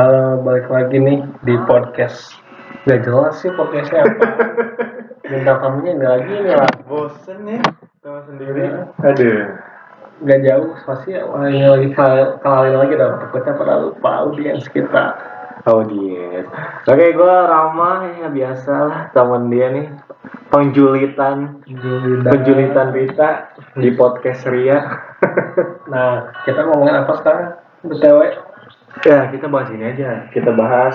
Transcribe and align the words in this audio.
Halo, 0.00 0.40
balik 0.40 0.64
lagi 0.72 0.96
nih 0.96 1.20
di 1.44 1.60
podcast. 1.68 2.32
Gak 2.88 3.04
jelas 3.04 3.36
sih 3.36 3.52
podcastnya 3.52 4.08
apa. 4.08 4.24
Bintang 5.28 5.60
tamunya 5.60 5.92
nggak 6.00 6.12
lagi 6.16 6.34
nih 6.40 6.56
lah. 6.56 6.72
Bosen 6.88 7.44
ya 7.44 7.60
sama 8.00 8.24
sendiri. 8.24 8.80
Aduh. 8.96 9.60
Gak 10.24 10.40
jauh, 10.48 10.72
pasti 10.88 11.20
orangnya 11.20 11.76
lagi 11.76 11.92
kal- 11.92 12.40
kenalin 12.40 12.80
lagi 12.80 12.96
dong. 12.96 13.20
Takutnya 13.20 13.52
pada 13.60 13.74
lupa 13.76 14.10
audiens 14.24 14.64
kita. 14.72 15.04
Audiens. 15.68 16.48
Oke, 16.88 17.04
gue 17.12 17.34
Rama 17.44 18.08
ya 18.24 18.32
biasa 18.32 18.72
lah 18.72 19.00
teman 19.12 19.52
dia 19.52 19.68
nih. 19.68 19.84
Penjulitan, 20.48 21.60
Julidan. 21.68 22.24
penjulitan 22.24 22.88
Rita 22.96 23.52
di 23.76 23.92
podcast 23.92 24.48
Ria. 24.48 24.80
Nah, 25.92 26.32
kita 26.48 26.64
ngomongin 26.72 27.04
apa 27.04 27.12
sekarang? 27.20 27.48
BTW. 27.84 28.48
Ya 29.06 29.30
kita 29.30 29.46
bahas 29.46 29.68
ini 29.72 29.84
aja. 29.94 30.26
Kita 30.34 30.50
bahas 30.52 30.94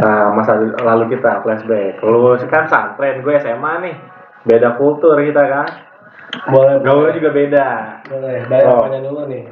uh, 0.00 0.28
masa 0.36 0.60
lalu 0.84 1.16
kita 1.16 1.40
flashback. 1.42 1.98
Lu 2.04 2.36
kan 2.48 2.68
santren, 2.68 3.24
gue 3.24 3.34
SMA 3.40 3.72
nih. 3.84 3.96
Beda 4.44 4.76
kultur 4.76 5.16
kita 5.18 5.42
kan. 5.48 5.66
Boleh, 6.50 6.82
Gaulnya 6.82 7.14
juga 7.14 7.30
beda. 7.30 7.68
boleh. 8.10 8.38
Dari 8.50 8.66
Oh. 8.66 8.84
dulu 8.90 9.22
nih? 9.30 9.44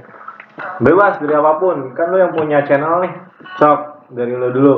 Bebas 0.83 1.17
dari 1.23 1.35
apa 1.35 1.53
pun. 1.57 1.95
Kan 1.95 2.11
lu 2.13 2.19
yang 2.21 2.35
punya 2.35 2.61
channel 2.67 3.01
nih. 3.07 3.13
Sok 3.57 4.11
dari 4.13 4.35
lu 4.35 4.51
dulu. 4.53 4.75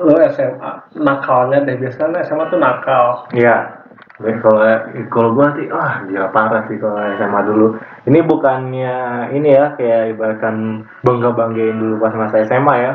Lo 0.00 0.16
SMA, 0.32 0.96
nakalnya 0.96 1.60
deh. 1.62 1.76
Biasanya 1.76 2.24
SMA 2.24 2.48
tuh 2.48 2.56
nakal. 2.56 3.28
Iya. 3.36 3.79
Baik, 4.20 4.44
kalau 4.44 4.60
kalau 5.08 5.28
gua 5.32 5.48
sih 5.56 5.64
ah 5.72 6.04
gila 6.04 6.28
parah 6.28 6.68
sih 6.68 6.76
kalau 6.76 7.00
SMA 7.16 7.40
dulu. 7.48 7.66
Ini 8.04 8.20
bukannya 8.20 8.96
ini 9.32 9.48
ya 9.48 9.72
kayak 9.80 10.12
ibaratkan 10.12 10.84
bangga 11.00 11.32
banggain 11.32 11.80
dulu 11.80 11.96
pas 11.96 12.12
masa 12.12 12.44
SMA 12.44 12.74
ya. 12.84 12.92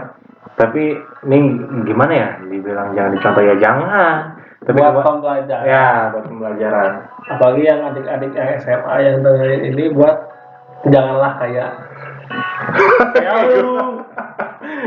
Tapi 0.54 0.94
ini 1.26 1.38
gimana 1.84 2.14
ya? 2.14 2.30
Dibilang 2.46 2.94
jangan 2.94 3.12
dicontoh 3.18 3.42
ya 3.42 3.56
jangan. 3.58 4.38
Tapi 4.66 4.78
Buat 4.78 5.02
pembelajaran. 5.02 5.66
ya 5.66 6.10
buat 6.10 6.26
pembelajaran. 6.26 6.92
apalagi 7.26 7.62
yang 7.66 7.82
adik-adik 7.86 8.32
yang 8.34 8.50
SMA 8.62 8.96
yang 9.02 9.16
dengerin 9.22 9.62
ini 9.74 9.84
buat 9.94 10.16
janganlah 10.90 11.38
kayak 11.42 11.70
lu 13.62 14.02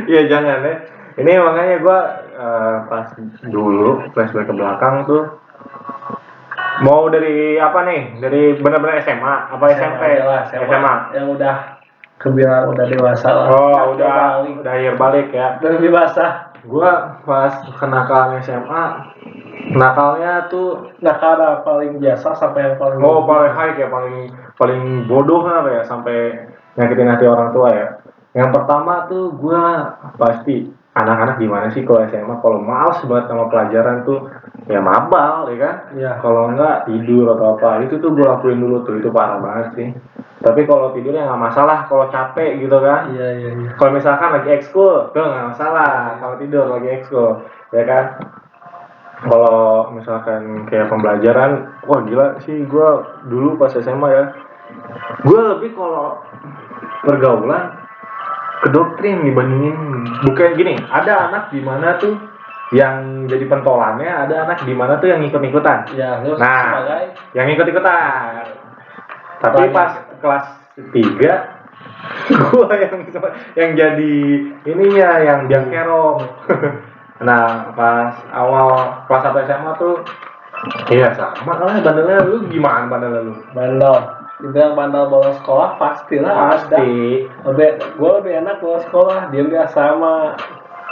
Iya 0.06 0.22
jangan 0.30 0.62
ya. 0.62 0.74
Ini 1.18 1.32
makanya 1.42 1.76
gua 1.82 1.98
eh, 2.30 2.76
pas 2.86 3.06
dulu 3.42 4.06
flashback 4.14 4.46
ke 4.46 4.54
belakang 4.54 5.02
tuh 5.06 5.26
mau 6.82 7.06
dari 7.08 7.56
apa 7.56 7.78
nih? 7.84 8.00
Dari 8.18 8.42
benar-benar 8.58 9.02
SMA 9.02 9.34
apa 9.54 9.64
SMP? 9.72 10.02
lah, 10.20 10.42
SMA. 10.48 10.94
yang 11.14 11.26
udah 11.32 11.54
kebilang 12.18 12.74
udah 12.74 12.84
dewasa 12.90 13.28
lah 13.30 13.46
Oh, 13.48 13.70
Kaki 13.70 13.88
udah 13.94 14.10
balik. 14.10 14.54
udah 14.58 14.72
akhir 14.74 14.94
balik 14.98 15.26
ya. 15.30 15.46
udah 15.62 15.70
lebih 15.78 15.90
basah 15.94 16.30
Gua 16.66 17.22
pas 17.22 17.54
kenakalan 17.78 18.42
SMA, 18.42 18.84
nakalnya 19.78 20.50
tuh 20.50 20.90
nakal 20.98 21.38
ada 21.38 21.62
paling 21.62 22.02
biasa 22.02 22.34
sampai 22.34 22.66
yang 22.66 22.76
paling 22.82 22.98
oh 22.98 23.22
paling 23.22 23.54
high 23.54 23.78
ya, 23.78 23.86
paling 23.86 24.34
paling 24.58 25.06
bodoh 25.06 25.46
apa 25.46 25.70
ya 25.70 25.82
sampai 25.86 26.34
nyakitin 26.74 27.08
hati 27.08 27.24
orang 27.30 27.54
tua 27.54 27.68
ya. 27.70 27.88
Yang 28.34 28.50
pertama 28.58 29.06
tuh 29.06 29.30
gua 29.38 29.94
pasti 30.18 30.66
anak-anak 30.98 31.38
gimana 31.38 31.70
sih 31.70 31.86
kalau 31.86 32.02
SMA 32.10 32.34
kalau 32.42 32.58
males 32.58 32.98
banget 33.06 33.24
sama 33.30 33.46
pelajaran 33.46 34.02
tuh 34.02 34.18
ya 34.68 34.80
mabal 34.84 35.48
ya 35.48 35.56
kan? 35.56 35.76
Iya. 35.96 36.12
kalau 36.20 36.52
enggak 36.52 36.84
tidur 36.84 37.32
atau 37.32 37.56
apa. 37.56 37.88
Itu 37.88 37.96
tuh 37.98 38.12
gue 38.12 38.26
lakuin 38.28 38.60
dulu 38.60 38.84
tuh 38.84 39.00
itu 39.00 39.08
parah 39.08 39.40
banget 39.40 39.66
sih. 39.74 39.88
Tapi 40.44 40.68
kalau 40.68 40.92
tidur 40.94 41.16
ya 41.16 41.26
nggak 41.26 41.42
masalah 41.50 41.88
kalau 41.88 42.06
capek 42.12 42.60
gitu 42.60 42.76
kan. 42.78 43.10
Iya 43.10 43.28
iya 43.40 43.50
iya. 43.56 43.70
Kalau 43.74 43.90
misalkan 43.96 44.30
lagi 44.36 44.48
ekskul 44.52 45.10
tuh 45.16 45.24
nggak 45.24 45.56
masalah. 45.56 46.20
Kalau 46.20 46.36
tidur 46.36 46.68
lagi 46.68 46.88
ekskul 47.00 47.42
ya 47.72 47.82
kan? 47.88 48.04
Kalau 49.18 49.90
misalkan 49.96 50.68
kayak 50.70 50.92
pembelajaran 50.94 51.74
wah 51.88 52.00
gila 52.06 52.38
sih 52.44 52.62
gue 52.68 52.88
dulu 53.26 53.56
pas 53.56 53.72
SMA 53.72 54.08
ya. 54.12 54.24
Gue 55.24 55.40
lebih 55.56 55.74
kalau 55.74 56.20
pergaulan 57.02 57.72
ke 58.62 58.68
doktrin 58.68 59.24
dibandingin. 59.24 60.06
Bukan 60.28 60.60
gini 60.60 60.76
ada 60.92 61.32
anak 61.32 61.50
di 61.50 61.64
mana 61.64 61.96
tuh 61.96 62.27
yang 62.68 63.24
jadi 63.24 63.48
pentolannya 63.48 64.28
ada 64.28 64.44
anak 64.44 64.60
di 64.68 64.76
mana 64.76 65.00
tuh 65.00 65.08
yang 65.08 65.24
ikut-ikutan 65.24 65.88
ya 65.96 66.20
Nah. 66.20 66.84
sebagai 66.84 67.04
yang 67.32 67.46
ikut-ikutan. 67.48 68.44
Tapi 69.38 69.70
Banyak. 69.70 69.74
pas 69.74 69.92
kelas 70.20 70.46
3 70.92 71.56
gua 72.52 72.68
yang 72.76 72.98
yang 73.56 73.70
jadi 73.74 74.16
ininya 74.66 75.10
yang 75.24 75.38
biang 75.48 75.66
kerok. 75.72 76.16
nah, 77.26 77.72
pas 77.74 78.14
awal 78.30 79.02
kelas 79.08 79.22
1 79.32 79.46
SMA 79.48 79.72
tuh 79.80 79.96
iya 80.90 81.14
sama 81.14 81.54
lah 81.62 81.78
bandelnya 81.78 82.26
lu 82.26 82.50
gimana 82.50 82.90
bandelnya 82.90 83.30
lu? 83.30 83.34
bandel 83.54 83.94
dibilang 84.42 84.74
bandel 84.74 85.04
bolos 85.10 85.38
sekolah 85.42 85.78
pastilah 85.78 86.34
ada 86.34 86.50
Pasti. 86.58 87.26
lebih 87.46 87.70
gue 87.98 88.10
lebih 88.22 88.32
enak 88.42 88.56
bolos 88.58 88.82
sekolah 88.86 89.30
dia 89.30 89.46
biasa 89.46 89.78
sama 89.94 90.34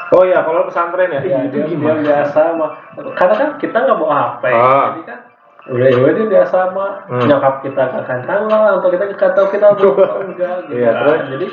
Oh 0.09 0.23
iya, 0.23 0.39
kalau 0.41 0.63
pesantren 0.65 1.11
ya? 1.11 1.19
ya, 1.19 1.39
itu 1.45 1.67
dia, 1.67 1.67
dia 1.67 1.95
biasa 1.99 2.55
mah 2.55 2.71
karena 3.15 3.35
kan 3.35 3.49
kita 3.59 3.75
nggak 3.75 3.99
bawa 3.99 4.15
HP 4.39 4.45
Ah. 4.49 4.87
jadi 4.93 5.03
kan 5.03 5.19
udah 5.67 5.87
ya 5.91 5.97
udah 5.99 6.13
dia 6.15 6.27
biasa 6.31 6.57
mah 6.71 6.91
Hmm. 7.11 7.27
nyokap 7.27 7.55
kita 7.61 7.83
ke 7.91 8.01
kantang 8.07 8.43
lah 8.47 8.79
untuk 8.79 8.95
kita 8.95 9.05
nggak 9.09 9.33
tahu 9.35 9.47
kita 9.51 9.67
mau 9.67 9.91
apa 9.99 10.17
enggak 10.23 10.55
gitu 10.63 10.79
Iya, 10.79 10.91
kan. 10.91 11.01
terus? 11.03 11.21
jadi 11.27 11.47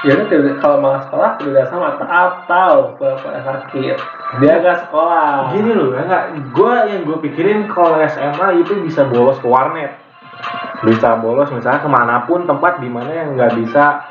ya 0.00 0.14
tidak- 0.28 0.56
kalau 0.58 0.76
malas 0.78 1.02
sekolah 1.04 1.30
tidak 1.36 1.64
sama 1.66 1.88
atau 1.96 2.74
bapak 2.96 3.32
sakit 3.40 3.96
dia 4.36 4.52
nggak 4.60 4.78
sekolah 4.82 5.48
Gini 5.50 5.72
loh, 5.72 5.88
enggak, 5.94 6.22
gua 6.52 6.84
yang 6.84 7.00
gue 7.02 7.16
pikirin 7.22 7.64
kalau 7.66 7.96
SMA 7.98 8.60
itu 8.60 8.76
bisa 8.78 9.02
bolos 9.04 9.36
ke 9.36 9.48
warnet. 9.48 9.96
Bisa 10.80 11.16
bolos 11.16 11.48
misalnya 11.48 11.80
ke 11.80 11.88
mana 11.88 12.24
pun 12.24 12.44
tempat 12.44 12.76
di 12.76 12.88
mana 12.88 13.08
yang 13.10 13.28
nggak 13.34 13.56
bisa 13.56 14.04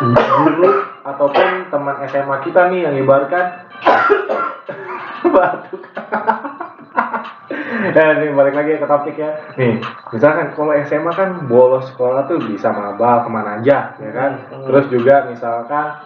guru 0.00 0.88
ataupun 1.04 1.72
teman 1.72 1.96
SMA 2.08 2.36
kita 2.44 2.68
nih 2.70 2.80
yang 2.88 2.94
ibaratkan 3.00 3.44
batuk. 5.34 5.82
Nah, 7.90 8.22
nih 8.22 8.30
balik 8.30 8.54
lagi 8.54 8.78
ke 8.78 8.86
topik 8.86 9.16
ya. 9.18 9.34
Nih, 9.58 9.82
misalkan 10.14 10.54
kalau 10.54 10.70
SMA 10.86 11.10
kan 11.10 11.30
bolos 11.50 11.90
sekolah 11.90 12.28
tuh 12.30 12.38
bisa 12.38 12.70
mabal 12.70 13.26
ke 13.26 13.28
mana 13.32 13.58
aja, 13.58 13.98
ya 13.98 14.10
kan? 14.14 14.46
Hmm. 14.46 14.62
Terus 14.68 14.84
juga 14.94 15.26
misalkan 15.26 15.98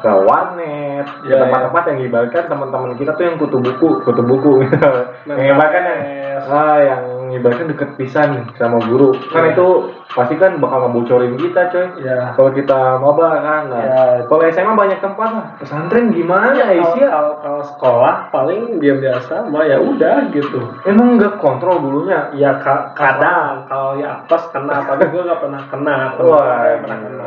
ke 0.00 0.10
warnet, 0.10 1.06
ke 1.24 1.32
Ya, 1.32 1.40
tempat-tempat 1.40 1.82
yang 1.92 1.98
ibaratkan 2.04 2.44
teman-teman 2.44 2.92
kita 3.00 3.16
tuh 3.16 3.24
yang 3.24 3.36
kutu 3.40 3.56
buku, 3.56 3.88
kutu 4.04 4.22
buku, 4.26 4.52
yang 5.28 5.48
ibaratkan 5.56 5.82
yang 5.86 6.00
Yes. 6.40 6.46
ah, 6.48 6.78
yang 6.80 7.02
ibaratkan 7.32 7.68
deket 7.68 7.94
pisan 7.94 8.28
sama 8.54 8.78
guru, 8.80 9.10
kan 9.28 9.46
Ya. 9.46 9.52
itu 9.52 9.68
pasti 10.10 10.34
kan 10.34 10.58
bakal 10.58 10.84
ngebocorin 10.84 11.34
kita, 11.34 11.68
coy. 11.68 11.86
ya 12.00 12.34
Kalau 12.34 12.50
kita 12.50 12.78
maba 12.96 13.38
kan, 13.38 13.62
nah, 13.66 13.80
Ya. 13.80 14.02
kalau 14.24 14.42
SMA 14.44 14.72
banyak 14.72 14.98
tempat 14.98 15.28
lah. 15.30 15.46
Pesantren 15.56 16.10
gimana 16.10 16.50
Ya, 16.52 16.66
kalau, 17.06 17.38
kalau, 17.38 17.62
sekolah 17.62 18.14
paling 18.30 18.78
dia 18.78 18.94
biasa 18.94 19.46
mah 19.46 19.62
ya 19.62 19.76
udah 19.76 20.28
gitu 20.28 20.58
Emang 20.82 21.14
nggak 21.14 21.38
kontrol 21.38 21.78
dulunya? 21.78 22.32
ya 22.32 22.56
ka- 22.56 22.90
kadang 22.92 23.64
kalau 23.64 23.94
ya 23.94 24.18
apes 24.18 24.50
kena 24.50 24.82
tapi 24.82 25.06
gue 25.06 25.20
gak 25.20 25.38
pernah 25.38 25.62
kena 25.66 25.96
temen 26.14 26.30
Wah, 26.30 26.62
yang 26.66 26.80
pernah 26.80 26.98
kena 27.00 27.26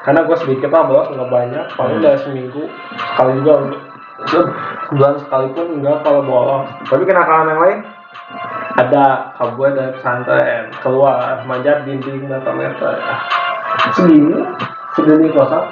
karena 0.00 0.20
gue 0.22 0.36
sedikit 0.36 0.68
lah 0.68 0.84
bolos 0.84 1.08
nggak 1.08 1.28
banyak 1.28 1.64
paling 1.72 1.96
Hmm. 1.96 2.04
dari 2.04 2.18
seminggu 2.18 2.62
sekali 3.08 3.32
juga 3.38 3.54
sebulan 4.24 5.14
sekalipun 5.18 5.66
enggak 5.74 5.98
kalau 6.00 6.20
bolos 6.22 6.66
Tapi 6.84 7.02
kenakalan 7.02 7.46
yang 7.48 7.60
lain? 7.60 7.78
Ada 8.74 9.04
kabur 9.34 9.70
dari 9.70 9.92
pesantren 9.92 10.70
keluar 10.78 11.42
manjat 11.44 11.82
dinding 11.82 12.26
berapa 12.26 12.50
meter 12.50 12.94
segini 13.92 14.42
segini 14.92 15.28
kosong 15.30 15.66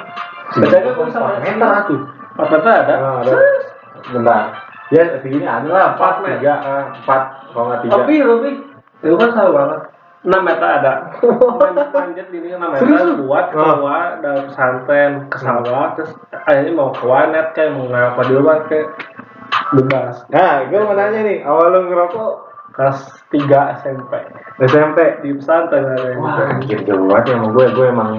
biasanya 0.53 0.91
gue 0.91 1.05
bisa 1.07 1.19
meter 1.41 1.69
tuh. 1.87 2.01
empat 2.33 2.47
meter 2.51 2.73
ada 2.79 2.95
Ah, 2.95 3.15
ada. 3.21 3.33
Bentar. 4.05 4.43
Ya 4.89 5.03
segini 5.17 5.43
ada 5.43 5.65
lah, 5.65 5.87
empat, 5.95 6.21
tiga, 6.23 6.55
eh, 6.59 6.85
empat, 6.99 7.23
kalau 7.49 7.65
nggak 7.67 7.81
tiga. 7.83 7.95
lebih 7.99 8.19
lebih 8.27 8.55
itu 9.01 9.15
kan 9.15 9.31
salah 9.33 9.53
banget 9.53 9.81
6 10.23 10.39
meter 10.39 10.69
ada 10.71 10.93
Man- 11.19 11.75
manjat 11.97 12.27
dinding 12.29 12.53
6 12.53 12.63
meter 12.63 12.83
Serius? 12.85 13.11
buat 13.19 13.47
Ah. 13.49 13.51
keluar 13.51 14.05
dari 14.21 14.41
pesantren 14.45 15.13
ke 15.27 15.37
sawah 15.37 15.87
terus 15.93 16.13
akhirnya 16.31 16.73
mau 16.73 16.91
ke 16.91 17.03
warnet 17.03 17.47
kayak 17.53 17.73
mau 17.73 17.87
ngapa 17.87 18.21
di 18.23 18.33
luar 18.33 18.59
kayak 18.67 18.87
bebas 19.73 20.17
Nah, 20.29 20.63
gue 20.65 20.79
mau 20.79 20.93
nanya 20.93 21.21
nih, 21.23 21.39
awal 21.43 21.67
lu 21.71 21.81
ngerokok 21.87 22.52
kelas 22.73 22.99
3 23.29 23.81
SMP 23.85 24.13
SMP? 24.61 24.99
di 25.25 25.31
pesantren 25.37 25.93
ada 25.93 26.07
yang 26.13 26.21
Wah, 26.25 26.37
anjir 26.57 26.81
jauh 26.85 27.05
banget 27.09 27.33
ya 27.33 27.37
gue. 27.45 27.67
Gue 27.77 27.87
emang 27.89 28.13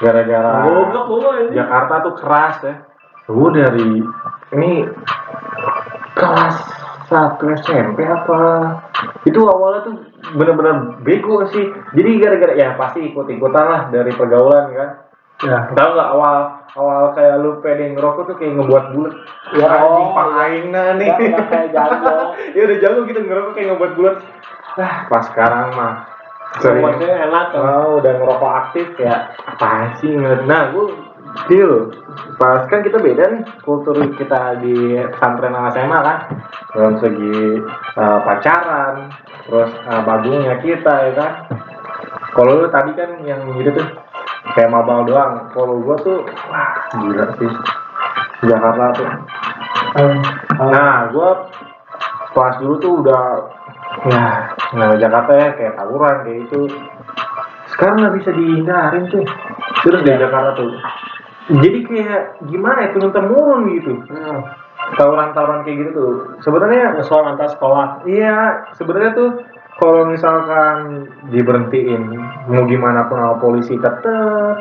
gara-gara 0.00 0.52
goblok 0.64 1.52
Jakarta 1.52 1.94
tuh 2.04 2.14
keras 2.16 2.56
ya. 2.64 2.74
Gue 3.28 3.50
dari 3.52 3.88
ini 4.56 4.72
kelas 6.16 6.56
satu 7.08 7.48
SMP 7.64 8.04
apa? 8.04 8.40
Itu 9.24 9.48
awalnya 9.48 9.80
tuh 9.88 9.94
bener-bener 10.36 11.00
bego 11.04 11.48
sih. 11.48 11.72
Jadi 11.96 12.10
gara-gara 12.20 12.52
ya 12.56 12.76
pasti 12.76 13.08
ikut-ikutan 13.12 13.64
lah 13.64 13.82
dari 13.88 14.12
pergaulan 14.12 14.72
kan. 14.76 15.07
Ya. 15.38 15.58
Tahu 15.70 15.90
nggak 15.94 16.10
awal 16.18 16.36
awal 16.74 17.04
kayak 17.14 17.42
lu 17.42 17.62
pede 17.62 17.94
ngerokok 17.94 18.22
tuh 18.26 18.36
kayak 18.38 18.58
ngebuat 18.58 18.84
bulat. 18.94 19.14
Ya, 19.54 19.66
anjing 19.70 20.08
oh, 20.10 20.14
pahaina 20.14 20.84
nih. 20.98 21.08
Nggak 21.14 21.46
kayak 21.46 21.68
jago. 21.74 22.16
ya 22.54 22.60
udah 22.66 22.78
jago 22.82 23.00
gitu 23.06 23.20
ngerokok 23.22 23.52
kayak 23.54 23.68
ngebuat 23.74 23.92
bulat. 23.94 24.16
Nah, 24.78 24.92
pas 25.10 25.24
sekarang 25.26 25.74
mah 25.74 25.94
Semuanya 26.56 27.28
enak 27.28 27.46
kan. 27.52 27.60
Oh, 27.60 28.00
udah 28.00 28.12
ngerokok 28.16 28.52
aktif 28.64 28.88
ya 28.96 29.36
apa 29.44 30.00
sih 30.00 30.16
nah 30.48 30.72
gue 30.72 30.86
Gil, 31.44 31.92
pas 32.40 32.64
kan 32.72 32.80
kita 32.80 32.98
beda 33.04 33.28
nih 33.28 33.42
kultur 33.60 34.00
kita 34.16 34.64
di 34.64 34.96
pesantren 35.12 35.52
sama 35.52 35.68
SMA 35.76 35.98
kan 36.00 36.18
dalam 36.72 36.94
segi 37.04 37.60
uh, 38.00 38.18
pacaran 38.24 39.12
terus 39.44 39.70
uh, 39.92 40.02
bagungnya 40.08 40.56
kita 40.64 40.94
ya 41.04 41.12
kan 41.12 41.32
kalau 42.32 42.64
lu 42.64 42.68
tadi 42.72 42.96
kan 42.96 43.20
yang 43.28 43.44
gitu 43.60 43.76
tuh 43.76 43.88
kayak 44.58 44.74
mabal 44.74 45.06
doang. 45.06 45.46
Kalau 45.54 45.78
gua 45.86 45.94
tuh 46.02 46.26
wah 46.50 46.70
gila 46.98 47.26
sih. 47.38 47.52
Jakarta 48.42 48.84
tuh. 48.98 49.10
Nah 50.58 51.06
gua 51.14 51.46
pas 52.34 52.58
dulu 52.58 52.74
tuh 52.82 52.92
udah 53.06 53.22
ya 54.10 54.50
nah 54.74 54.98
Jakarta 54.98 55.32
ya 55.38 55.48
kayak 55.54 55.74
tawuran 55.78 56.16
kayak 56.26 56.38
itu 56.50 56.60
sekarang 57.70 57.96
nggak 58.02 58.16
bisa 58.18 58.30
dihindarin 58.34 59.04
tuh. 59.06 59.22
Terus 59.86 60.02
di 60.02 60.10
Jakarta 60.10 60.50
tuh. 60.58 60.74
Jadi 61.48 61.78
kayak 61.86 62.22
gimana 62.50 62.78
ya 62.82 62.88
turun 62.98 63.14
temurun 63.14 63.62
gitu. 63.78 63.94
Hmm. 64.10 64.42
tawuran-tawuran 64.88 65.68
kayak 65.68 65.78
gitu 65.84 65.90
tuh. 65.92 66.12
Sebenarnya 66.40 66.96
Musuhan 66.96 67.36
antar 67.36 67.52
sekolah. 67.52 68.08
Iya, 68.08 68.64
sebenarnya 68.80 69.12
tuh 69.12 69.30
kalau 69.78 70.10
misalkan 70.10 71.06
diberhentiin 71.30 72.02
mau 72.50 72.66
gimana 72.66 73.06
pun 73.06 73.22
sama 73.22 73.38
polisi 73.38 73.78
tetep. 73.78 74.54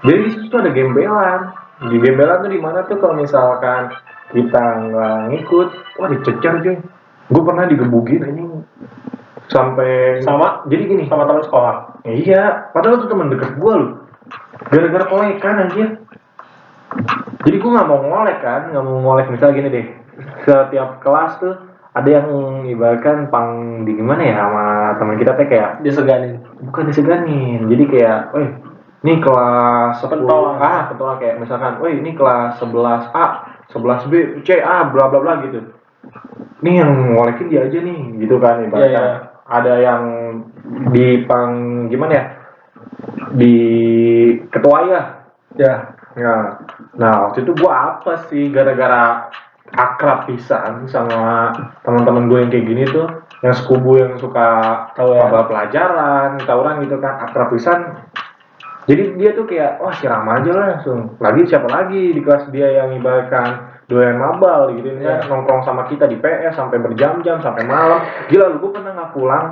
Jadi 0.00 0.18
di 0.24 0.30
situ 0.32 0.44
tuh 0.48 0.64
ada 0.64 0.72
gembelan. 0.72 1.40
Di 1.92 1.96
gembelan 2.00 2.40
tuh 2.40 2.50
di 2.50 2.60
mana 2.60 2.88
tuh 2.88 2.96
kalau 2.96 3.20
misalkan 3.20 3.92
kita 4.32 4.64
nggak 4.88 5.18
ngikut, 5.28 5.68
wah 6.00 6.08
dicecar 6.08 6.64
cuy. 6.64 6.80
Gue 7.26 7.42
pernah 7.42 7.68
digebukin 7.68 8.22
ini 8.32 8.44
sampai 9.52 10.24
Sama? 10.24 10.64
Jadi 10.72 10.82
gini, 10.88 11.04
Sama 11.04 11.28
teman 11.28 11.44
sekolah. 11.44 11.74
Iya, 12.08 12.72
padahal 12.72 13.04
tuh 13.04 13.12
teman 13.12 13.28
deket 13.28 13.60
gue 13.60 13.74
loh. 13.76 13.90
Gara-gara 14.72 15.04
kolekan 15.04 15.68
aja. 15.68 15.86
Jadi 17.44 17.56
gue 17.60 17.70
nggak 17.76 17.88
mau 17.92 18.00
ngolek 18.00 18.40
kan, 18.40 18.72
nggak 18.72 18.84
mau 18.88 19.04
ngolek 19.04 19.28
misalnya 19.28 19.58
gini 19.58 19.68
deh. 19.68 19.86
Setiap 20.48 21.04
kelas 21.04 21.32
tuh 21.44 21.75
ada 21.96 22.08
yang 22.12 22.28
ibaratkan 22.68 23.32
pang 23.32 23.80
di 23.88 23.96
gimana 23.96 24.20
ya 24.20 24.34
sama 24.44 24.64
teman 25.00 25.16
kita 25.16 25.32
teh 25.32 25.48
kayak 25.48 25.80
Diseganin. 25.80 26.44
bukan 26.68 26.92
diseganin. 26.92 27.64
Jadi 27.72 27.84
kayak, 27.88 28.36
eh 28.36 28.48
ini 29.00 29.24
kelas 29.24 30.04
10 30.04 30.12
Pentolan. 30.12 30.60
ah 30.60 30.92
pentolan 30.92 31.16
kayak 31.16 31.40
misalkan, 31.40 31.80
woi 31.80 31.96
ini 31.96 32.12
kelas 32.12 32.60
11 32.60 33.08
A, 33.16 33.26
11 33.72 34.12
B, 34.12 34.12
C, 34.44 34.60
A, 34.60 34.92
bla 34.92 35.08
bla 35.08 35.24
bla 35.24 35.40
gitu. 35.48 35.72
Nih 36.60 36.84
yang 36.84 37.16
ngolekin 37.16 37.48
dia 37.48 37.64
aja 37.64 37.78
nih, 37.80 38.00
gitu 38.20 38.36
kan. 38.44 38.60
Iya, 38.68 38.86
iya. 38.92 39.04
Ada 39.46 39.72
yang 39.80 40.02
di 40.92 41.24
pang 41.24 41.86
gimana 41.88 42.12
ya? 42.12 42.24
Di 43.32 43.54
ketua 44.52 44.84
ya. 44.84 45.00
Ya. 45.56 45.74
Ya. 46.16 46.60
Nah, 46.96 47.28
waktu 47.28 47.44
itu 47.44 47.52
gua 47.56 48.00
apa 48.00 48.28
sih 48.28 48.48
gara-gara 48.52 49.28
akrab 49.74 50.30
pisan 50.30 50.86
sama 50.86 51.50
teman-teman 51.82 52.30
gue 52.30 52.38
yang 52.46 52.50
kayak 52.54 52.66
gini 52.70 52.84
tuh, 52.86 53.06
yang 53.42 53.54
sekubu 53.56 53.98
yang 53.98 54.14
suka 54.20 54.46
Tawuran. 54.94 55.26
mabal 55.26 55.44
pelajaran, 55.50 56.28
tawuran 56.46 56.84
gitu 56.86 56.96
kan, 57.02 57.26
akrab 57.26 57.50
pisan. 57.50 57.98
Jadi 58.86 59.18
dia 59.18 59.34
tuh 59.34 59.50
kayak, 59.50 59.82
wah 59.82 59.90
siram 59.98 60.22
aja 60.30 60.50
lah 60.54 60.66
langsung. 60.78 61.18
Lagi 61.18 61.42
siapa 61.50 61.66
lagi 61.66 62.14
di 62.14 62.20
kelas 62.22 62.46
dia 62.54 62.70
yang 62.86 62.94
ibaratkan 62.94 63.74
doyan 63.90 64.14
mabal 64.14 64.70
gitu 64.78 64.94
Iya. 64.94 65.26
kan, 65.26 65.30
nongkrong 65.30 65.66
sama 65.66 65.90
kita 65.90 66.06
di 66.06 66.14
PS 66.22 66.54
sampai 66.54 66.78
berjam-jam 66.78 67.42
sampai 67.42 67.66
malam. 67.66 67.98
Gila 68.30 68.46
lu 68.54 68.62
gue 68.62 68.70
pernah 68.78 68.94
nggak 68.94 69.10
pulang 69.10 69.46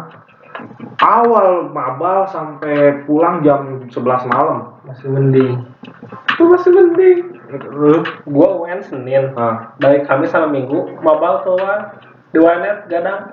awal 1.02 1.66
mabal 1.74 2.30
sampai 2.30 3.02
pulang 3.10 3.42
jam 3.42 3.82
11 3.90 4.30
malam. 4.30 4.78
Masih 4.86 5.10
mending. 5.10 5.66
Itu 6.30 6.42
masih 6.46 6.70
mending. 6.70 7.18
Lu 7.64 8.02
Gua 8.24 8.48
UN 8.60 8.80
Senin. 8.80 9.30
ah, 9.34 9.74
Dari 9.76 10.02
Kamis 10.02 10.28
sama 10.28 10.46
Minggu, 10.46 10.98
mabal 10.98 11.42
keluar 11.42 11.94
di 12.28 12.38
Wanet 12.38 12.86
gadang. 12.86 13.30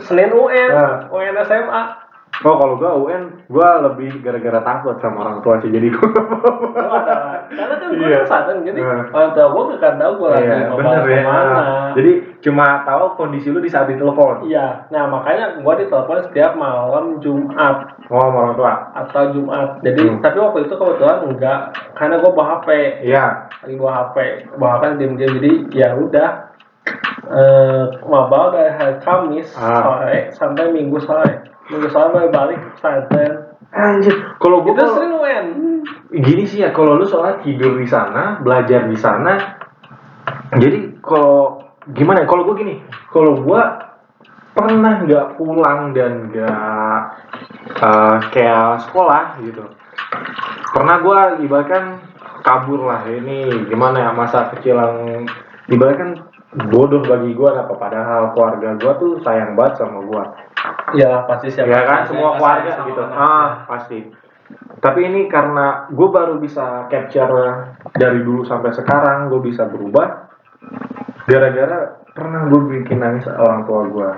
Senin 0.00 0.30
UN, 0.30 0.70
Nah. 0.70 1.08
UN 1.08 1.36
SMA. 1.40 1.82
Oh 2.40 2.56
kalau 2.56 2.74
gua 2.74 2.96
UN, 2.96 3.44
gua 3.46 3.82
lebih 3.82 4.20
gara-gara 4.20 4.60
takut 4.60 4.96
sama 4.98 5.20
orang 5.20 5.38
tua 5.40 5.60
sih 5.60 5.68
jadi 5.68 5.92
gua. 5.92 6.08
Ada, 6.80 7.14
karena 7.50 7.74
kan 7.76 7.88
gua 7.90 8.06
Iya. 8.06 8.18
pesantren, 8.22 8.58
jadi 8.62 8.80
Nah. 8.80 9.02
orang 9.10 9.30
tua 9.32 9.46
gua 9.50 9.62
gak 9.74 9.94
tahu 9.96 10.12
gua 10.16 10.28
lagi 10.34 10.46
Iya, 10.46 10.68
bener 10.70 11.02
ya. 11.02 11.20
ke 11.20 11.26
mana. 11.26 11.60
Jadi 11.92 12.12
cuma 12.40 12.82
tahu 12.88 13.20
kondisi 13.20 13.52
lu 13.52 13.60
di 13.60 13.68
saat 13.68 13.88
ditelepon. 13.88 14.48
Iya, 14.48 14.88
nah 14.88 15.08
makanya 15.08 15.60
gua 15.60 15.76
ditelepon 15.76 16.24
setiap 16.28 16.56
malam 16.56 17.20
Jumat 17.20 18.00
Oh, 18.10 18.18
sama 18.18 18.38
orang 18.50 18.56
tua. 18.56 18.74
atau 18.96 19.22
Jumat. 19.36 19.68
Jadi 19.84 20.02
Hmm. 20.08 20.18
tapi 20.24 20.36
waktu 20.40 20.58
itu 20.66 20.74
kebetulan 20.74 21.18
enggak, 21.28 21.60
karena 21.94 22.16
gua 22.18 22.30
bawa 22.32 22.46
HP, 22.58 22.68
Iya. 23.04 23.26
lagi 23.62 23.74
bawa 23.76 23.92
HP, 23.92 24.16
bawa 24.56 24.70
HP 24.80 24.82
diem-diem. 24.98 25.32
Jadi 25.36 25.50
ya 25.76 25.88
udah, 25.94 26.28
eh 27.30 27.84
mabal 28.08 28.56
dari 28.56 28.70
hari 28.74 28.96
Kamis 29.04 29.52
Ah. 29.54 29.84
sore 29.84 30.18
sampai 30.34 30.72
Minggu 30.72 30.98
sore. 30.98 31.46
Minggu 31.70 31.86
sore 31.92 32.08
baru 32.10 32.28
balik 32.34 32.58
ke 32.58 32.68
pesantren. 32.80 33.32
Anjir, 33.70 34.16
kalau 34.42 34.66
gua 34.66 34.74
Itu 34.74 34.86
sering 34.98 35.14
gini 36.10 36.42
sih 36.42 36.66
ya, 36.66 36.74
kalau 36.74 36.98
lu 36.98 37.06
soal 37.06 37.38
tidur 37.46 37.78
di 37.78 37.86
sana, 37.86 38.42
belajar 38.42 38.90
di 38.90 38.98
sana, 38.98 39.38
jadi 40.58 40.98
kalau 40.98 41.59
gimana? 41.92 42.24
ya, 42.24 42.26
Kalau 42.28 42.42
gua 42.46 42.54
gini, 42.56 42.74
kalau 43.10 43.32
gua 43.42 43.62
pernah 44.50 45.02
nggak 45.06 45.26
pulang 45.38 45.94
dan 45.94 46.28
nggak 46.30 46.98
eh, 47.78 48.16
kayak 48.34 48.82
sekolah 48.88 49.38
gitu. 49.42 49.64
Pernah 50.74 50.96
gua 51.02 51.18
ibaratkan 51.38 52.02
kabur 52.40 52.88
lah 52.88 53.04
ini 53.04 53.68
gimana 53.68 54.00
ya 54.00 54.10
masa 54.16 54.48
kecil 54.56 54.80
yang 54.80 55.28
ibaratkan 55.68 56.24
bodoh 56.72 57.04
bagi 57.04 57.36
gua 57.36 57.62
apa 57.62 57.74
padahal 57.76 58.32
keluarga 58.32 58.74
gua 58.80 58.92
tuh 58.96 59.20
sayang 59.22 59.54
banget 59.54 59.84
sama 59.84 60.00
gua 60.02 60.24
Ya 60.90 61.22
pasti 61.28 61.52
siapa. 61.52 61.70
ya 61.70 61.80
kan 61.86 62.00
semua 62.08 62.34
keluarga 62.40 62.82
gitu 62.88 63.02
ah 63.06 63.68
pasti 63.68 64.10
tapi 64.80 65.00
ini 65.06 65.28
karena 65.30 65.86
gue 65.92 66.08
baru 66.10 66.40
bisa 66.40 66.88
capture 66.90 67.30
dari 67.94 68.24
dulu 68.24 68.42
sampai 68.42 68.72
sekarang 68.74 69.28
gue 69.30 69.40
bisa 69.44 69.68
berubah 69.68 70.26
gara-gara 71.30 72.02
pernah 72.10 72.50
gue 72.50 72.60
bikin 72.82 72.98
nangis 72.98 73.30
orang 73.30 73.62
tua 73.70 73.86
gue 73.86 74.10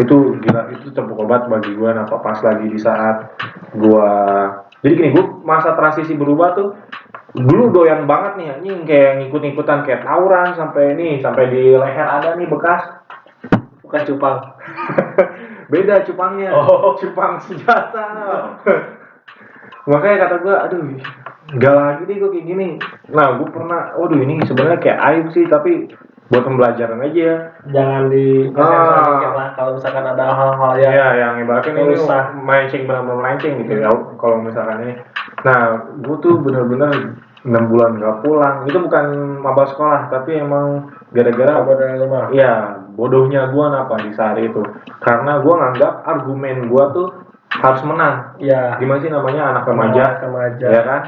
itu 0.00 0.16
gila 0.40 0.72
itu 0.72 0.88
terpukul 0.96 1.28
banget 1.28 1.52
bagi 1.52 1.72
gue 1.76 1.90
nah 1.92 2.08
pas 2.08 2.40
lagi 2.40 2.66
di 2.72 2.80
saat 2.80 3.36
gue 3.76 4.12
jadi 4.80 4.92
gini 4.96 5.10
gue 5.12 5.24
masa 5.44 5.76
transisi 5.76 6.16
berubah 6.16 6.56
tuh 6.56 6.68
dulu 7.36 7.70
doyan 7.74 8.08
banget 8.08 8.40
nih 8.40 8.48
anjing 8.56 8.78
kayak 8.88 9.12
ngikut-ngikutan 9.20 9.84
kayak 9.84 10.00
tawuran 10.06 10.56
sampai 10.56 10.96
ini 10.96 11.20
sampai 11.20 11.44
di 11.52 11.76
leher 11.76 12.06
ada 12.08 12.32
nih 12.38 12.48
bekas. 12.48 12.82
Bukan 13.84 14.02
cupang. 14.08 14.38
beda 15.72 16.04
cupangnya. 16.08 16.50
Oh. 16.56 16.96
cupang 16.96 17.36
senjata. 17.40 18.06
Makanya 19.90 20.16
kata 20.28 20.36
gue 20.40 20.54
aduh 20.56 20.80
nggak 21.48 21.74
lagi 21.74 22.02
deh 22.08 22.16
gue 22.16 22.30
kayak 22.32 22.46
gini. 22.48 22.68
Nah 23.12 23.36
gue 23.36 23.48
pernah 23.52 23.92
waduh 23.96 24.20
ini 24.24 24.40
sebenarnya 24.48 24.80
kayak 24.80 25.00
aib 25.12 25.26
sih 25.36 25.44
tapi 25.48 25.92
buat 26.28 26.44
pembelajaran 26.44 27.00
aja 27.08 27.56
Jangan 27.72 28.12
di 28.12 28.52
Ah. 28.52 29.32
lah 29.32 29.48
kalau 29.56 29.80
misalkan 29.80 30.04
ada 30.04 30.24
hal-hal 30.28 30.72
yang 30.76 30.92
ya 30.92 31.08
yang 31.16 31.32
ibaratnya 31.40 31.72
ini 31.72 31.96
Usah. 31.96 32.36
melenceng 32.36 32.84
benar-benar 32.84 33.16
melenceng 33.16 33.52
gitu 33.64 33.72
ya 33.80 33.88
kalau 34.20 34.36
misalkan 34.44 34.76
ini 34.84 34.94
nah 35.40 35.88
gue 36.04 36.16
tuh 36.20 36.36
bener-bener 36.44 37.16
enam 37.46 37.64
bulan 37.70 37.96
gak 37.96 38.20
pulang 38.26 38.56
itu 38.68 38.76
bukan 38.76 39.06
maba 39.40 39.64
sekolah 39.70 40.10
tapi 40.12 40.36
emang 40.36 40.90
gara-gara. 41.14 41.64
Iya, 42.34 42.54
bodohnya 42.92 43.48
gua 43.48 43.72
kenapa 43.72 43.94
di 44.04 44.10
saat 44.12 44.36
itu? 44.42 44.60
Karena 45.00 45.40
gua 45.40 45.54
nganggap 45.64 45.92
argumen 46.04 46.68
gua 46.68 46.92
tuh 46.92 47.08
harus 47.48 47.80
menang. 47.86 48.36
Ya. 48.42 48.76
Gimana 48.76 49.00
sih 49.00 49.08
namanya 49.08 49.42
anak 49.56 49.64
remaja? 49.64 50.04
Remaja. 50.20 50.66
Ya 50.68 50.82
kan? 50.84 51.02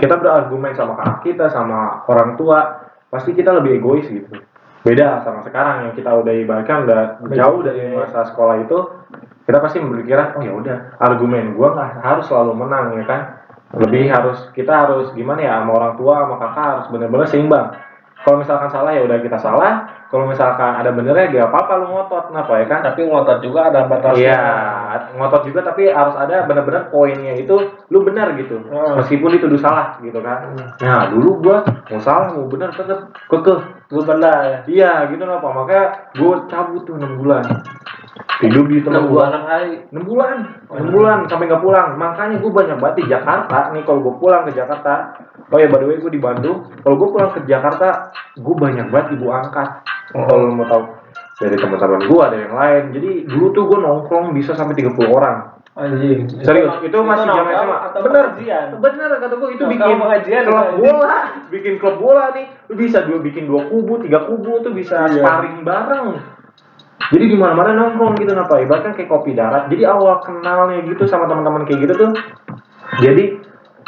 Kita 0.00 0.16
berargumen 0.16 0.72
sama 0.72 0.96
kakak 0.96 1.18
kita, 1.28 1.46
sama 1.52 2.04
orang 2.08 2.36
tua, 2.40 2.77
pasti 3.08 3.32
kita 3.32 3.50
lebih 3.56 3.80
egois 3.80 4.06
gitu. 4.08 4.28
Beda 4.86 5.20
sama 5.26 5.42
sekarang 5.42 5.90
yang 5.90 5.92
kita 5.98 6.10
udah 6.12 6.32
ibaratkan 6.32 6.86
udah 6.86 7.18
jauh 7.34 7.60
dari 7.66 7.92
masa 7.92 8.24
sekolah 8.30 8.62
itu, 8.62 8.78
kita 9.44 9.58
pasti 9.58 9.82
berpikiran, 9.82 10.38
oh 10.38 10.42
ya 10.44 10.52
udah, 10.54 10.76
argumen 11.02 11.58
gua 11.58 11.74
nggak 11.74 11.90
harus 12.04 12.24
selalu 12.30 12.52
menang 12.54 12.94
ya 12.96 13.04
kan? 13.04 13.20
Lebih 13.74 14.08
harus 14.08 14.38
kita 14.56 14.72
harus 14.72 15.12
gimana 15.12 15.44
ya 15.44 15.60
sama 15.60 15.76
orang 15.76 15.94
tua, 16.00 16.24
sama 16.24 16.36
kakak 16.40 16.66
harus 16.72 16.86
benar-benar 16.94 17.28
seimbang. 17.28 17.68
kalau 18.18 18.42
misalkan 18.42 18.68
salah 18.68 18.92
ya 18.92 19.06
udah 19.06 19.18
kita 19.22 19.38
salah 19.38 19.97
kalau 20.08 20.24
misalkan 20.24 20.72
ada 20.72 20.88
benernya 20.88 21.28
gak 21.28 21.52
apa-apa 21.52 21.72
lu 21.84 21.86
ngotot 21.92 22.32
kenapa 22.32 22.52
ya 22.56 22.66
kan 22.66 22.80
Tapi 22.80 23.00
ngotot 23.04 23.38
juga 23.44 23.68
ada 23.68 23.84
batasnya. 23.84 24.24
Iya, 24.24 24.40
ngotot 25.20 25.42
juga 25.44 25.60
tapi 25.68 25.84
harus 25.92 26.16
ada 26.16 26.48
benar-benar 26.48 26.88
poinnya 26.88 27.36
itu 27.36 27.54
lu 27.92 27.98
benar 28.00 28.32
gitu. 28.40 28.56
Hmm. 28.56 28.96
Meskipun 28.96 29.36
dituduh 29.36 29.60
salah 29.60 30.00
gitu 30.00 30.16
kan. 30.24 30.56
Nah, 30.80 31.12
dulu 31.12 31.44
gua 31.44 31.56
mau 31.92 32.00
salah 32.00 32.32
mau 32.32 32.48
benar 32.48 32.72
tetap 32.72 33.12
kekeh. 33.28 33.60
Gue 33.88 34.02
benar 34.04 34.40
ya. 34.44 34.58
Iya, 34.68 34.92
gitu 35.12 35.24
loh 35.28 35.40
Pak. 35.44 35.52
Makanya 35.52 35.84
gua 36.16 36.34
cabut 36.48 36.84
tuh 36.88 36.96
6 36.96 37.20
bulan. 37.20 37.44
Hidup 38.38 38.70
di 38.70 38.78
tempat 38.86 39.02
Enam 39.02 39.10
gua 39.10 39.14
bulan 39.18 39.30
enam 39.34 39.44
hari. 39.50 39.72
6 39.90 40.04
bulan. 40.06 40.36
6 40.70 40.94
bulan 40.94 41.18
sampai 41.26 41.44
nggak 41.50 41.62
pulang. 41.62 41.88
Makanya 41.98 42.36
gua 42.38 42.52
banyak 42.62 42.76
banget 42.78 42.96
di 43.02 43.04
Jakarta 43.10 43.58
nih 43.74 43.82
kalau 43.82 44.00
gua 44.04 44.14
pulang 44.14 44.42
ke 44.46 44.52
Jakarta. 44.54 44.94
Oh 45.48 45.58
ya, 45.58 45.66
by 45.66 45.80
the 45.82 45.86
way 45.90 45.98
gua 45.98 46.12
di 46.12 46.22
Bandung. 46.22 46.58
Kalau 46.84 46.94
gua 46.94 47.08
pulang 47.10 47.30
ke 47.34 47.40
Jakarta, 47.50 48.14
gua 48.38 48.54
banyak 48.54 48.86
banget 48.94 49.18
ibu 49.18 49.26
angkat. 49.32 49.68
Kalau 50.14 50.46
lu 50.46 50.54
mau 50.54 50.66
tahu 50.70 50.82
dari 51.38 51.56
teman-teman 51.58 52.00
gua 52.06 52.20
ada 52.30 52.36
yang 52.38 52.54
lain. 52.54 52.82
Jadi 52.94 53.10
dulu 53.26 53.46
tuh 53.50 53.64
gua 53.66 53.78
nongkrong 53.82 54.30
bisa 54.34 54.54
sampai 54.54 54.74
30 54.78 55.10
orang. 55.10 55.58
Anjing. 55.78 56.26
Serius, 56.42 56.74
itu 56.82 56.98
masih 57.06 57.30
zaman 57.30 57.54
SMA. 57.54 57.78
Bener. 58.02 58.24
pengajian? 58.34 58.66
Bener 58.82 59.10
kata 59.14 59.34
gua 59.38 59.48
itu 59.54 59.62
bikin 59.62 59.94
pengajian 59.94 60.42
klub 60.42 60.58
itu, 60.58 60.78
bola, 60.82 61.18
bikin 61.54 61.74
klub 61.78 61.96
bola 62.02 62.24
nih. 62.34 62.46
Lu 62.66 62.74
bisa 62.74 62.98
dua 63.06 63.18
bikin 63.22 63.46
dua 63.46 63.62
kubu, 63.70 64.02
tiga 64.02 64.26
kubu 64.26 64.58
tuh 64.58 64.74
bisa 64.74 65.06
Iya. 65.06 65.22
sparring 65.22 65.62
bareng. 65.62 66.37
Jadi 66.98 67.24
di 67.30 67.36
mana-mana 67.38 67.72
nongkrong 67.72 68.18
gitu 68.18 68.34
napa 68.34 68.60
ibaratkan 68.60 68.92
kayak 68.92 69.08
kopi 69.08 69.32
darat. 69.32 69.70
Jadi 69.70 69.86
awal 69.86 70.20
kenalnya 70.20 70.82
gitu 70.84 71.06
sama 71.06 71.30
teman-teman 71.30 71.64
kayak 71.64 71.88
gitu 71.88 71.94
tuh. 71.94 72.10
Jadi 73.00 73.24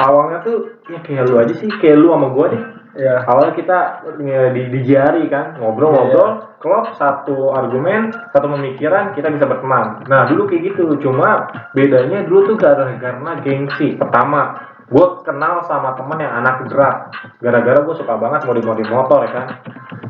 awalnya 0.00 0.40
tuh 0.46 0.80
ya 0.88 0.98
kayak 1.04 1.28
lu 1.28 1.36
aja 1.36 1.54
sih, 1.58 1.68
kayak 1.68 2.00
lu 2.00 2.14
sama 2.14 2.28
gua 2.32 2.46
deh. 2.54 2.64
Iya. 2.90 3.22
Awalnya 3.22 3.54
kita 3.54 3.78
ya, 4.18 4.50
di, 4.50 4.62
di 4.66 4.80
jari 4.82 5.30
kan, 5.30 5.62
ngobrol-ngobrol, 5.62 6.58
klop 6.58 6.90
satu 6.98 7.54
argumen, 7.54 8.10
satu 8.34 8.50
pemikiran, 8.50 9.14
kita 9.14 9.30
bisa 9.30 9.46
berteman. 9.46 10.02
Nah 10.10 10.26
dulu 10.26 10.50
kayak 10.50 10.74
gitu, 10.74 10.98
cuma 10.98 11.46
bedanya 11.70 12.26
dulu 12.26 12.50
tuh 12.50 12.56
gara 12.58 12.90
karena 12.98 13.38
gengsi. 13.46 13.94
Pertama, 13.94 14.58
gue 14.90 15.06
kenal 15.22 15.62
sama 15.64 15.94
temen 15.94 16.18
yang 16.18 16.34
anak 16.42 16.66
drag, 16.66 17.14
gara-gara 17.38 17.78
gue 17.78 17.94
suka 17.94 18.14
banget 18.18 18.42
modif-modif 18.42 18.90
motor 18.90 19.22
ya 19.22 19.30
kan. 19.30 19.46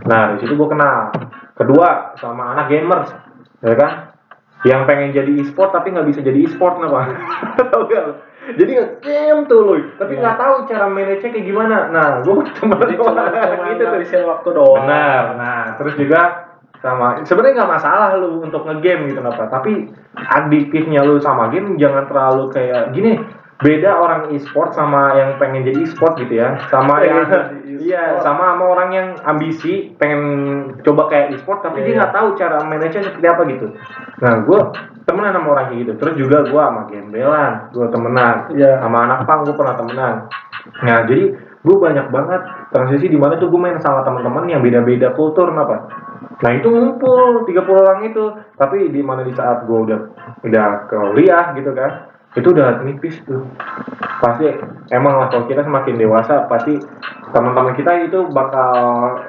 Nah 0.09 0.23
di 0.35 0.37
situ 0.41 0.57
gue 0.57 0.69
kenal. 0.69 1.13
Kedua, 1.53 2.17
sama 2.17 2.57
anak 2.57 2.73
gamers, 2.73 3.13
ya 3.61 3.77
kan, 3.77 4.17
yang 4.65 4.89
pengen 4.89 5.13
jadi 5.13 5.29
e-sport 5.45 5.77
tapi 5.77 5.93
nggak 5.93 6.09
bisa 6.09 6.25
jadi 6.25 6.41
e-sport 6.49 6.81
kenapa? 6.81 7.13
Tahu 7.69 7.83
gak? 7.87 8.05
Jadi 8.57 8.71
nge-game 8.73 9.41
tuh 9.47 9.61
loh, 9.63 9.77
tapi 10.01 10.17
Iya. 10.17 10.21
nggak 10.25 10.37
tahu 10.41 10.55
cara 10.65 10.87
manage 10.89 11.23
kayak 11.23 11.45
gimana. 11.45 11.93
Nah, 11.93 12.25
gue 12.25 12.35
cuma 12.59 12.81
gitu 12.81 13.05
tuh. 13.05 13.13
ngabisin 13.15 14.25
waktu 14.25 14.49
doang. 14.57 14.81
Benar. 14.89 15.23
Nah, 15.37 15.63
terus 15.77 15.95
juga 16.01 16.51
sama 16.81 17.21
sebenarnya 17.29 17.61
nggak 17.61 17.73
masalah 17.77 18.17
lu 18.17 18.41
untuk 18.41 18.65
ngegame 18.65 19.13
gitu 19.13 19.21
apa 19.21 19.53
tapi 19.53 19.93
adiktifnya 20.17 21.05
lu 21.05 21.21
sama 21.21 21.53
game 21.53 21.77
jangan 21.77 22.09
terlalu 22.09 22.49
kayak 22.49 22.97
gini 22.97 23.21
beda 23.61 23.93
orang 23.93 24.23
e-sport 24.33 24.73
sama 24.73 25.13
yang 25.15 25.37
pengen 25.37 25.69
jadi 25.69 25.85
e-sport 25.85 26.17
gitu 26.17 26.33
ya. 26.33 26.57
Sama 26.73 26.97
Pengen 26.97 27.05
yang 27.05 27.19
e-sport. 27.21 27.45
iya 27.81 28.05
sama 28.21 28.57
sama 28.57 28.65
orang 28.73 28.89
yang 28.91 29.09
ambisi 29.23 29.93
pengen 29.97 30.23
coba 30.81 31.09
kayak 31.09 31.37
e-sport 31.37 31.61
tapi 31.61 31.85
dia 31.85 31.93
Iya. 31.93 31.97
nggak 32.01 32.13
tahu 32.13 32.29
cara 32.35 32.57
manage 32.65 32.97
seperti 32.99 33.27
apa 33.29 33.43
gitu. 33.47 33.67
Nah 34.21 34.35
gue 34.43 34.61
temenan 35.05 35.33
sama 35.37 35.49
orang 35.53 35.65
kayak 35.69 35.81
gitu. 35.85 35.93
Terus 36.01 36.15
juga 36.17 36.37
gue 36.45 36.61
sama 36.61 36.83
gembelan 36.89 37.53
gue 37.71 37.87
temenan. 37.89 38.35
Iya. 38.51 38.73
sama 38.81 38.99
anak 39.05 39.19
pang 39.29 39.41
gue 39.45 39.55
pernah 39.55 39.75
temenan. 39.77 40.15
Nah 40.81 40.97
jadi 41.05 41.25
gue 41.61 41.77
banyak 41.77 42.07
banget 42.09 42.41
transisi 42.73 43.07
di 43.07 43.21
mana 43.21 43.37
tuh 43.37 43.53
gue 43.53 43.61
main 43.61 43.77
sama 43.79 44.01
teman-teman 44.01 44.49
yang 44.49 44.65
beda-beda 44.65 45.13
kultur 45.13 45.53
apa 45.53 46.09
nah 46.41 46.57
itu 46.57 46.73
ngumpul 46.73 47.45
30 47.45 47.53
orang 47.69 48.01
itu. 48.09 48.25
Tapi 48.57 48.89
di 48.89 49.05
mana 49.05 49.21
di 49.21 49.33
saat 49.37 49.69
gue 49.69 49.77
udah 49.77 50.01
udah 50.41 50.67
kuliah 50.89 51.53
gitu 51.53 51.77
kan 51.77 52.10
itu 52.39 52.49
udah 52.55 52.87
nipis 52.87 53.19
tuh. 53.27 53.43
Pasti 54.21 54.47
emang 54.95 55.19
lah 55.19 55.27
kalau 55.33 55.51
kita 55.51 55.67
semakin 55.67 55.99
dewasa 55.99 56.47
pasti 56.47 56.79
teman-teman 57.31 57.75
kita 57.79 58.11
itu 58.11 58.27
bakal 58.31 58.75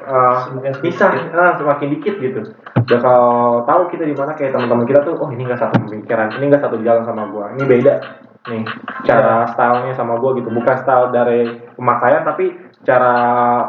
uh, 0.06 0.36
Semakin 0.50 0.74
bisa 0.82 1.06
ah, 1.34 1.54
semakin 1.58 1.88
dikit 1.98 2.16
gitu. 2.22 2.42
Bakal 2.86 3.22
tahu 3.66 3.82
kita 3.90 4.06
di 4.06 4.14
mana 4.14 4.38
kayak 4.38 4.54
teman-teman 4.54 4.86
kita 4.86 5.02
tuh 5.02 5.18
oh 5.18 5.30
ini 5.34 5.46
nggak 5.50 5.62
satu 5.62 5.82
pemikiran 5.86 6.38
ini 6.38 6.46
nggak 6.50 6.64
satu 6.66 6.78
jalan 6.82 7.04
sama 7.06 7.30
gua 7.30 7.54
ini 7.54 7.64
beda 7.66 7.94
nih 8.42 8.66
cara 9.06 9.50
stylenya 9.54 9.94
sama 9.98 10.18
gua 10.22 10.38
gitu. 10.38 10.50
Bukan 10.54 10.76
style 10.82 11.10
dari 11.10 11.42
pemakaian 11.78 12.22
tapi 12.22 12.54
cara 12.86 13.14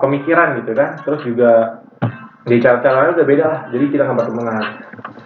pemikiran 0.01 0.61
gitu 0.61 0.73
kan. 0.77 1.01
Terus 1.01 1.21
juga 1.25 1.82
di 2.43 2.57
cara 2.59 2.79
caranya 2.79 3.15
udah 3.15 3.27
beda 3.27 3.45
lah 3.45 3.61
jadi 3.71 3.85
kita 3.87 4.03
nggak 4.03 4.19
berteman 4.19 4.47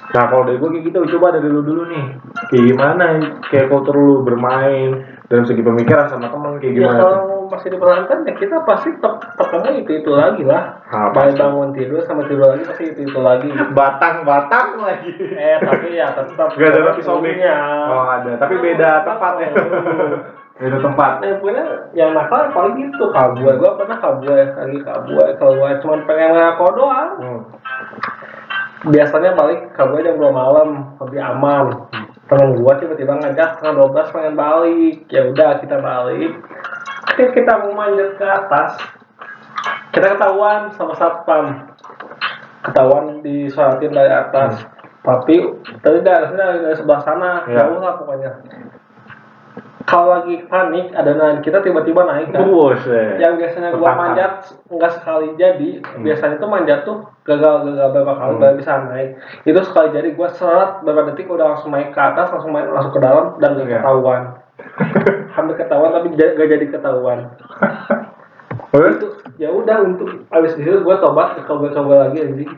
nah 0.07 0.25
kalau 0.27 0.45
dari 0.45 0.57
gua 0.57 0.71
kayak 0.71 0.85
gitu 0.87 0.99
coba 1.17 1.35
dari 1.35 1.49
lu 1.49 1.61
dulu 1.61 1.83
nih 1.87 2.05
kayak 2.49 2.65
gimana 2.67 3.05
kayak 3.49 3.67
kultur 3.69 3.95
lu 3.95 4.23
bermain 4.23 4.91
dalam 5.27 5.43
segi 5.43 5.59
pemikiran 5.59 6.07
sama 6.07 6.29
temen 6.29 6.57
kayak 6.57 6.71
Ya 6.71 6.79
gimana 6.79 6.95
tuh? 6.95 7.03
kalau 7.03 7.21
masih 7.47 7.69
dipertahankan 7.69 8.19
ya 8.23 8.33
kita 8.33 8.57
pasti 8.63 8.89
ketemu 8.95 9.69
itu 9.77 9.93
itu 9.97 10.11
lagi 10.13 10.43
lah. 10.43 10.63
Ah, 10.87 11.11
Baik 11.11 11.35
pasti. 11.35 11.41
bangun 11.41 11.69
tidur 11.73 11.99
sama 12.03 12.23
tidur 12.27 12.47
lagi 12.49 12.63
pasti 12.63 12.85
itu 12.87 13.01
itu 13.03 13.21
lagi. 13.21 13.49
batang-batang 13.75 14.69
lagi 14.79 15.11
eh 15.35 15.59
tapi 15.59 15.95
ya 15.95 16.11
tetap. 16.11 16.51
Gak 16.53 16.69
ada 16.69 16.81
tapi 16.91 17.01
sobek. 17.03 17.39
Punya. 17.39 17.57
Oh 17.87 18.07
ada, 18.09 18.33
tapi 18.37 18.55
beda 18.57 18.91
tempat 19.03 19.33
ya. 19.37 19.49
beda 20.57 20.79
tempat. 20.81 21.13
Eh, 21.25 21.37
punya 21.41 21.65
yang 21.93 22.17
nakal 22.17 22.49
paling 22.53 22.75
gitu 22.81 23.13
kabur. 23.13 23.53
Gua 23.61 23.77
pernah 23.77 23.97
kabur 24.01 24.33
lagi 24.33 24.79
kabur 24.81 25.29
keluar 25.37 25.77
cuma 25.85 26.01
pengen 26.09 26.33
ngerokok 26.33 26.71
doang. 26.73 27.11
Hmm. 27.21 27.41
Biasanya 28.89 29.37
balik 29.37 29.73
kabur 29.77 30.01
jam 30.01 30.17
2 30.17 30.33
malam 30.33 30.97
lebih 31.01 31.21
aman. 31.21 31.91
Temen 32.27 32.59
gua 32.59 32.75
tiba-tiba 32.81 33.21
ngajak 33.21 33.61
setengah 33.61 33.75
12 33.85 34.15
pengen 34.15 34.35
balik. 34.35 34.97
Ya 35.13 35.23
udah 35.29 35.51
kita 35.61 35.77
balik. 35.79 36.33
Ketika 37.13 37.31
kita 37.33 37.53
mau 37.65 37.73
manjat 37.73 38.19
ke 38.19 38.27
atas, 38.27 38.77
kita 39.93 40.17
ketahuan 40.17 40.69
sama 40.77 40.93
satpam. 40.97 41.45
Ketahuan 42.65 43.25
disuaratin 43.25 43.93
dari 43.95 44.13
atas. 44.13 44.67
Tapi 45.07 45.39
tadi 45.87 46.03
dari, 46.03 46.35
dari, 46.35 46.59
dari 46.67 46.77
sebelah 46.77 47.01
sana, 47.07 47.47
Ya. 47.47 47.63
jauh 47.63 47.79
lah 47.79 47.95
pokoknya. 47.95 48.43
Kalau 49.87 50.11
lagi 50.11 50.43
panik, 50.45 50.90
adrenalin 50.90 51.38
kita 51.40 51.62
tiba-tiba 51.62 52.02
naik 52.02 52.28
kan. 52.28 52.43
Bus 52.45 52.83
ya. 52.83 53.23
yang 53.23 53.38
biasanya 53.38 53.71
gua 53.71 53.87
Tertangkap. 53.87 53.97
manjat 53.97 54.33
nggak 54.69 54.93
sekali 54.93 55.28
jadi 55.35 55.69
biasanya 55.97 56.37
tuh 56.37 56.49
manjat 56.49 56.81
tuh 56.83 56.97
gagal 57.23 57.55
gagal 57.64 57.87
beberapa 57.88 58.12
kali 58.16 58.33
Hmm. 58.33 58.43
baru 58.43 58.55
bisa 58.57 58.73
naik 58.85 59.11
itu 59.43 59.61
sekali 59.62 59.88
jadi 59.90 60.09
gua 60.12 60.28
seret 60.28 60.83
beberapa 60.83 61.11
detik 61.11 61.26
udah 61.28 61.47
langsung 61.49 61.71
naik 61.71 61.90
ke 61.90 62.00
atas 62.00 62.28
langsung 62.28 62.50
main 62.50 62.66
langsung 62.66 62.90
ke 62.90 62.99
dalam 62.99 63.38
dan 63.38 63.55
gak 63.55 63.62
Iya. 63.64 63.78
ketahuan 63.78 64.23
hampir 65.37 65.55
ketahuan 65.57 65.90
tapi 65.93 66.07
gak 66.12 66.35
jadi 66.37 66.66
ketahuan 66.69 67.19
itu 68.76 69.09
ya 69.38 69.49
udah 69.49 69.76
untuk 69.83 70.09
abis 70.28 70.52
itu 70.57 70.83
gua 70.83 70.99
tobat 70.99 71.38
ke 71.38 71.47
kabel 71.47 71.71
kabel 71.71 71.97
lagi 72.02 72.19
anjing 72.21 72.50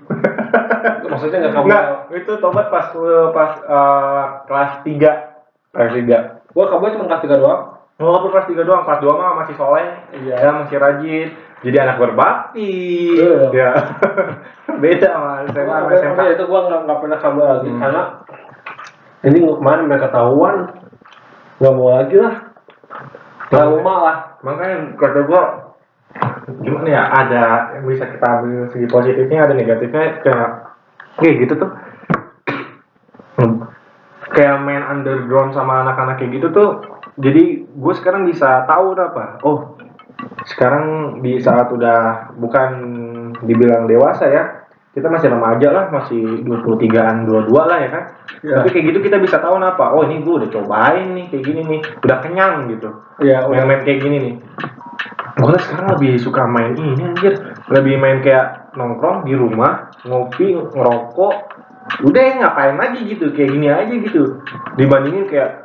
maksudnya 1.11 1.39
nggak 1.43 1.55
kabel 1.55 1.67
Enggak, 1.67 1.85
itu 2.11 2.33
tobat 2.41 2.67
pas 2.69 2.87
pas 3.31 3.53
eh, 3.61 4.25
kelas 4.45 4.73
3. 4.81 5.77
Kelas 5.77 5.93
3. 5.95 6.38
Gua 6.51 6.65
kabel 6.67 6.95
cuma 6.95 7.07
kelas 7.07 7.25
tiga 7.25 7.37
doang 7.37 7.63
Oh, 7.99 8.15
aku 8.15 8.31
kelas 8.31 8.47
3 8.47 8.63
doang, 8.63 8.87
kelas 8.87 9.03
2 9.03 9.11
mah 9.11 9.43
masih 9.43 9.59
soleh. 9.59 9.91
Iya. 10.15 10.39
Ya, 10.39 10.51
masih 10.55 10.79
rajin. 10.79 11.35
Jadi 11.67 11.77
anak 11.83 11.99
berbakti. 11.99 12.71
Iya. 13.11 13.51
Ya. 13.51 13.71
Beda 14.79 15.09
sama 15.11 15.43
SMA 15.51 15.67
sama 15.67 15.91
Gua- 15.91 16.15
gua- 16.15 16.31
itu 16.31 16.45
gua 16.47 16.61
nggak 16.71 16.81
nggak 16.87 16.99
pernah 17.03 17.19
kabel 17.19 17.43
lagi 17.43 17.67
Hmm. 17.67 17.81
karena 17.83 18.03
ini 19.27 19.37
nggak 19.43 19.59
kemarin 19.59 19.85
mereka 19.91 20.07
ketahuan 20.07 20.57
nggak 21.59 21.75
mau 21.75 21.89
lagi 21.91 22.17
lah 22.23 22.35
trauma 23.51 23.95
lah 23.99 24.17
Makanya 24.47 24.77
kata 24.95 25.21
gua 25.27 25.43
gimana 26.63 26.87
ya 26.87 27.03
ada 27.03 27.43
yang 27.75 27.83
bisa 27.83 28.07
kita 28.07 28.27
ambil 28.31 28.71
segi 28.71 28.87
positifnya 28.87 29.43
ada 29.43 29.55
negatifnya 29.59 30.23
kayak 30.23 30.51
kayak 31.19 31.35
gitu 31.43 31.55
tuh 31.59 31.71
kayak 34.39 34.63
main 34.63 34.87
underground 34.87 35.51
sama 35.51 35.83
anak-anak 35.83 36.23
kayak 36.23 36.39
gitu 36.39 36.55
tuh 36.55 36.71
jadi 37.19 37.67
gue 37.67 37.95
sekarang 37.99 38.31
bisa 38.31 38.63
tahu 38.71 38.95
apa. 38.95 39.43
Oh 39.43 39.75
sekarang 40.47 41.19
di 41.19 41.43
saat 41.43 41.67
udah 41.71 42.31
bukan 42.39 42.71
dibilang 43.43 43.91
dewasa 43.91 44.31
ya 44.31 44.45
kita 44.95 45.11
masih 45.11 45.31
remaja 45.31 45.69
lah 45.71 45.85
masih 45.95 46.43
23an 46.47 47.27
22 47.27 47.55
lah 47.55 47.79
ya 47.79 47.91
kan? 47.91 48.05
Ya. 48.43 48.63
tapi 48.63 48.71
kayak 48.71 48.85
gitu 48.95 48.99
kita 49.03 49.19
bisa 49.19 49.43
tahu 49.43 49.59
apa? 49.59 49.95
Oh 49.95 50.07
ini 50.07 50.23
gue 50.23 50.35
udah 50.43 50.51
cobain 50.51 51.15
nih 51.15 51.27
kayak 51.31 51.45
gini 51.45 51.61
nih 51.67 51.81
udah 52.07 52.19
kenyang 52.23 52.55
gitu. 52.71 52.89
Ya 53.23 53.47
udah. 53.47 53.67
Main-main 53.67 53.83
kayak 53.83 53.99
gini 53.99 54.17
nih. 54.23 54.35
Gue 55.39 55.59
sekarang 55.59 55.99
lebih 55.99 56.19
suka 56.23 56.47
main 56.47 56.75
ini 56.75 57.03
anjir. 57.03 57.35
Lebih 57.71 57.95
main 57.99 58.19
kayak 58.23 58.75
nongkrong 58.79 59.27
di 59.27 59.35
rumah 59.35 59.91
ngopi 60.07 60.55
ngerokok 60.55 61.58
udah 62.05 62.23
ya 62.23 62.33
ngapain 62.43 62.77
lagi 62.77 63.01
gitu? 63.09 63.33
Kayak 63.33 63.51
gini 63.55 63.67
aja 63.69 63.95
gitu. 63.95 64.43
Dibandingin 64.77 65.27
kayak 65.29 65.65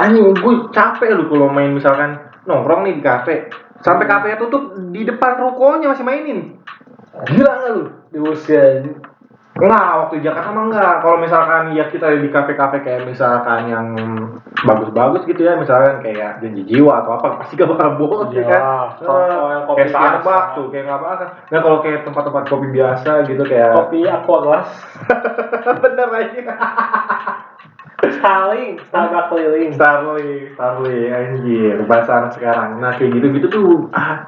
anjing 0.00 0.32
gue 0.32 0.54
capek 0.72 1.12
lu 1.16 1.28
kalau 1.28 1.52
main 1.52 1.74
misalkan 1.74 2.20
nongkrong 2.48 2.86
nih 2.86 2.94
di 2.98 3.02
kafe. 3.02 3.34
Sampai 3.80 4.04
kafe 4.04 4.36
tutup 4.36 4.76
di 4.92 5.08
depan 5.08 5.40
rukonya 5.40 5.92
masih 5.92 6.04
mainin. 6.04 6.60
Gila 7.28 7.52
nggak 7.52 7.72
lu? 7.76 7.84
diusir 8.10 8.98
Enggak, 9.60 9.88
waktu 10.00 10.14
di 10.18 10.24
Jakarta 10.24 10.50
mah 10.56 10.64
enggak. 10.72 10.94
Kalau 11.04 11.16
misalkan 11.20 11.62
ya 11.76 11.84
kita 11.92 12.06
di 12.16 12.28
kafe-kafe 12.32 12.80
kayak 12.80 13.04
misalkan 13.04 13.68
yang 13.68 13.86
bagus-bagus 14.64 15.28
gitu 15.28 15.44
ya, 15.44 15.60
misalkan 15.60 16.00
kayak 16.00 16.40
janji 16.40 16.64
jiwa 16.64 17.04
atau 17.04 17.20
apa, 17.20 17.44
pasti 17.44 17.60
gak 17.60 17.68
bakal 17.68 18.00
bohong 18.00 18.32
Iya, 18.32 18.40
ya 18.40 18.44
kan. 18.48 18.62
kalau 19.04 19.48
yang 19.52 19.64
kopi 19.68 19.76
kayak 19.84 19.90
Starbucks 19.92 20.50
tuh, 20.56 20.66
kayak 20.72 20.84
nggak 20.88 21.00
bakal. 21.04 21.28
Nah 21.52 21.58
kalau 21.60 21.78
kayak 21.84 22.00
tempat-tempat 22.08 22.44
kopi 22.48 22.66
biasa 22.72 23.10
gitu 23.28 23.42
kayak 23.44 23.70
kopi 23.76 23.98
gelas 24.08 24.68
bener 25.84 26.08
aja. 26.08 26.42
Starling 28.00 28.80
Starbucks 28.88 29.28
keliling 29.28 29.70
Starly, 29.76 30.32
Starly, 30.56 31.00
anjir, 31.12 31.76
bahasa 31.84 32.10
anak 32.24 32.32
sekarang. 32.32 32.80
Nah 32.80 32.96
kayak 32.96 33.12
gitu-gitu 33.12 33.46
tuh, 33.52 33.92
ah, 33.92 34.24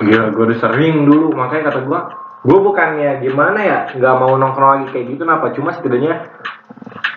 gila, 0.00 0.32
gue 0.32 0.44
udah 0.48 0.58
sering 0.58 1.04
dulu, 1.04 1.36
makanya 1.36 1.68
kata 1.68 1.80
gue, 1.84 2.00
gue 2.44 2.58
bukannya 2.60 3.24
gimana 3.24 3.58
ya, 3.64 3.78
nggak 3.96 4.14
mau 4.20 4.36
nongkrong 4.36 4.70
lagi 4.84 4.86
kayak 4.92 5.06
gitu, 5.16 5.24
kenapa? 5.24 5.56
Cuma 5.56 5.72
setidaknya, 5.72 6.28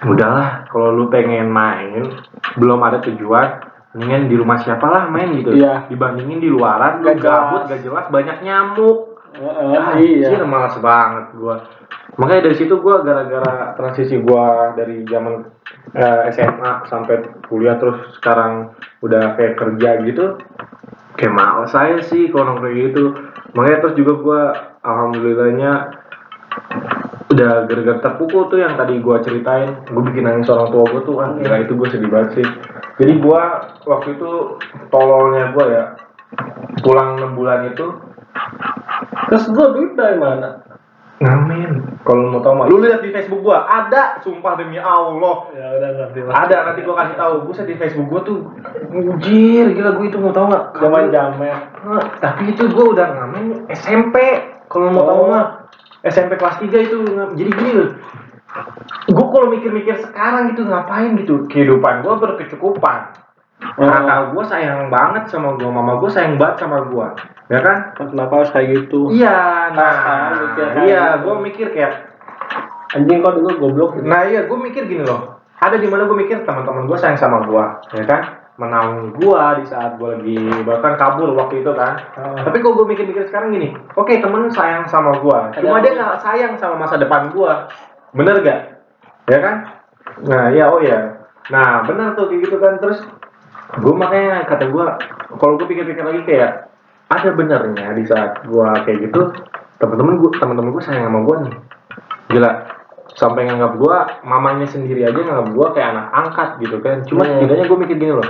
udahlah, 0.08 0.72
kalau 0.72 0.96
lu 0.96 1.12
pengen 1.12 1.52
main, 1.52 2.08
belum 2.56 2.80
ada 2.80 3.04
tujuan, 3.04 3.60
mendingan 3.92 4.32
di 4.32 4.36
rumah 4.40 4.58
siapa 4.64 4.88
lah 4.88 5.04
main 5.12 5.36
gitu. 5.36 5.52
Iya. 5.58 5.92
Dibandingin 5.92 6.40
di 6.40 6.48
luaran, 6.48 7.04
lu 7.04 7.12
Gak 7.12 7.20
gabut, 7.20 7.62
gak 7.68 7.82
jelas, 7.84 8.08
banyak 8.08 8.40
nyamuk. 8.40 9.18
Heeh, 9.38 9.78
Ah, 9.78 9.94
iya 10.02 10.34
Anjir, 10.34 10.42
males 10.50 10.78
banget 10.82 11.26
gua. 11.38 11.62
Makanya 12.18 12.50
dari 12.50 12.56
situ 12.58 12.82
gua 12.82 13.06
gara-gara 13.06 13.78
transisi 13.78 14.18
gua 14.18 14.74
dari 14.74 15.06
zaman 15.06 15.46
eh, 15.94 16.34
SMA 16.34 16.90
sampai 16.90 17.46
kuliah 17.46 17.78
terus 17.78 18.18
sekarang 18.18 18.74
udah 19.06 19.38
kayak 19.38 19.60
kerja 19.60 20.02
gitu 20.02 20.42
kayak 21.18 21.34
males 21.38 21.70
saya 21.70 22.02
sih 22.02 22.34
kalau 22.34 22.58
nongkrong 22.58 22.74
gitu. 22.90 23.14
Makanya 23.54 23.78
terus 23.86 23.96
juga 24.00 24.14
gua 24.18 24.42
alhamdulillahnya 24.88 25.72
udah 27.28 27.68
gara-gara 27.68 28.00
terpukul 28.00 28.48
tuh 28.48 28.64
yang 28.64 28.80
tadi 28.80 29.04
gua 29.04 29.20
ceritain 29.20 29.84
gue 29.84 30.04
bikin 30.10 30.24
nangis 30.24 30.48
orang 30.48 30.72
tua 30.72 30.88
gue 30.88 31.02
tuh 31.04 31.16
ah 31.20 31.36
gila 31.36 31.58
itu 31.60 31.74
gue 31.76 31.88
sedih 31.92 32.10
banget 32.10 32.30
sih 32.40 32.48
jadi 32.98 33.14
gua 33.20 33.68
waktu 33.84 34.16
itu 34.16 34.32
tololnya 34.90 35.52
gua 35.52 35.66
ya 35.68 35.84
pulang 36.80 37.20
6 37.20 37.38
bulan 37.38 37.60
itu 37.70 37.86
terus 39.28 39.46
gua 39.52 39.76
duit 39.76 39.94
dari 40.00 40.16
mana 40.16 40.64
Ngamen. 41.18 41.98
Kalau 42.06 42.30
mau 42.30 42.46
tau 42.46 42.54
mah, 42.54 42.70
lu 42.70 42.78
lihat 42.78 43.02
di 43.02 43.10
Facebook 43.10 43.42
gua 43.42 43.66
ada, 43.66 44.22
sumpah 44.22 44.54
demi 44.54 44.78
Allah. 44.78 45.50
ya 45.50 45.66
udah 45.82 45.90
ngerti 45.98 46.20
lah 46.22 46.46
Ada 46.46 46.58
nanti 46.70 46.86
gua 46.86 46.96
kasih 47.02 47.18
tahu. 47.18 47.34
Buset 47.50 47.66
di 47.66 47.74
Facebook 47.74 48.06
gua 48.06 48.22
tuh 48.22 48.54
mujir, 48.94 49.66
gila 49.74 49.98
gua 49.98 50.06
itu 50.06 50.18
mau 50.22 50.30
tau 50.30 50.46
nggak? 50.46 50.78
zaman 50.78 51.10
jamet 51.10 51.58
tapi 52.22 52.54
itu 52.54 52.70
gua 52.70 52.86
udah 52.94 53.08
ngamen 53.18 53.66
SMP. 53.74 54.16
Kalau 54.78 54.94
mau 54.94 55.04
tau 55.04 55.18
Oh. 55.18 55.28
mah 55.28 55.46
SMP 56.06 56.38
kelas 56.38 56.62
3 56.62 56.70
itu 56.78 56.98
jadi 57.34 57.50
gini 57.50 57.72
loh. 57.74 57.90
Gue 59.10 59.26
kalau 59.28 59.50
mikir-mikir 59.50 59.98
sekarang 60.00 60.54
gitu 60.54 60.70
ngapain 60.70 61.18
gitu 61.18 61.50
kehidupan 61.50 62.06
gua 62.06 62.22
berkecukupan. 62.22 63.18
Kakak 63.58 64.38
gua 64.38 64.44
sayang 64.46 64.94
banget 64.94 65.34
sama 65.34 65.58
gua, 65.58 65.74
mama 65.74 65.98
gua 65.98 66.06
sayang 66.06 66.38
banget 66.38 66.62
sama 66.62 66.86
gua, 66.86 67.18
ya 67.50 67.58
kan? 67.58 67.90
kenapa 67.98 68.34
harus 68.38 68.54
kayak 68.54 68.70
gitu 68.86 69.10
Iya, 69.10 69.74
nah, 69.74 69.94
Nah, 70.54 70.86
iya, 70.86 71.18
gitu. 71.18 71.26
gue 71.26 71.36
mikir 71.42 71.68
kayak, 71.74 72.06
anjing 72.94 73.18
kok 73.18 73.34
dulu 73.34 73.50
goblok 73.58 73.90
gitu 73.98 74.06
nah 74.06 74.30
iya, 74.30 74.46
gue 74.46 74.58
mikir 74.62 74.86
gini 74.86 75.02
loh, 75.02 75.42
ada 75.58 75.74
di 75.74 75.90
mana 75.90 76.06
gue 76.06 76.14
mikir 76.14 76.46
teman-teman 76.46 76.86
gue 76.86 76.98
sayang 77.02 77.18
sama 77.18 77.50
gue, 77.50 77.64
ya 77.98 78.04
kan, 78.06 78.22
menaungi 78.58 79.22
gue 79.22 79.44
di 79.62 79.66
saat 79.70 80.02
gue 80.02 80.18
lagi 80.18 80.38
bahkan 80.66 80.98
kabur 80.98 81.38
waktu 81.38 81.62
itu 81.62 81.72
kan. 81.78 82.02
Ah. 82.18 82.42
Tapi 82.42 82.58
kok 82.58 82.74
gue 82.74 82.86
mikir-mikir 82.90 83.30
sekarang 83.30 83.54
gini, 83.54 83.78
oke 83.94 84.10
temen 84.10 84.50
sayang 84.50 84.90
sama 84.90 85.14
gue, 85.22 85.40
cuma 85.62 85.78
dia 85.82 85.94
nggak 85.94 86.22
sayang 86.26 86.54
sama 86.58 86.82
masa 86.82 86.98
depan 86.98 87.30
gue, 87.30 87.52
bener 88.18 88.42
gak? 88.42 88.82
Ya 89.30 89.40
kan? 89.40 89.56
Nah 90.26 90.50
iya, 90.50 90.74
oh 90.74 90.82
ya, 90.82 91.22
nah 91.54 91.86
bener 91.86 92.18
tuh 92.18 92.34
kayak 92.34 92.50
gitu 92.50 92.58
kan, 92.58 92.82
terus 92.82 93.06
gue 93.78 93.94
makanya 93.94 94.50
kata 94.50 94.74
gue, 94.74 94.86
kalau 95.38 95.54
gue 95.62 95.68
pikir-pikir 95.70 96.02
lagi 96.02 96.22
kayak 96.26 96.74
ada 97.14 97.30
benernya 97.38 97.94
di 97.94 98.04
saat 98.10 98.42
gue 98.42 98.68
kayak 98.90 99.00
gitu, 99.06 99.38
temen-temen 99.78 100.18
gue, 100.18 100.30
temen-temen 100.42 100.74
gue 100.74 100.82
sayang 100.82 101.14
sama 101.14 101.20
gue 101.22 101.36
nih, 101.46 101.56
gila 102.34 102.52
sampai 103.18 103.50
nganggap 103.50 103.82
gue 103.82 103.98
mamanya 104.30 104.70
sendiri 104.70 105.02
aja 105.02 105.18
nganggap 105.18 105.50
gue 105.50 105.68
kayak 105.74 105.90
anak 105.90 106.08
angkat 106.14 106.50
gitu 106.62 106.78
kan. 106.86 107.02
Cuma 107.10 107.26
Hmm. 107.26 107.42
setidaknya 107.42 107.66
gue 107.66 107.80
mikir 107.82 107.96
gini 107.98 108.14
loh. 108.14 108.30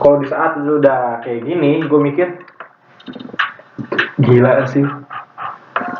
Kalau 0.00 0.16
di 0.16 0.26
saat 0.32 0.56
lu 0.56 0.80
udah 0.80 1.20
kayak 1.20 1.44
gini 1.44 1.84
gue 1.84 2.00
mikir 2.00 2.28
gila 4.24 4.64
sih. 4.64 4.84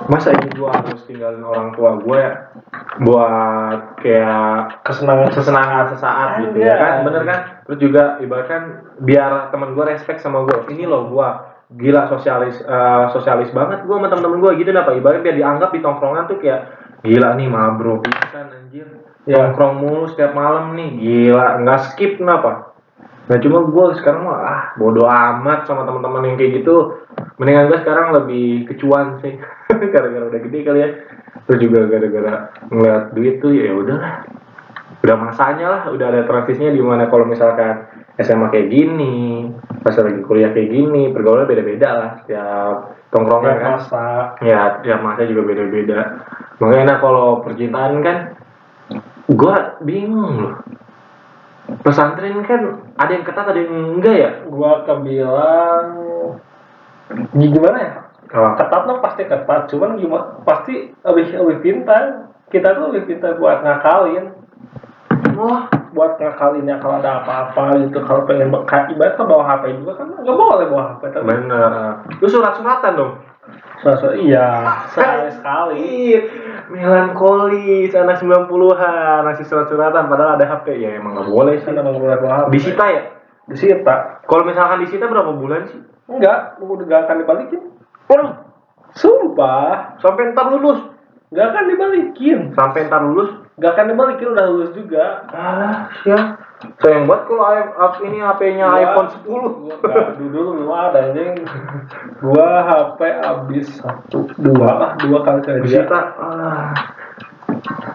Masa 0.08 0.32
ini 0.32 0.48
gue 0.56 0.66
harus 0.66 1.04
tinggalin 1.04 1.44
orang 1.44 1.76
tua 1.76 2.00
gue 2.00 2.16
ya 2.16 2.32
buat 3.04 4.00
kayak 4.00 4.80
kesenangan 4.82 5.28
kesenangan 5.30 5.86
sesaat 5.92 6.28
gitu 6.48 6.56
ya 6.64 6.74
kan? 6.80 6.92
Bener 7.04 7.22
kan? 7.28 7.38
Terus 7.68 7.78
juga 7.78 8.04
ibaratkan 8.24 8.88
biar 9.04 9.52
teman 9.52 9.76
gue 9.76 9.84
respect 9.84 10.24
sama 10.24 10.48
gue 10.48 10.64
ini 10.72 10.88
loh 10.88 11.12
gue 11.12 11.28
gila 11.70 12.08
sosialis 12.10 12.58
eh, 12.64 13.04
sosialis 13.14 13.52
banget 13.54 13.86
gue 13.86 13.94
sama 13.94 14.08
temen-temen 14.10 14.42
gue 14.42 14.50
gitu 14.64 14.74
apa 14.74 14.96
ibaratnya 14.96 15.22
biar 15.22 15.36
dianggap 15.38 15.70
di 15.70 15.80
tongkrongan 15.84 16.26
tuh 16.26 16.40
kayak 16.42 16.79
gila 17.00 17.36
nih 17.36 17.48
mabro 17.48 18.04
kan 18.04 18.48
anjir. 18.52 18.86
Ya. 19.28 19.52
nongkrong 19.52 19.84
mulu 19.84 20.04
setiap 20.08 20.32
malam 20.32 20.74
nih. 20.76 20.90
Gila 20.96 21.64
nggak 21.64 21.80
skip 21.92 22.20
kenapa 22.20 22.70
nah 23.30 23.38
cuma 23.38 23.62
gue 23.62 23.86
sekarang 24.02 24.26
mah 24.26 24.38
ah 24.42 24.62
bodoh 24.74 25.06
amat 25.06 25.62
sama 25.62 25.86
teman-teman 25.86 26.34
yang 26.34 26.36
kayak 26.36 26.62
gitu. 26.62 26.98
Mendingan 27.38 27.70
gue 27.70 27.78
sekarang 27.86 28.06
lebih 28.10 28.66
kecuan 28.66 29.22
sih. 29.22 29.38
Gara-gara 29.94 30.26
udah 30.26 30.40
gede 30.42 30.58
kali 30.66 30.78
ya. 30.82 30.88
Terus 31.46 31.58
juga 31.62 31.86
gara-gara 31.86 32.50
ngeliat 32.74 33.14
duit 33.14 33.38
tuh 33.38 33.54
ya 33.54 33.70
udahlah. 33.70 34.26
Udah 35.00 35.16
masanya 35.16 35.66
lah 35.70 35.82
udah 35.94 36.06
ada 36.10 36.20
transisinya 36.26 36.74
di 36.74 36.82
mana 36.82 37.06
kalau 37.06 37.22
misalkan 37.22 37.86
SMA 38.20 38.52
kayak 38.52 38.68
gini 38.68 39.48
pas 39.80 39.96
lagi 39.96 40.20
kuliah 40.28 40.52
kayak 40.52 40.68
gini 40.68 41.08
pergaulannya 41.08 41.48
beda-beda 41.48 41.88
lah 41.88 42.10
setiap 42.20 43.00
tongkrongan 43.08 43.56
kan. 43.56 43.70
masa. 43.76 44.08
Ya 44.44 44.80
tiap 44.84 45.00
masa 45.00 45.24
juga 45.24 45.42
beda-beda. 45.48 46.20
Makanya 46.60 47.00
kalau 47.00 47.40
percintaan 47.40 48.04
kan 48.04 48.18
gua 49.32 49.80
bingung 49.80 50.34
loh. 50.44 50.56
Pesantren 51.80 52.42
kan 52.44 52.92
ada 52.98 53.10
yang 53.14 53.24
ketat 53.24 53.46
ada 53.46 53.60
yang 53.60 53.98
enggak 53.98 54.16
ya? 54.16 54.30
Gua 54.52 54.84
kebilang 54.84 55.86
gimana 57.32 57.78
ya? 57.80 57.92
Kalau 58.28 58.50
ketat 58.60 58.82
mah 58.84 58.98
pasti 59.00 59.22
ketat. 59.24 59.62
Cuman 59.72 59.96
gimana 59.96 60.44
pasti 60.44 60.92
lebih 61.08 61.40
lebih 61.40 61.58
pintar. 61.64 62.28
Kita 62.50 62.74
tuh 62.74 62.90
lebih 62.90 63.16
pintar 63.16 63.38
buat 63.38 63.62
ngakalin. 63.62 64.34
Wah 65.38 65.69
buat 65.90 66.18
ngakalinnya 66.18 66.78
kalau 66.78 67.02
ada 67.02 67.22
apa-apa 67.22 67.82
gitu 67.86 67.98
kalau 68.06 68.22
pengen 68.26 68.54
bekat 68.54 68.90
ibarat 68.94 69.18
kan 69.18 69.26
bawa 69.26 69.44
HP 69.46 69.82
juga 69.82 69.92
kan 69.98 70.06
nggak 70.22 70.36
boleh 70.36 70.66
bawa 70.70 70.82
HP 70.94 71.02
tapi 71.10 71.24
bener 71.26 71.70
lu 72.18 72.28
surat-suratan 72.28 72.92
dong? 72.94 73.14
So, 73.80 74.12
iya 74.12 74.68
sekali 74.92 75.32
sekali. 75.32 75.80
Iya, 75.80 76.20
melankolis 76.68 77.96
anak 77.96 78.20
90-an 78.20 79.24
ngasih 79.24 79.46
surat-suratan 79.48 80.06
padahal 80.06 80.36
ada 80.36 80.44
HP 80.44 80.76
ya 80.76 81.00
emang 81.00 81.16
nggak 81.16 81.32
boleh 81.32 81.56
sih. 81.58 81.72
Emang 81.72 81.96
boleh 81.96 82.20
bawa 82.20 82.44
HP 82.44 82.60
disita 82.60 82.84
ya? 82.92 83.02
Disita. 83.48 84.22
Kalau 84.28 84.44
misalkan 84.46 84.84
disita 84.84 85.08
berapa 85.08 85.32
bulan 85.32 85.66
sih? 85.72 85.80
Enggak 86.06 86.60
udah 86.62 86.86
gak 86.86 87.02
akan 87.06 87.16
dibalikin. 87.22 87.60
Waduh, 88.06 88.30
sumpah. 88.94 89.98
Sampai 89.98 90.30
ntar 90.34 90.54
lulus. 90.54 90.78
Gak 91.34 91.50
akan 91.50 91.64
dibalikin. 91.70 92.38
Sampai 92.54 92.86
ntar 92.86 93.02
lulus 93.02 93.30
gak 93.60 93.70
akan 93.70 93.86
dibalikin 93.88 94.32
udah 94.32 94.44
lulus 94.46 94.72
juga. 94.72 95.22
Alah 95.28 95.92
ya. 96.02 96.20
Sayang 96.76 97.04
banget 97.04 97.24
kalau 97.24 97.48
ini 98.02 98.18
HP-nya 98.18 98.66
iPhone 98.74 99.08
10 99.08 99.24
gua 99.24 99.76
dulu 100.14 100.40
belum 100.58 100.70
ada 100.70 101.08
anjing. 101.08 101.40
Gua 102.18 102.48
HP 102.62 103.00
habis 103.16 103.66
satu 103.76 104.28
dua 104.36 104.68
lah 104.70 104.90
dua 104.98 105.18
kali 105.20 105.40
kerja 105.40 105.60
disita. 105.62 106.00
Ah. 106.16 106.72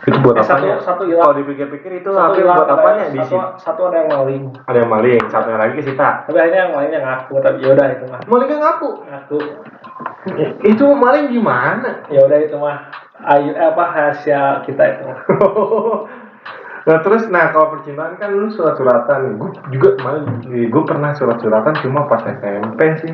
itu 0.05 0.17
buat 0.21 0.37
Eh, 0.37 0.41
apa 0.41 0.49
satu- 0.51 0.77
satu 0.79 1.03
hilang. 1.05 1.25
kalau 1.25 1.35
dipikir-pikir 1.35 1.91
itu 1.95 2.09
satu 2.09 2.21
HP 2.23 2.37
hilang, 2.39 2.57
buat 2.57 2.67
ada- 2.67 2.77
apanya? 2.79 3.03
di 3.07 3.19
satu, 3.19 3.37
satu 3.57 3.81
ada 3.87 3.97
yang 3.97 4.09
maling. 4.11 4.43
Ada 4.63 4.77
yang 4.77 4.91
maling 4.91 5.21
satunya 5.27 5.57
lagi 5.57 5.73
disita. 5.75 6.09
Tapi 6.23 6.37
akhirnya 6.37 6.61
yang 6.63 6.73
lainnya 6.75 6.99
ngaku 7.01 7.33
tapi 7.39 7.57
yaudah 7.61 7.87
itu 7.91 8.05
mah. 8.05 8.19
Malingnya 8.25 8.57
ngaku? 8.59 8.89
Ngaku. 9.03 9.37
Itu 10.63 10.85
maling 10.91 11.25
gimana? 11.29 11.89
Ya 12.07 12.21
udah 12.21 12.37
itu 12.39 12.55
mah 12.55 12.77
ayo 13.23 13.51
eh, 13.55 13.65
apa 13.71 13.83
rahasia 13.95 14.63
kita 14.67 14.83
itu. 14.83 15.05
Nah 16.85 17.01
terus 17.01 17.25
nah 17.33 17.49
kalau 17.49 17.73
percintaan 17.73 18.13
kan 18.21 18.29
lu 18.29 18.45
surat-suratan. 18.53 19.41
Gue 19.41 19.49
juga 19.73 19.97
kemarin 19.97 20.45
gue 20.45 20.83
pernah 20.85 21.17
surat-suratan 21.17 21.81
cuma 21.81 22.05
pas 22.05 22.21
SMP 22.21 22.81
sih. 23.01 23.13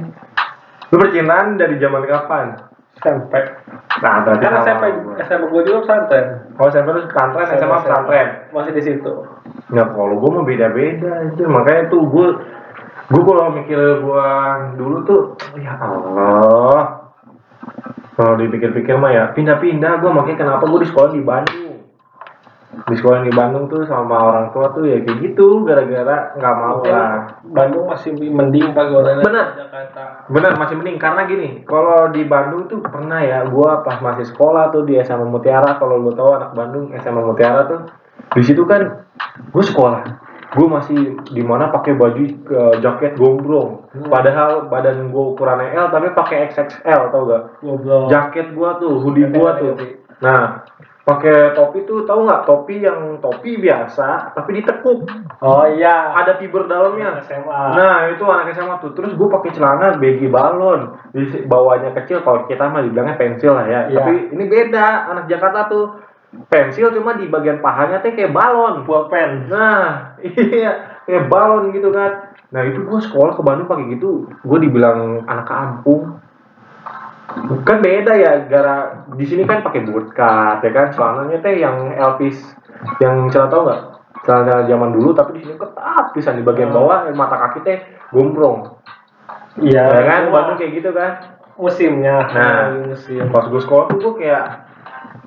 Lu 0.91 0.95
percintaan 0.99 1.55
dari 1.55 1.79
zaman 1.79 2.03
kapan? 2.03 2.59
SMP 2.99 3.33
nah 4.03 4.27
berarti 4.27 4.43
kan 4.43 4.53
SMP. 4.67 4.83
SMP 5.23 5.43
gua. 5.47 5.61
Juga 5.63 5.79
pesantren. 5.87 6.25
Kalau 6.59 6.67
SMP 6.67 6.87
lu 6.91 7.01
pesantren 7.07 7.47
SMA 7.47 7.77
pesantren? 7.79 8.27
Masih 8.51 8.71
di 8.75 8.83
situ. 8.83 9.13
Ya 9.71 9.87
kalau 9.87 10.19
gue 10.19 10.29
mau 10.35 10.43
beda-beda 10.43 11.31
aja. 11.31 11.43
Makanya 11.47 11.87
tuh 11.87 12.03
gue 12.11 12.27
gue 13.07 13.21
kalau 13.23 13.55
mikir 13.55 13.79
gue 14.03 14.27
dulu 14.75 14.97
tuh 15.07 15.21
ya 15.59 15.79
Allah 15.79 17.01
kalau 18.15 18.33
dipikir-pikir 18.35 18.95
mah 18.99 19.11
ya 19.11 19.23
pindah-pindah. 19.31 20.03
Gue 20.03 20.11
makanya 20.11 20.37
kenapa? 20.47 20.63
Gue 20.67 20.83
di 20.83 20.89
sekolah 20.89 21.09
di 21.15 21.23
Bandung. 21.23 21.69
Di 22.71 22.95
sekolah 22.95 23.19
di 23.27 23.33
Bandung 23.35 23.67
tuh 23.67 23.83
sama 23.83 24.15
orang 24.31 24.47
tua 24.55 24.71
tuh 24.71 24.87
ya 24.87 25.03
kayak 25.03 25.19
gitu 25.19 25.63
gara-gara 25.67 26.35
nggak 26.35 26.55
mau 26.55 26.79
lah. 26.83 27.39
Bandung 27.43 27.87
masih 27.87 28.15
mending 28.15 28.71
pak 28.71 28.85
gorengan 28.87 29.23
Bener. 29.27 29.47
Jakarta. 29.59 30.03
Bener 30.31 30.51
masih 30.55 30.75
mending. 30.79 30.97
Karena 30.99 31.21
gini 31.27 31.49
kalau 31.67 32.11
di 32.11 32.23
Bandung 32.27 32.71
tuh 32.71 32.79
pernah 32.79 33.19
ya 33.23 33.43
gue 33.47 33.71
pas 33.83 33.99
masih 33.99 34.27
sekolah 34.27 34.71
tuh 34.71 34.87
di 34.87 34.99
SMA 35.03 35.27
Mutiara 35.27 35.79
kalau 35.79 35.99
lo 35.99 36.15
tahu 36.15 36.31
anak 36.35 36.51
Bandung 36.55 36.91
SMA 36.99 37.21
Mutiara 37.23 37.67
tuh 37.67 37.79
di 38.31 38.43
situ 38.43 38.63
kan 38.63 39.03
gue 39.51 39.63
sekolah 39.63 40.30
gue 40.51 40.67
masih 40.67 40.99
di 41.31 41.43
mana 41.43 41.71
pakai 41.71 41.95
baju 41.95 42.23
eh, 42.27 42.75
jaket 42.83 43.15
gombrong 43.15 43.87
padahal 44.11 44.67
badan 44.67 45.09
gue 45.09 45.23
ukurannya 45.35 45.71
L 45.75 45.87
tapi 45.89 46.11
pakai 46.11 46.51
XXL 46.51 47.01
tau 47.11 47.23
gak 47.27 47.43
ngobrol 47.63 48.11
jaket 48.11 48.51
gua 48.53 48.77
tuh, 48.77 48.99
hoodie 49.01 49.27
gua 49.31 49.57
tuh. 49.57 49.73
Nah, 50.21 50.61
pakai 51.01 51.57
topi 51.57 51.87
tuh 51.89 52.05
tahu 52.05 52.29
nggak? 52.29 52.45
Topi 52.45 52.75
yang 52.85 53.17
topi 53.23 53.57
biasa 53.57 54.37
tapi 54.37 54.61
ditekuk. 54.61 55.07
oh 55.41 55.65
iya 55.65 56.13
Ada 56.13 56.37
fiber 56.37 56.69
dalamnya. 56.69 57.23
SMA 57.25 57.61
Nah, 57.73 58.11
itu 58.13 58.23
anak 58.27 58.53
SMA 58.53 58.77
tuh. 58.83 58.93
Terus 58.93 59.17
gua 59.17 59.39
pakai 59.39 59.55
celana 59.57 59.97
baggy 59.97 60.29
balon. 60.29 60.99
Di 61.15 61.47
bawahnya 61.49 61.95
kecil 61.97 62.21
kalau 62.21 62.45
kita 62.45 62.69
mah 62.69 62.85
dibilangnya 62.85 63.17
pensil 63.17 63.57
lah 63.57 63.65
ya. 63.65 63.81
Iya. 63.89 63.97
Tapi 63.97 64.13
ini 64.35 64.43
beda. 64.45 65.09
Anak 65.09 65.25
Jakarta 65.25 65.71
tuh 65.71 65.85
pensil 66.47 66.95
cuma 66.95 67.17
di 67.19 67.27
bagian 67.27 67.59
pahanya 67.59 67.99
tuh 67.99 68.13
kayak 68.13 68.31
balon. 68.31 68.85
buat 68.85 69.09
pen 69.09 69.49
Nah, 69.49 70.10
iya, 70.25 70.71
kayak 71.05 71.27
balon 71.27 71.73
gitu 71.73 71.89
kan. 71.89 72.33
Nah, 72.51 72.61
itu 72.67 72.83
gua 72.83 72.99
sekolah 72.99 73.33
ke 73.35 73.41
Bandung 73.41 73.67
pakai 73.67 73.95
gitu. 73.95 74.27
Gua 74.43 74.57
dibilang 74.59 75.25
anak 75.25 75.47
kampung. 75.47 76.19
Kan 77.63 77.79
beda 77.79 78.11
ya, 78.19 78.43
gara 78.51 79.07
di 79.15 79.23
sini 79.23 79.47
kan 79.47 79.63
pakai 79.63 79.87
bootcut 79.87 80.59
ya 80.59 80.71
kan, 80.75 80.91
celananya 80.91 81.39
teh 81.39 81.55
yang 81.63 81.95
Elvis 81.95 82.43
yang 82.99 83.31
celana 83.31 83.47
tau 83.47 83.61
nggak? 83.63 83.81
Celana 84.27 84.55
zaman 84.67 84.91
dulu 84.91 85.15
tapi 85.15 85.39
di 85.39 85.47
sini 85.47 85.55
ketat 85.55 86.11
pisan 86.11 86.35
di 86.35 86.43
bagian 86.43 86.75
bawah 86.75 87.07
mata 87.15 87.39
kaki 87.47 87.59
teh 87.63 87.77
gombrong. 88.11 88.75
iya 89.63 89.87
Ya 89.87 90.01
kan, 90.03 90.27
Bandung 90.27 90.59
kayak 90.59 90.75
gitu 90.75 90.91
kan. 90.91 91.39
musimnya 91.61 92.25
Nah. 92.33 92.89
Musim 92.89 93.29
Pas 93.29 93.45
gue 93.45 93.61
sekolah 93.61 93.85
tuh 93.93 93.97
gue 94.01 94.13
kayak 94.25 94.65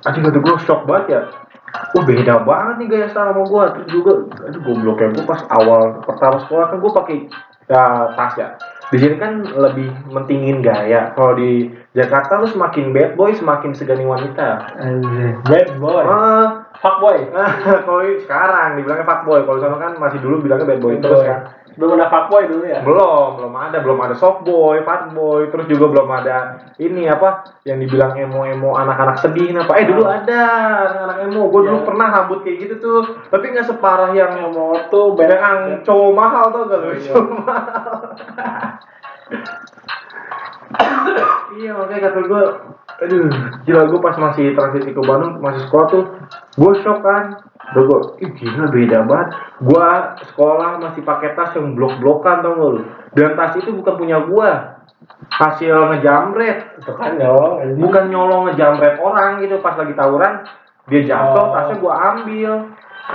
kata 0.03 0.19
gue 0.19 0.55
shock 0.61 0.83
banget 0.85 1.05
ya 1.09 1.21
Wah 1.95 2.03
beda 2.03 2.43
banget 2.43 2.75
nih 2.81 2.87
gaya 2.91 3.07
style 3.11 3.31
sama 3.31 3.43
gue 3.45 3.63
Terus 3.75 3.87
juga 3.89 4.11
Aduh 4.47 4.61
goblok 4.63 4.97
ya 5.01 5.07
gue 5.11 5.25
pas 5.27 5.41
awal 5.51 6.03
pertama 6.03 6.37
sekolah 6.45 6.65
kan 6.71 6.77
gue 6.79 6.91
pakai 6.91 7.17
ya, 7.65 7.83
tas 8.13 8.33
ya. 8.37 8.47
Di 8.93 9.01
sini 9.01 9.17
kan 9.17 9.41
lebih 9.41 9.89
mentingin 10.13 10.61
gaya. 10.61 11.09
Kalau 11.17 11.33
di 11.33 11.73
Jakarta 11.97 12.37
lu 12.37 12.45
semakin 12.45 12.93
bad 12.93 13.17
boy 13.17 13.33
semakin 13.33 13.73
segani 13.73 14.05
wanita. 14.05 14.77
Bad 15.49 15.81
boy? 15.81 16.05
Ah. 16.05 16.65
Fuck 16.85 17.01
boy 17.01 17.17
kalau 17.87 18.03
sekarang 18.21 18.77
dibilangnya 18.77 19.09
fuck 19.09 19.25
boy 19.25 19.41
kalau 19.47 19.57
sana 19.57 19.81
kan 19.81 19.97
masih 19.97 20.19
dulu 20.19 20.43
bilangnya 20.43 20.69
bad 20.69 20.81
boy 20.83 20.93
terus 20.99 21.23
kan 21.23 21.39
belum 21.75 21.95
ada 21.95 22.07
fuck 22.07 22.25
boy 22.27 22.43
dulu 22.47 22.63
ya? 22.63 22.79
Belum 22.81 23.35
belum 23.35 23.53
ada 23.53 23.77
belum 23.79 23.99
ada 23.99 24.15
soft 24.15 24.43
boy 24.43 24.79
fat 24.81 25.11
boy 25.11 25.51
terus 25.51 25.67
juga 25.67 25.91
belum 25.91 26.07
ada 26.07 26.37
ini 26.79 27.05
apa 27.05 27.43
yang 27.63 27.79
dibilang 27.79 28.15
emo 28.15 28.43
emo 28.43 28.73
anak-anak 28.73 29.19
sedih 29.19 29.51
apa. 29.55 29.75
Eh 29.79 29.85
dulu 29.85 30.07
ada 30.07 30.41
anak-anak 30.87 31.17
emo 31.27 31.41
gue 31.47 31.61
dulu 31.67 31.77
Ya. 31.79 31.83
pernah 31.83 32.07
rambut 32.09 32.39
kayak 32.41 32.57
gitu 32.63 32.75
tuh 32.79 33.01
tapi 33.27 33.51
nggak 33.51 33.67
separah 33.67 34.15
yang 34.15 34.31
mau 34.55 34.71
tuh 34.87 35.13
beda 35.13 35.35
yang 35.35 35.59
cowok 35.83 36.11
mahal 36.11 36.45
tuh 36.49 36.61
gak 36.65 36.79
lu? 36.79 36.89
Iya. 36.95 37.11
cowok 37.11 37.27
mahal. 37.43 37.63
Iya 41.55 41.71
makanya 41.71 42.01
kata 42.11 42.19
gue 42.25 42.43
aduh 42.95 43.27
gila 43.67 43.81
gue 43.91 43.99
pas 43.99 44.15
masih 44.15 44.55
transisi 44.55 44.89
ke 44.91 45.01
Bandung 45.03 45.43
masih 45.43 45.67
sekolah 45.67 45.87
tuh 45.91 46.03
gue 46.55 46.71
shock 46.79 47.03
kan 47.03 47.43
Gue, 47.73 48.21
ih 48.21 48.31
gila 48.37 48.69
beda 48.69 48.97
banget. 49.09 49.29
Gue 49.63 49.87
sekolah 50.29 50.77
masih 50.83 51.01
pakai 51.01 51.33
tas 51.33 51.55
yang 51.57 51.73
blok-blokan 51.73 52.45
tau 52.45 52.53
gak 52.53 52.69
lu? 52.77 52.81
Dan 53.17 53.33
tas 53.33 53.57
itu 53.57 53.73
bukan 53.73 53.95
punya 53.97 54.21
gue 54.21 54.49
Hasil 55.29 55.75
ngejamret. 55.93 56.81
Itu 56.81 56.93
kan 56.97 57.17
nyolong 57.17 57.77
Bukan 57.77 58.03
nyolong 58.09 58.41
ngejamret 58.49 59.01
orang 59.01 59.41
gitu. 59.41 59.61
Pas 59.61 59.77
lagi 59.77 59.93
tawuran 59.93 60.45
Dia 60.85 61.01
jatuh, 61.01 61.49
Oh. 61.49 61.53
tasnya 61.57 61.75
gue 61.81 61.93
ambil. 61.93 62.51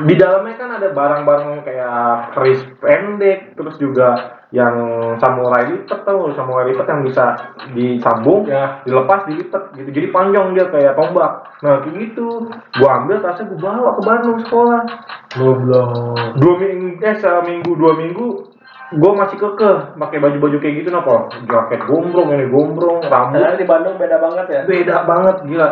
Di 0.06 0.14
dalamnya 0.18 0.54
kan 0.58 0.70
ada 0.78 0.88
barang-barang 0.90 1.66
kayak 1.66 2.34
keris 2.34 2.62
pendek 2.78 3.54
Terus 3.54 3.74
juga 3.78 4.39
yang 4.50 4.74
samurai 5.22 5.70
lipat 5.70 6.02
tau 6.02 6.26
gak? 6.26 6.34
Samurai 6.34 6.74
lipat 6.74 6.86
yang 6.90 7.00
bisa 7.06 7.24
disambung 7.70 8.50
ya. 8.50 8.82
dilepas 8.82 9.22
dilipat 9.30 9.78
gitu. 9.78 9.90
Jadi 9.94 10.06
panjang 10.10 10.58
dia 10.58 10.66
kayak 10.66 10.98
tombak. 10.98 11.46
Nah 11.62 11.78
kayak 11.86 11.94
gitu. 12.10 12.50
Gua 12.82 12.90
ambil 12.98 13.22
tasnya 13.22 13.46
gua 13.46 13.58
bawa 13.62 13.90
ke 13.94 14.02
Bandung 14.02 14.38
sekolah. 14.42 14.82
Goblok. 15.38 15.90
Dua 16.42 16.54
minggu 16.58 16.98
eh 16.98 17.14
seminggu 17.22 17.78
dua 17.78 17.92
minggu 17.94 18.26
gua 18.98 19.12
masih 19.22 19.38
kekeh. 19.38 19.94
Pakai 19.94 20.18
baju-baju 20.18 20.56
kayak 20.58 20.74
gitu 20.82 20.88
napa 20.90 21.30
jaket 21.46 21.80
gombrong 21.86 22.34
ini 22.34 22.50
gombrong 22.50 23.06
karena 23.06 23.38
rambut 23.38 23.54
di 23.54 23.66
Bandung 23.70 23.94
beda 24.02 24.16
banget 24.18 24.46
ya. 24.50 24.60
Beda 24.66 24.96
banget 25.06 25.36
gila. 25.46 25.68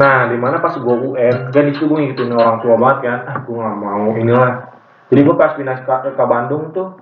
Nah 0.00 0.32
di 0.32 0.36
mana 0.40 0.64
pas 0.64 0.72
gua 0.80 0.96
UN 0.96 1.52
kan 1.52 1.64
itu 1.68 1.84
gua 1.84 2.00
ngikutin 2.00 2.32
orang 2.32 2.64
tua 2.64 2.74
banget 2.80 2.98
kan. 3.04 3.18
Ah 3.28 3.38
gua 3.44 3.68
nggak 3.68 3.76
mau 3.84 4.16
inilah. 4.16 4.52
Jadi 5.12 5.20
gua 5.28 5.36
pas 5.36 5.52
pindah 5.60 5.76
ke, 5.84 6.16
ke 6.16 6.24
Bandung 6.24 6.72
tuh 6.72 6.96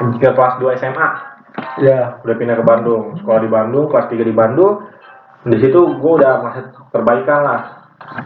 ke 0.00 0.28
kelas 0.32 0.56
2 0.56 0.80
SMA 0.80 1.08
ya 1.80 2.20
udah 2.24 2.36
pindah 2.36 2.56
ke 2.60 2.64
Bandung. 2.64 3.02
Sekolah 3.20 3.40
di 3.40 3.50
Bandung 3.50 3.84
kelas 3.92 4.06
3 4.08 4.24
di 4.24 4.34
Bandung. 4.34 4.74
Di 5.44 5.56
situ 5.56 5.80
gue 5.96 6.12
udah 6.20 6.34
masih 6.44 6.62
perbaikan 6.92 7.40
lah. 7.44 7.60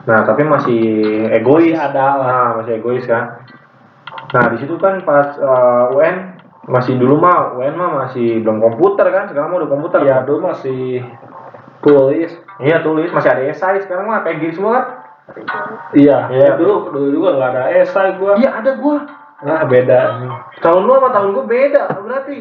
Nah 0.06 0.26
tapi 0.26 0.42
masih 0.46 0.82
egois. 1.34 1.74
Masih 1.74 1.82
ada 1.82 2.06
lah. 2.18 2.26
nah, 2.26 2.50
masih 2.62 2.78
egois 2.78 3.04
kan. 3.06 3.42
Nah 4.34 4.44
di 4.54 4.56
situ 4.62 4.74
kan 4.78 5.02
pas 5.06 5.34
eh, 5.38 5.84
UN 5.94 6.16
masih 6.64 6.96
dulu 6.96 7.20
mah 7.20 7.54
UN 7.60 7.74
mah 7.76 7.90
masih 8.06 8.42
belum 8.42 8.58
komputer 8.62 9.06
kan. 9.10 9.24
Sekarang 9.30 9.50
mah 9.54 9.58
udah 9.62 9.70
komputer. 9.70 9.98
Ya 10.06 10.22
dulu 10.22 10.50
masih 10.50 11.02
tulis. 11.82 12.30
Iya 12.62 12.82
tulis. 12.82 13.10
Masih 13.14 13.30
ada 13.30 13.42
esai 13.46 13.82
sekarang 13.82 14.10
mah 14.10 14.22
kayak 14.26 14.42
gini 14.42 14.52
semua 14.54 14.72
kan. 14.74 14.84
Iya. 15.94 16.18
Iya. 16.30 16.48
dulu 16.58 16.90
dulu 16.92 17.08
juga 17.14 17.28
nggak 17.38 17.50
ada 17.54 17.62
esai 17.82 18.18
gua. 18.18 18.38
Iya 18.38 18.50
ada 18.58 18.74
gua 18.78 19.23
nah 19.42 19.66
beda 19.66 20.00
tahun 20.62 20.82
lu 20.86 20.92
sama 20.94 21.10
tahun 21.10 21.28
gua 21.34 21.46
beda 21.50 21.82
berarti 22.04 22.36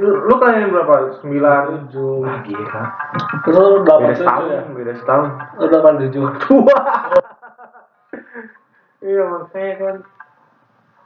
lu, 0.00 0.08
lu 0.28 0.34
kalian 0.40 0.72
berapa? 0.72 1.20
Sembilan 1.20 1.60
tujuh. 1.68 2.24
Ah 2.24 2.40
gila. 2.40 2.82
Terus 3.44 3.56
lu 3.60 3.78
delapan 3.84 4.00
beda 4.00 4.16
tujuh 4.16 4.24
setahun 4.24 4.44
ya 4.48 4.60
beda 4.72 4.92
setahun. 4.96 5.28
Lu 5.60 5.64
delapan 5.68 5.94
tujuh. 6.00 6.22
Tua 6.40 6.78
iya 9.00 9.22
makanya 9.24 9.74
kan 9.80 9.96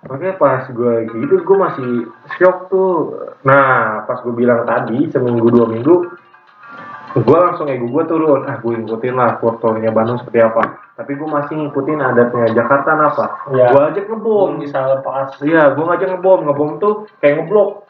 makanya 0.04 0.34
pas 0.36 0.62
gue 0.66 0.94
gitu 1.10 1.34
gue 1.42 1.56
masih 1.58 1.90
shock 2.38 2.70
tuh. 2.70 2.98
Nah 3.42 4.02
pas 4.06 4.18
gue 4.22 4.34
bilang 4.34 4.62
tadi 4.62 5.10
seminggu 5.10 5.50
dua 5.50 5.66
minggu 5.66 6.14
gue 7.14 7.38
langsung 7.38 7.70
ego 7.70 7.86
gue 7.86 8.04
turun 8.10 8.42
ah 8.50 8.58
gue 8.58 8.74
ngikutin 8.74 9.14
lah 9.14 9.38
fotonya 9.38 9.94
Bandung 9.94 10.18
seperti 10.18 10.42
apa 10.42 10.82
tapi 10.98 11.14
gue 11.14 11.28
masih 11.30 11.54
ngikutin 11.54 11.98
adatnya 12.02 12.46
Jakarta 12.50 12.90
apa 12.98 13.26
Iya. 13.54 13.70
gue 13.70 13.82
ajak 13.94 14.04
ngebom 14.10 14.58
bisa 14.58 14.78
lepas 14.98 15.38
iya 15.46 15.70
gue 15.70 15.84
ngajak 15.86 16.08
ngebom 16.18 16.40
ngebom 16.50 16.70
tuh 16.82 17.06
kayak 17.22 17.38
ngeblok 17.42 17.86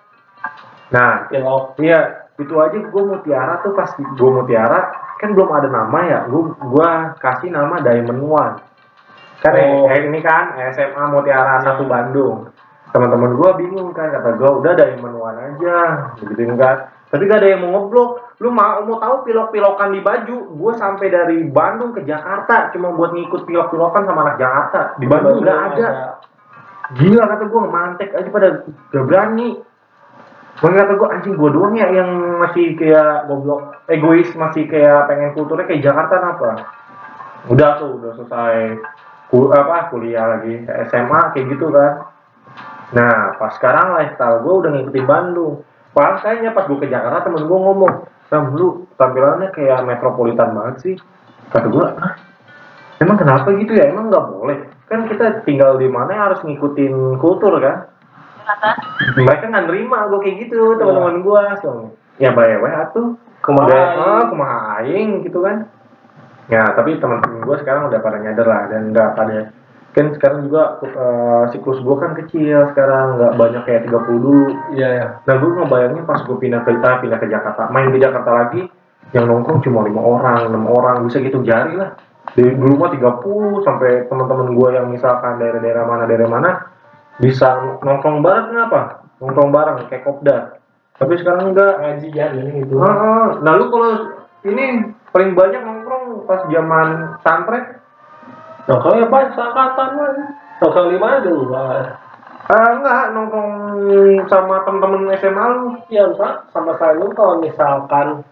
nah 0.92 1.24
pilok 1.32 1.80
Iya, 1.80 2.00
itu 2.37 2.54
aja 2.60 2.76
gue 2.76 3.02
mutiara 3.02 3.64
tuh 3.64 3.72
pas 3.72 3.88
gue 3.96 4.30
mutiara 4.30 4.92
kan 5.14 5.32
belum 5.32 5.48
ada 5.56 5.68
nama 5.70 5.98
ya, 6.04 6.18
gue 6.28 6.42
gua 6.68 7.14
kasih 7.16 7.48
nama 7.48 7.80
Diamond 7.80 8.20
One. 8.20 8.54
Kan 9.40 9.52
Oh. 9.56 9.87
eh, 9.88 10.04
ini 10.04 10.20
kan 10.20 10.52
SMA 10.74 11.00
Mutiara 11.08 11.62
Iya. 11.62 11.64
satu 11.64 11.87
Bandung. 11.87 12.50
Teman-teman 12.92 13.32
gue 13.38 13.50
bingung 13.62 13.94
kan 13.94 14.10
kata 14.10 14.37
gue 14.37 14.50
udah 14.60 14.72
Diamond 14.74 15.16
One 15.16 15.38
aja, 15.38 15.76
begitu 16.20 16.52
kan. 16.58 16.90
Tapi 17.08 17.22
gak 17.24 17.40
ada 17.40 17.48
yang 17.48 17.62
mau 17.62 17.87
ngeblok. 17.87 18.23
Lu 18.44 18.52
mau 18.52 18.85
mau 18.85 19.00
tahu 19.00 19.24
pilok-pilokan 19.24 19.96
di 19.96 20.04
baju? 20.04 20.37
Gue 20.52 20.72
sampai 20.76 21.09
dari 21.09 21.48
Bandung 21.48 21.96
ke 21.96 22.04
Jakarta 22.04 22.68
cuma 22.76 22.92
buat 22.92 23.16
ngikut 23.16 23.48
pilok-pilokan 23.48 24.04
sama 24.04 24.28
anak 24.28 24.37
Jakarta. 24.37 24.80
Di 25.00 25.09
Bandung 25.09 25.40
nggak 25.40 25.61
ada. 25.72 25.88
Gila 26.92 27.24
kata 27.24 27.44
gue 27.48 27.62
mantek 27.64 28.12
aja 28.12 28.28
pada 28.28 28.68
gak 28.68 29.04
berani. 29.09 29.57
Makanya 30.61 30.85
kata 30.85 30.92
gue 31.00 31.09
anjing 31.09 31.35
gue 31.40 31.50
doang 31.57 31.72
ya 31.72 31.88
yang 31.88 32.11
masih 32.44 32.76
kayak 32.76 33.33
goblok 33.33 33.80
egois 33.88 34.28
masih 34.37 34.68
kayak 34.68 35.09
pengen 35.09 35.33
kulturnya 35.33 35.64
kayak 35.64 35.80
Jakarta 35.80 36.14
apa? 36.20 36.50
Udah 37.48 37.80
tuh 37.80 37.96
udah 37.96 38.12
selesai 38.20 38.57
ku, 39.33 39.48
apa 39.57 39.88
kuliah 39.88 40.37
lagi 40.37 40.68
SMA 40.92 41.20
kayak 41.33 41.48
gitu 41.48 41.72
kan. 41.72 42.12
Nah 42.92 43.40
pas 43.40 43.57
sekarang 43.57 43.96
lifestyle 43.96 44.44
gue 44.44 44.52
udah 44.52 44.70
ngikutin 44.76 45.07
Bandung. 45.09 45.64
Pas 45.96 46.20
kayaknya 46.20 46.52
pas 46.52 46.68
gue 46.68 46.76
ke 46.76 46.92
Jakarta 46.92 47.24
temen 47.24 47.48
gue 47.48 47.59
ngomong, 47.59 48.13
Sam 48.32 48.56
lu 48.56 48.88
tampilannya 48.96 49.52
kayak 49.52 49.84
metropolitan 49.84 50.56
banget 50.56 50.76
sih. 50.80 50.94
Kata 51.52 51.68
gue, 51.68 51.87
ah 51.87 52.14
emang 52.98 53.20
kenapa 53.20 53.52
gitu 53.54 53.76
ya? 53.76 53.90
Emang 53.92 54.08
nggak 54.08 54.26
boleh? 54.32 54.58
Kan 54.88 55.06
kita 55.08 55.44
tinggal 55.44 55.76
di 55.76 55.87
mana 55.88 56.30
harus 56.30 56.40
ngikutin 56.44 57.20
kultur 57.20 57.56
kan? 57.60 57.94
mereka 59.16 59.44
nggak 59.48 59.66
nerima 59.68 59.98
gue 60.10 60.20
kayak 60.20 60.37
gitu 60.46 60.76
teman-teman 60.76 61.24
gue 61.24 61.42
so 61.64 61.70
ya 62.20 62.30
by 62.32 62.60
way 62.60 62.74
tuh 62.92 63.16
Kemarin. 63.44 63.68
udah 63.68 63.84
ah, 64.00 64.24
kumaha 64.28 64.58
aing 64.80 65.24
gitu 65.24 65.44
kan 65.44 65.68
ya 66.48 66.64
tapi 66.76 67.00
teman-teman 67.00 67.44
gue 67.44 67.56
sekarang 67.64 67.88
udah 67.88 68.00
pada 68.00 68.18
nyadar 68.20 68.46
lah 68.46 68.62
dan 68.68 68.92
udah 68.92 69.06
pada 69.16 69.37
kan 69.94 70.11
sekarang 70.18 70.50
juga 70.50 70.83
eh, 70.83 71.42
siklus 71.54 71.78
gue 71.80 71.96
kan 71.96 72.12
kecil 72.18 72.68
sekarang 72.74 73.16
nggak 73.16 73.33
banyak 73.38 73.62
kayak 73.62 73.83
30 73.87 73.94
dulu 74.18 74.50
Iya 74.74 74.88
ya. 74.90 75.07
nah 75.22 75.35
gue 75.38 75.50
ngebayangin 75.54 76.04
pas 76.04 76.20
gue 76.26 76.37
pindah 76.37 76.66
ke 76.66 76.74
kita 76.74 76.90
pindah 77.00 77.18
ke 77.22 77.26
Jakarta 77.30 77.62
main 77.70 77.94
di 77.94 78.02
Jakarta 78.02 78.30
lagi 78.35 78.62
yang 79.14 79.30
nongkrong 79.30 79.62
cuma 79.62 79.87
lima 79.87 80.02
orang 80.02 80.50
enam 80.50 80.66
orang 80.66 81.07
bisa 81.07 81.22
gitu 81.22 81.46
jari 81.46 81.78
lah 81.78 81.94
dari 82.35 82.50
dulu 82.59 82.74
mah 82.74 82.90
30 82.90 83.62
sampai 83.62 84.11
teman-teman 84.11 84.48
gue 84.59 84.68
yang 84.74 84.87
misalkan 84.90 85.38
daerah-daerah 85.38 85.85
mana 85.87 86.02
daerah 86.11 86.28
mana 86.28 86.50
bisa 87.22 87.78
nongkrong 87.78 88.18
bareng 88.26 88.50
kenapa 88.50 89.07
nongkrong 89.22 89.50
bareng 89.54 89.76
kayak 89.87 90.02
kopdar 90.02 90.42
tapi 90.94 91.18
sekarang 91.18 91.50
enggak 91.54 91.74
Ngaji 91.83 92.09
ya 92.14 92.26
ini 92.38 92.62
gitu. 92.62 92.78
Heeh. 92.78 93.26
Nah 93.42 93.52
lu 93.59 93.66
kalau 93.66 93.90
ini 94.46 94.94
paling 95.11 95.35
banyak 95.35 95.61
nongkrong 95.62 96.26
pas 96.26 96.46
zaman 96.46 97.18
santren? 97.26 97.83
Nah 98.64 98.77
kalau 98.81 98.96
ya 98.96 99.07
pas 99.12 99.29
angkatan 99.33 99.88
kan. 100.00 100.14
Nongkrong 100.62 100.88
di 100.94 100.98
mana 100.98 101.16
dulu 101.20 101.42
Pak? 101.53 102.00
Ah 102.44 102.68
enggak 102.77 103.12
nongkrong 103.12 103.53
sama 104.29 104.64
temen-temen 104.64 105.12
SMA 105.20 105.44
lu. 105.53 105.77
Iya 105.92 106.12
Pak, 106.16 106.53
sama 106.53 106.72
saya 106.81 106.96
dulu 106.96 107.12
kalau 107.12 107.35
misalkan 107.40 108.24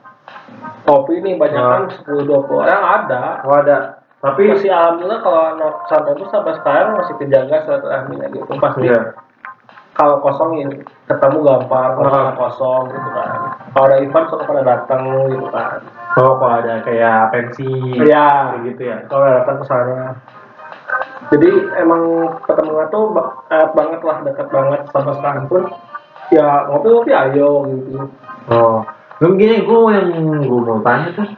kopi 0.87 1.21
nih 1.21 1.37
banyak 1.37 1.61
kan 1.61 1.83
10-20 2.09 2.63
orang 2.65 2.85
ada. 3.05 3.23
Oh 3.45 3.57
ada. 3.57 3.79
Tapi 4.23 4.55
Masih 4.55 4.71
alhamdulillah 4.71 5.19
kalau 5.19 5.59
not 5.59 5.75
sampai 5.91 6.15
itu 6.15 6.25
sampai 6.31 6.55
sekarang 6.55 6.95
masih 6.95 7.15
kejaga 7.19 7.57
silaturahminya 7.67 8.27
gitu. 8.31 8.55
Pasti 8.55 8.87
iya. 8.87 9.19
kalau 9.99 10.23
kosong 10.23 10.63
ya 10.63 10.71
ketemu 11.11 11.39
gampang, 11.43 11.91
kalau 11.99 12.07
Ah. 12.07 12.31
nggak 12.31 12.39
kosong 12.39 12.83
gitu 12.95 13.11
kan. 13.19 13.29
Kalau 13.75 13.85
ada 13.91 13.97
event 13.99 14.27
suka 14.31 14.45
pada 14.47 14.63
datang 14.63 15.03
gitu 15.27 15.47
kan. 15.51 15.83
Oh 16.13 16.37
kalau 16.37 16.61
ada 16.61 16.85
kayak 16.85 17.33
pensi 17.33 17.69
Iya. 17.97 18.53
kayak 18.53 18.63
gitu 18.69 18.83
ya. 18.85 18.97
kalau 19.09 19.25
datang 19.25 19.57
ke 19.61 19.65
sana. 19.65 20.13
Jadi 21.33 21.51
emang 21.81 22.03
ketemunya 22.45 22.85
tuh 22.93 23.17
erat 23.49 23.73
banget 23.73 24.01
lah, 24.05 24.17
dekat 24.21 24.49
banget 24.53 24.81
sama 24.93 25.13
sekarang 25.17 25.45
pun. 25.49 25.63
Ya 26.29 26.69
ngopi-ngopi 26.69 27.13
ayo 27.17 27.65
gitu. 27.65 28.13
Oh. 28.53 28.85
Lu 29.25 29.39
gini 29.41 29.65
gue 29.65 29.79
yang 29.89 30.09
gue 30.45 30.61
mau 30.61 30.83
tanya 30.85 31.09
tuh 31.17 31.29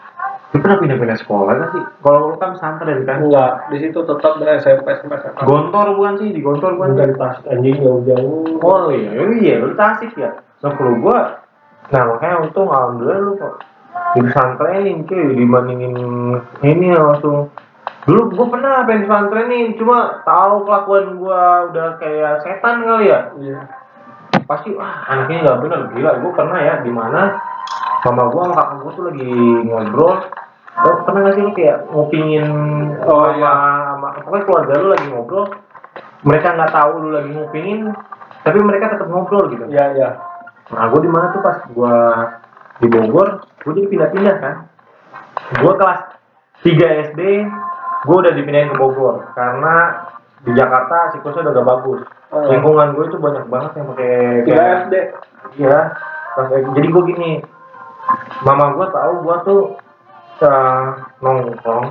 lu 0.54 0.62
pernah 0.62 0.78
pindah-pindah 0.78 1.18
sekolah 1.18 1.52
gak 1.58 1.70
sih? 1.74 1.82
Kalau 1.98 2.18
lu 2.30 2.36
kan 2.38 2.54
santren 2.58 3.02
kan? 3.02 3.26
Enggak, 3.26 3.66
di 3.74 3.78
situ 3.82 3.98
tetap 4.06 4.38
dari 4.38 4.58
SMP 4.62 4.86
sampai 5.02 5.18
SMA. 5.18 5.42
Gontor 5.42 5.86
bukan 5.98 6.14
sih? 6.22 6.30
Di 6.30 6.40
Gontor 6.42 6.78
bukan? 6.78 6.94
Bukan 6.94 7.10
di 7.10 7.16
tas 7.18 7.36
anjing 7.50 7.76
jauh-jauh. 7.82 8.62
Oh 8.62 8.86
iya, 8.94 9.18
oh 9.18 9.34
iya, 9.34 9.54
lu 9.58 9.74
Tasik 9.74 10.14
ya. 10.14 10.30
Nah 10.62 10.70
kalau 10.78 10.94
gua, 11.02 11.42
nah 11.90 12.02
makanya 12.06 12.46
untung 12.46 12.70
alhamdulillah 12.70 13.18
lu 13.18 13.32
kok 13.34 13.54
di 14.14 14.20
pesantrenin 14.22 15.04
cuy 15.10 15.34
dibandingin 15.34 15.94
ini 16.62 16.88
langsung. 16.94 17.50
Dulu 18.04 18.36
gua 18.36 18.46
pernah 18.52 18.74
pengen 18.86 19.08
pesantrenin, 19.08 19.74
cuma 19.74 20.22
tahu 20.22 20.62
kelakuan 20.68 21.18
gua 21.18 21.68
udah 21.72 21.98
kayak 21.98 22.46
setan 22.46 22.86
kali 22.86 23.10
ya. 23.10 23.20
Iya. 23.42 23.58
Pasti 24.46 24.70
wah 24.76 25.08
anaknya 25.10 25.42
nggak 25.42 25.60
bener 25.66 25.80
gila. 25.92 26.10
Gua 26.22 26.32
pernah 26.36 26.58
ya 26.62 26.74
di 26.84 26.92
mana 26.94 27.34
mama 28.06 28.30
gua 28.30 28.42
sama 28.46 28.54
kakak 28.54 28.76
gua 28.80 28.90
tuh 28.94 29.04
lagi 29.10 29.30
ngobrol. 29.66 30.14
Oh, 30.74 31.06
pernah 31.06 31.30
gak 31.30 31.38
sih 31.38 31.42
lu 31.46 31.54
kayak 31.54 31.86
ngupingin 31.86 32.50
Oh, 33.06 33.30
sama, 33.30 33.94
sama 33.94 34.08
pokoknya 34.26 34.42
keluarga 34.42 34.74
lu 34.82 34.88
lagi 34.90 35.06
ngobrol 35.06 35.46
mereka 36.26 36.50
nggak 36.50 36.74
tahu 36.74 36.92
lu 36.98 37.08
lagi 37.14 37.30
ngupingin 37.30 37.94
tapi 38.42 38.58
mereka 38.58 38.90
tetap 38.90 39.06
ngobrol 39.06 39.46
gitu 39.54 39.70
Iya, 39.70 39.94
iya. 39.94 40.08
Nah, 40.74 40.90
gue 40.90 41.00
di 41.04 41.10
mana 41.12 41.30
tuh 41.30 41.46
pas 41.46 41.62
gue 41.62 41.96
di 42.82 42.86
Bogor, 42.90 43.44
gue 43.64 43.72
jadi 43.72 43.88
pindah-pindah 43.88 44.36
kan. 44.38 44.54
Gue 45.58 45.72
kelas 45.74 46.00
3 46.62 47.10
SD, 47.12 47.20
gue 48.04 48.16
udah 48.16 48.32
dipindahin 48.36 48.72
ke 48.72 48.76
Bogor 48.76 49.32
karena 49.32 50.04
di 50.44 50.52
Jakarta 50.52 51.16
siklusnya 51.16 51.48
udah 51.48 51.54
gak 51.56 51.68
bagus. 51.68 52.00
Oh. 52.28 52.44
Lingkungan 52.44 52.92
gue 52.92 53.04
itu 53.08 53.16
banyak 53.16 53.44
banget 53.48 53.70
yang 53.80 53.86
pakai 53.92 54.12
kayak 54.44 54.68
SD. 54.84 54.94
iya. 55.60 55.78
Pas- 56.34 56.50
Jadi 56.50 56.88
gue 56.90 57.02
gini, 57.14 57.30
mama 58.44 58.74
gue 58.76 58.86
tahu 58.92 59.12
gue 59.24 59.36
tuh 59.48 59.62
eh, 60.44 60.84
nongkrong 61.22 61.86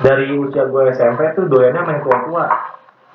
dari 0.00 0.32
usia 0.32 0.64
gue 0.70 0.82
SMP 0.94 1.36
tuh 1.36 1.44
doyannya 1.50 1.82
main 1.84 2.00
tua-tua. 2.00 2.48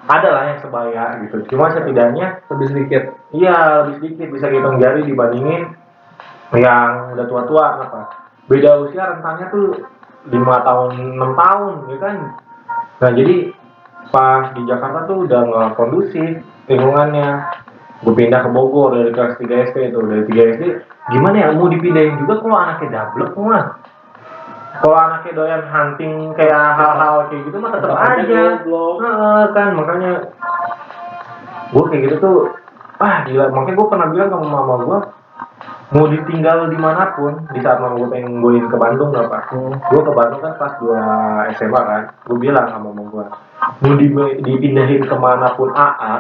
Ada 0.02 0.30
lah 0.34 0.44
yang 0.50 0.60
sebaya 0.66 1.04
gitu. 1.22 1.46
Cuma 1.54 1.70
setidaknya 1.70 2.42
Lebih 2.50 2.68
sedikit. 2.74 3.04
Iya, 3.32 3.86
lebih 3.86 3.94
sedikit 4.02 4.28
bisa 4.34 4.50
hitung 4.50 4.82
jari 4.82 5.06
dibandingin 5.06 5.78
yang 6.60 7.16
udah 7.16 7.26
tua-tua 7.28 7.66
apa. 7.88 8.02
Beda 8.52 8.84
usia 8.84 9.16
rentangnya 9.16 9.48
tuh 9.54 9.80
lima 10.28 10.60
tahun, 10.68 11.16
enam 11.16 11.32
tahun, 11.40 11.74
ya 11.96 11.98
kan. 12.04 12.16
Nah 13.00 13.12
jadi 13.16 13.56
pas 14.12 14.52
di 14.52 14.62
Jakarta 14.68 15.08
tuh 15.08 15.24
udah 15.30 15.40
nggak 15.48 15.70
kondusif 15.80 16.44
lingkungannya. 16.68 17.30
Gue 18.02 18.18
pindah 18.18 18.42
ke 18.42 18.50
Bogor 18.50 18.98
dari 18.98 19.14
kelas 19.14 19.38
3 19.38 19.70
SD 19.72 19.94
itu 19.94 20.00
dari 20.02 20.26
3 20.26 20.52
SD. 20.58 20.64
Gimana 21.14 21.36
ya 21.38 21.48
mau 21.54 21.70
dipindahin 21.70 22.18
juga 22.18 22.42
kalau 22.42 22.58
anaknya 22.58 22.88
dablek 22.98 23.38
mah. 23.38 23.66
Kalau 24.82 24.98
anaknya 24.98 25.32
doyan 25.38 25.64
hunting 25.70 26.34
kayak 26.34 26.66
hal-hal 26.82 27.30
kayak 27.30 27.46
gitu 27.46 27.58
mah 27.62 27.72
tetap 27.78 27.94
aja. 27.94 28.42
Heeh, 28.66 29.42
kan 29.54 29.68
makanya 29.78 30.12
gue 31.72 31.84
kayak 31.88 32.02
gitu 32.10 32.16
tuh 32.20 32.38
ah 33.02 33.24
gila 33.26 33.50
makanya 33.50 33.76
gue 33.80 33.88
pernah 33.88 34.08
bilang 34.12 34.30
sama 34.30 34.48
mama 34.48 34.74
gue 34.84 35.00
mau 35.92 36.08
ditinggal 36.08 36.72
di 36.72 36.80
mana 36.80 37.12
pun 37.14 37.36
di 37.52 37.60
saat 37.60 37.84
mama 37.84 38.00
gue 38.00 38.10
pengen 38.10 38.40
goin 38.40 38.64
ke 38.66 38.78
Bandung 38.80 39.12
gak 39.12 39.28
pak 39.28 39.44
Hmm. 39.52 39.76
gue 39.76 40.02
ke 40.02 40.12
Bandung 40.16 40.40
kan 40.40 40.54
kelas 40.56 40.74
2 40.80 41.56
SMA 41.60 41.82
kan 41.84 42.04
gue 42.26 42.38
bilang 42.40 42.68
sama 42.72 42.96
mama 42.96 43.04
gue 43.12 43.26
mau 43.84 43.94
di, 44.00 44.08
dipindahin 44.40 45.04
ke 45.04 45.16
mana 45.20 45.52
pun 45.54 45.70
AA 45.72 46.16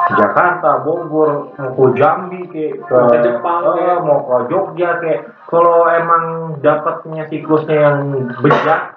ke 0.00 0.12
Jakarta, 0.16 0.80
Bogor, 0.80 1.52
mau 1.54 1.70
ke 1.76 1.84
Jambi 2.00 2.48
kayak 2.48 2.80
ke, 2.80 2.96
Ke 2.96 3.16
Jepang, 3.20 3.60
eh, 3.60 3.72
kayak. 3.76 3.98
mau 4.02 4.18
ke 4.24 4.36
Jogja 4.48 4.90
kayak 4.98 5.20
kalau 5.46 5.84
emang 5.86 6.24
dapatnya 6.60 7.28
siklusnya 7.28 7.76
yang 7.76 7.96
bejat 8.40 8.96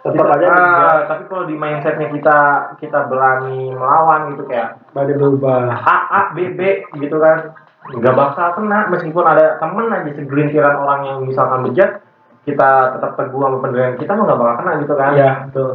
Tetap 0.00 0.32
aja 0.32 0.48
ah, 0.48 0.98
tapi 1.04 1.28
kalau 1.28 1.44
di 1.44 1.52
mindsetnya 1.60 2.08
kita 2.08 2.38
kita 2.80 3.04
berani 3.12 3.68
melawan 3.76 4.32
gitu 4.32 4.48
kayak 4.48 4.80
Pada 4.96 5.12
berubah. 5.12 5.76
A 5.76 5.96
A 6.08 6.20
B 6.32 6.56
B 6.56 6.60
gitu 6.96 7.20
kan 7.20 7.52
nggak 7.80 8.12
bakal 8.12 8.48
kena 8.60 8.92
meskipun 8.92 9.24
ada 9.24 9.56
temen 9.56 9.88
aja 9.88 10.12
segelintiran 10.12 10.76
orang 10.76 11.00
yang 11.08 11.18
misalkan 11.24 11.64
bejat 11.64 12.04
kita 12.44 12.96
tetap 12.96 13.16
teguh 13.16 13.40
sama 13.40 13.56
pendirian 13.64 13.96
kita 13.96 14.12
mah 14.12 14.24
nggak 14.28 14.40
bakal 14.40 14.54
kena 14.60 14.72
gitu 14.84 14.94
kan? 14.96 15.12
Iya, 15.16 15.30
betul. 15.48 15.70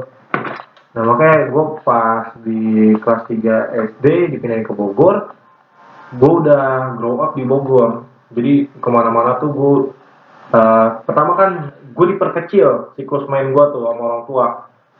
nah 0.96 1.04
makanya 1.04 1.38
gue 1.52 1.64
pas 1.84 2.26
di 2.40 2.62
kelas 3.04 3.22
3 3.28 3.92
SD 3.92 4.06
dipindahin 4.32 4.64
ke 4.64 4.72
Bogor 4.72 5.36
gue 6.16 6.32
udah 6.46 6.96
grow 6.96 7.20
up 7.20 7.36
di 7.36 7.44
Bogor. 7.44 8.08
Jadi 8.32 8.70
ke 8.80 8.90
mana-mana 8.90 9.36
tuh 9.42 9.50
gue 9.52 9.74
eh, 10.56 10.88
pertama 11.04 11.36
kan 11.36 11.52
gue 11.76 12.06
diperkecil 12.16 12.96
siklus 12.96 13.28
main 13.28 13.52
gue 13.52 13.64
tuh 13.74 13.82
sama 13.84 14.02
orang 14.02 14.24
tua. 14.30 14.48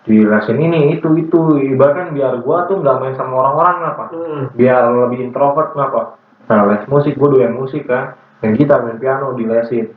Dijelasin 0.04 0.60
ini 0.60 1.00
itu 1.00 1.08
itu. 1.16 1.58
Ibaratkan 1.64 2.12
biar 2.12 2.44
gue 2.44 2.58
tuh 2.68 2.76
nggak 2.84 2.98
main 3.00 3.16
sama 3.16 3.34
orang-orang 3.46 3.78
apa 3.88 4.04
Hmm. 4.12 4.44
biar 4.54 4.92
lebih 5.08 5.32
introvert 5.32 5.72
kenapa 5.72 6.20
nah 6.46 6.66
les 6.70 6.84
musik 6.86 7.18
gue 7.18 7.30
doyan 7.30 7.58
musik 7.58 7.90
kan 7.90 8.18
main 8.42 8.54
gitar 8.54 8.86
main 8.86 9.02
piano 9.02 9.34
di 9.34 9.46
lesin 9.50 9.90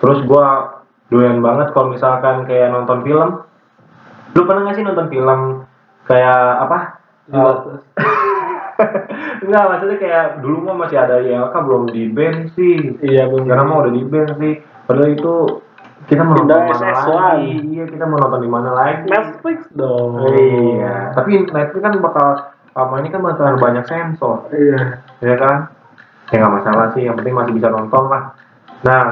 terus 0.00 0.24
gue 0.24 0.46
doyan 1.12 1.44
banget 1.44 1.72
kalau 1.76 1.92
misalkan 1.92 2.48
kayak 2.48 2.72
nonton 2.72 3.04
film 3.04 3.44
lu 4.34 4.42
pernah 4.42 4.66
nggak 4.66 4.76
sih 4.76 4.84
nonton 4.84 5.08
film 5.08 5.40
kayak 6.04 6.40
apa. 6.68 6.78
Enggak, 9.44 9.64
maksudnya 9.70 9.96
kayak 9.96 10.26
dulu 10.44 10.68
mah 10.68 10.84
masih 10.84 10.98
ada 11.00 11.22
ILK 11.22 11.54
belum 11.54 11.82
di 11.88 12.02
band 12.12 12.52
sih. 12.52 12.98
Iya, 13.00 13.30
belum. 13.30 13.48
Sekarang 13.48 13.66
mah 13.70 13.78
udah 13.86 13.92
di 13.94 14.02
band 14.04 14.30
sih. 14.42 14.54
Padahal 14.84 15.10
itu 15.14 15.34
kita 16.04 16.20
mau 16.20 16.36
nonton 16.36 16.52
di 16.52 16.68
mana 16.68 16.92
SS1. 16.92 17.08
lagi? 17.08 17.52
Iya, 17.64 17.84
kita 17.88 18.04
mau 18.04 18.18
nonton 18.20 18.40
di 18.44 18.50
mana 18.50 18.70
lagi? 18.76 19.08
Netflix 19.08 19.58
dong. 19.72 20.10
Iya. 20.36 21.16
Tapi 21.16 21.30
Netflix 21.48 21.80
kan 21.80 21.94
bakal 22.02 22.28
lama 22.74 22.94
ini 23.00 23.08
kan 23.08 23.20
bakal 23.22 23.54
banyak 23.56 23.84
sensor, 23.86 24.50
Iya. 24.50 25.03
Ya 25.20 25.34
kan? 25.36 25.70
Ya 26.32 26.40
nggak 26.40 26.54
masalah 26.62 26.86
sih, 26.96 27.04
yang 27.04 27.14
penting 27.20 27.36
masih 27.36 27.52
bisa 27.54 27.68
nonton 27.68 28.08
lah. 28.08 28.32
Nah, 28.82 29.04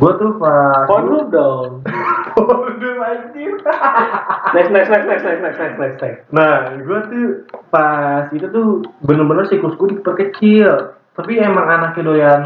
gue 0.00 0.12
tuh 0.16 0.30
pas 0.40 0.86
Pornhub 0.88 1.28
dong. 1.28 1.84
Waduh, 2.40 2.94
anjir. 3.04 3.52
Next, 4.54 4.70
next, 4.72 4.90
next, 4.90 5.06
next, 5.06 5.24
next, 5.24 5.42
next, 5.42 5.58
next, 5.58 5.78
next, 5.78 5.98
next. 6.00 6.20
Nah, 6.32 6.72
gue 6.78 6.98
tuh 7.10 7.26
pas 7.68 8.24
itu 8.32 8.46
tuh 8.48 8.86
bener-bener 9.04 9.44
siklus 9.50 9.76
gue 9.76 9.98
diperkecil. 9.98 10.96
Tapi 11.18 11.32
emang 11.42 11.66
anaknya 11.68 12.02
doyan 12.06 12.40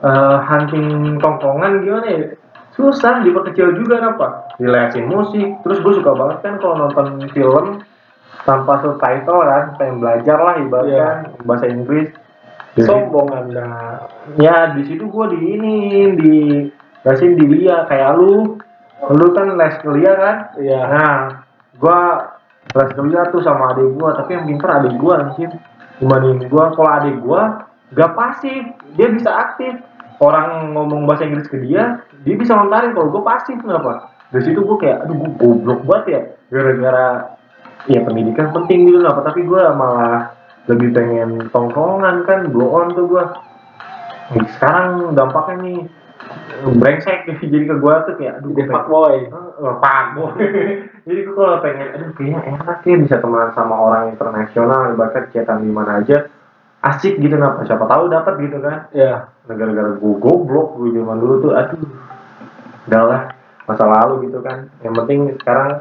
eh, 0.00 0.36
hunting 0.46 1.20
tongkongan 1.20 1.84
gimana 1.84 2.06
ya? 2.06 2.22
Susah 2.76 3.20
diperkecil 3.24 3.76
juga 3.76 4.00
apa? 4.00 4.56
Dilesin 4.56 5.08
musik. 5.08 5.64
Terus 5.64 5.78
gue 5.84 5.92
suka 6.00 6.12
banget 6.16 6.38
kan 6.44 6.54
kalau 6.60 6.86
nonton 6.86 7.28
film 7.32 7.84
tanpa 8.46 8.78
subtitle 8.78 9.42
kan, 9.42 9.64
pengen 9.74 9.98
belajar 9.98 10.38
lah 10.38 10.54
ibaratnya 10.62 11.34
bahasa 11.42 11.66
Inggris. 11.66 12.14
Jadi- 12.76 12.86
sombong 12.86 13.28
anda. 13.32 14.04
Ya 14.38 14.76
di 14.76 14.86
situ 14.86 15.08
gue 15.08 15.26
di 15.32 15.38
ini 15.58 15.76
di 16.14 16.36
lesin 17.02 17.34
di 17.34 17.44
Lia. 17.48 17.88
Kayak 17.88 18.20
lu 18.20 18.60
lu 19.10 19.26
kan 19.32 19.56
les 19.56 19.74
ke 19.80 19.88
Lia 19.96 20.12
kan? 20.14 20.36
Iya. 20.60 20.80
Nah 20.84 21.16
gue 21.74 22.00
les 22.76 22.90
ke 22.92 23.00
Lia 23.00 23.22
tuh 23.32 23.40
sama 23.40 23.72
adik 23.72 23.96
gue 23.96 24.08
tapi 24.12 24.30
yang 24.36 24.44
pinter 24.44 24.68
adik 24.68 24.94
gue 24.94 25.12
anjir 25.12 25.50
dibanding 25.96 26.44
gue 26.52 26.64
kalau 26.76 26.90
adik 27.00 27.16
gue 27.24 27.42
gak 27.96 28.12
pasif 28.12 28.62
dia 28.94 29.08
bisa 29.08 29.30
aktif. 29.32 29.74
Orang 30.16 30.72
ngomong 30.72 31.04
bahasa 31.08 31.24
Inggris 31.24 31.48
ke 31.48 31.60
dia 31.64 32.04
dia 32.28 32.34
bisa 32.36 32.52
ngontarin 32.56 32.92
kalau 32.92 33.08
gue 33.08 33.22
pasif 33.24 33.56
kenapa? 33.56 34.12
Dari 34.36 34.52
situ 34.52 34.60
gue 34.60 34.76
kayak 34.84 35.08
aduh 35.08 35.16
gue 35.16 35.32
goblok 35.40 35.80
banget 35.88 36.04
ya 36.12 36.20
gara-gara 36.52 37.08
ya 37.86 38.02
pendidikan 38.02 38.50
penting 38.50 38.90
gitu 38.90 38.98
kenapa 39.00 39.30
tapi 39.30 39.46
gue 39.46 39.62
malah 39.74 40.34
lebih 40.66 40.90
pengen 40.90 41.46
tongkrongan 41.50 42.26
kan 42.26 42.50
blow 42.50 42.74
on 42.74 42.90
tuh 42.92 43.06
gue 43.06 43.24
sekarang 44.58 45.14
dampaknya 45.14 45.54
nih 45.62 45.78
brengsek 46.74 47.30
jadi 47.52 47.64
ke 47.64 47.74
gue 47.78 47.94
tuh 48.06 48.14
kayak 48.18 48.42
aduh 48.42 48.50
gue 48.50 48.58
pengen- 48.58 48.74
fuckboy 48.74 49.16
Eh, 49.56 49.72
Pak 49.80 50.04
Boy. 50.12 50.36
Jadi 51.08 51.20
gue 51.24 51.32
kalau 51.32 51.64
pengen, 51.64 51.88
aduh 51.96 52.12
kayaknya 52.12 52.40
enak 52.44 52.84
ya 52.84 52.96
bisa 53.00 53.16
temenan 53.24 53.56
sama 53.56 53.72
orang 53.72 54.12
internasional, 54.12 54.92
bahkan 55.00 55.32
chatan 55.32 55.64
di 55.64 55.72
mana 55.72 56.04
aja, 56.04 56.28
asik 56.84 57.16
gitu 57.16 57.40
napa? 57.40 57.64
Siapa 57.64 57.88
tahu 57.88 58.12
dapat 58.12 58.36
gitu 58.44 58.60
kan? 58.60 58.92
ya 58.92 59.32
Negara-negara 59.48 59.96
gue 59.96 60.12
goblok 60.20 60.76
gue 60.76 60.92
zaman 60.92 61.16
dulu 61.16 61.34
tuh, 61.40 61.52
aduh, 61.56 61.88
udahlah 62.84 63.32
masa 63.64 63.84
lalu 63.88 64.28
gitu 64.28 64.44
kan. 64.44 64.68
Yang 64.84 64.94
penting 65.00 65.20
sekarang 65.40 65.80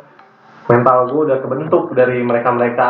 mental 0.65 0.97
gue 1.13 1.21
udah 1.31 1.37
kebentuk 1.41 1.93
dari 1.93 2.21
mereka-mereka. 2.25 2.89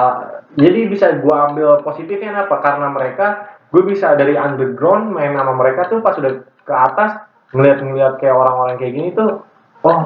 Jadi 0.56 0.88
bisa 0.88 1.12
gue 1.20 1.36
ambil 1.36 1.84
positifnya 1.84 2.48
apa? 2.48 2.64
Karena 2.64 2.88
mereka, 2.88 3.58
gue 3.72 3.84
bisa 3.84 4.16
dari 4.16 4.40
underground 4.40 5.12
main 5.12 5.36
sama 5.36 5.54
mereka 5.60 5.92
tuh 5.92 6.00
pas 6.00 6.16
udah 6.16 6.40
ke 6.64 6.74
atas 6.74 7.20
ngeliat-ngeliat 7.52 8.20
kayak 8.24 8.36
orang-orang 8.36 8.76
kayak 8.80 8.94
gini 8.96 9.10
tuh, 9.12 9.44
oh 9.84 10.00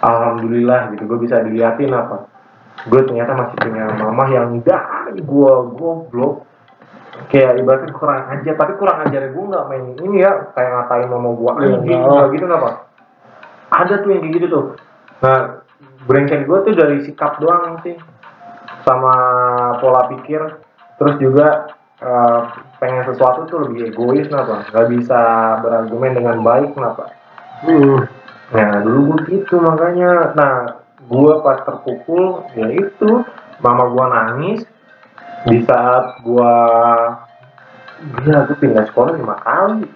alhamdulillah 0.00 0.96
gitu. 0.96 1.04
Gue 1.04 1.18
bisa 1.20 1.44
diliatin 1.44 1.92
apa? 1.92 2.24
Gue 2.88 3.00
ternyata 3.04 3.36
masih 3.36 3.56
punya 3.60 3.84
mama 4.00 4.24
yang 4.32 4.48
dari 4.64 5.20
gue 5.20 5.54
goblok. 5.76 6.48
Kayak 7.30 7.62
ibaratnya 7.62 7.94
kurang 7.94 8.26
ajar. 8.26 8.54
Tapi 8.58 8.72
kurang 8.80 8.98
ajar 9.06 9.22
gue 9.30 9.44
nggak 9.44 9.66
main 9.70 9.84
ini 10.02 10.24
ya 10.24 10.50
kayak 10.56 10.70
ngatain 10.72 11.08
mama 11.12 11.30
gue 11.30 11.50
Iya, 11.62 11.76
anjing 11.78 12.00
nggak 12.02 12.28
gitu 12.34 12.44
apa 12.50 12.70
ada 13.74 13.94
tuh 14.00 14.08
yang 14.14 14.20
kayak 14.22 14.34
gitu 14.38 14.46
tuh. 14.50 14.64
Nah 15.24 15.63
brengsek 16.04 16.44
gue 16.44 16.58
tuh 16.64 16.74
dari 16.76 17.04
sikap 17.04 17.40
doang 17.40 17.80
sih. 17.84 17.96
Sama 18.84 19.16
pola 19.80 20.08
pikir. 20.12 20.40
Terus 21.00 21.14
juga 21.18 21.72
eh, 22.00 22.40
pengen 22.78 23.04
sesuatu 23.08 23.48
tuh 23.48 23.58
lebih 23.68 23.92
egois 23.92 24.28
kenapa? 24.28 24.68
Nggak 24.70 24.86
bisa 24.92 25.20
berargumen 25.64 26.12
dengan 26.12 26.36
baik 26.44 26.76
kenapa? 26.76 27.10
Hmm. 27.64 28.04
Nah 28.52 28.70
dulu 28.84 29.16
gue 29.16 29.40
gitu 29.40 29.56
makanya, 29.58 30.36
nah 30.36 30.54
gue 31.00 31.32
pas 31.40 31.64
terpukul 31.64 32.44
ya 32.54 32.68
itu. 32.70 33.24
Mama 33.64 33.88
gue 33.88 34.04
nangis. 34.12 34.60
Di 35.44 35.60
saat 35.64 36.20
gue 36.24 36.52
gila 38.04 38.38
gue 38.52 38.56
pindah 38.60 38.84
sekolah 38.92 39.12
lima 39.16 39.36
kali. 39.40 39.88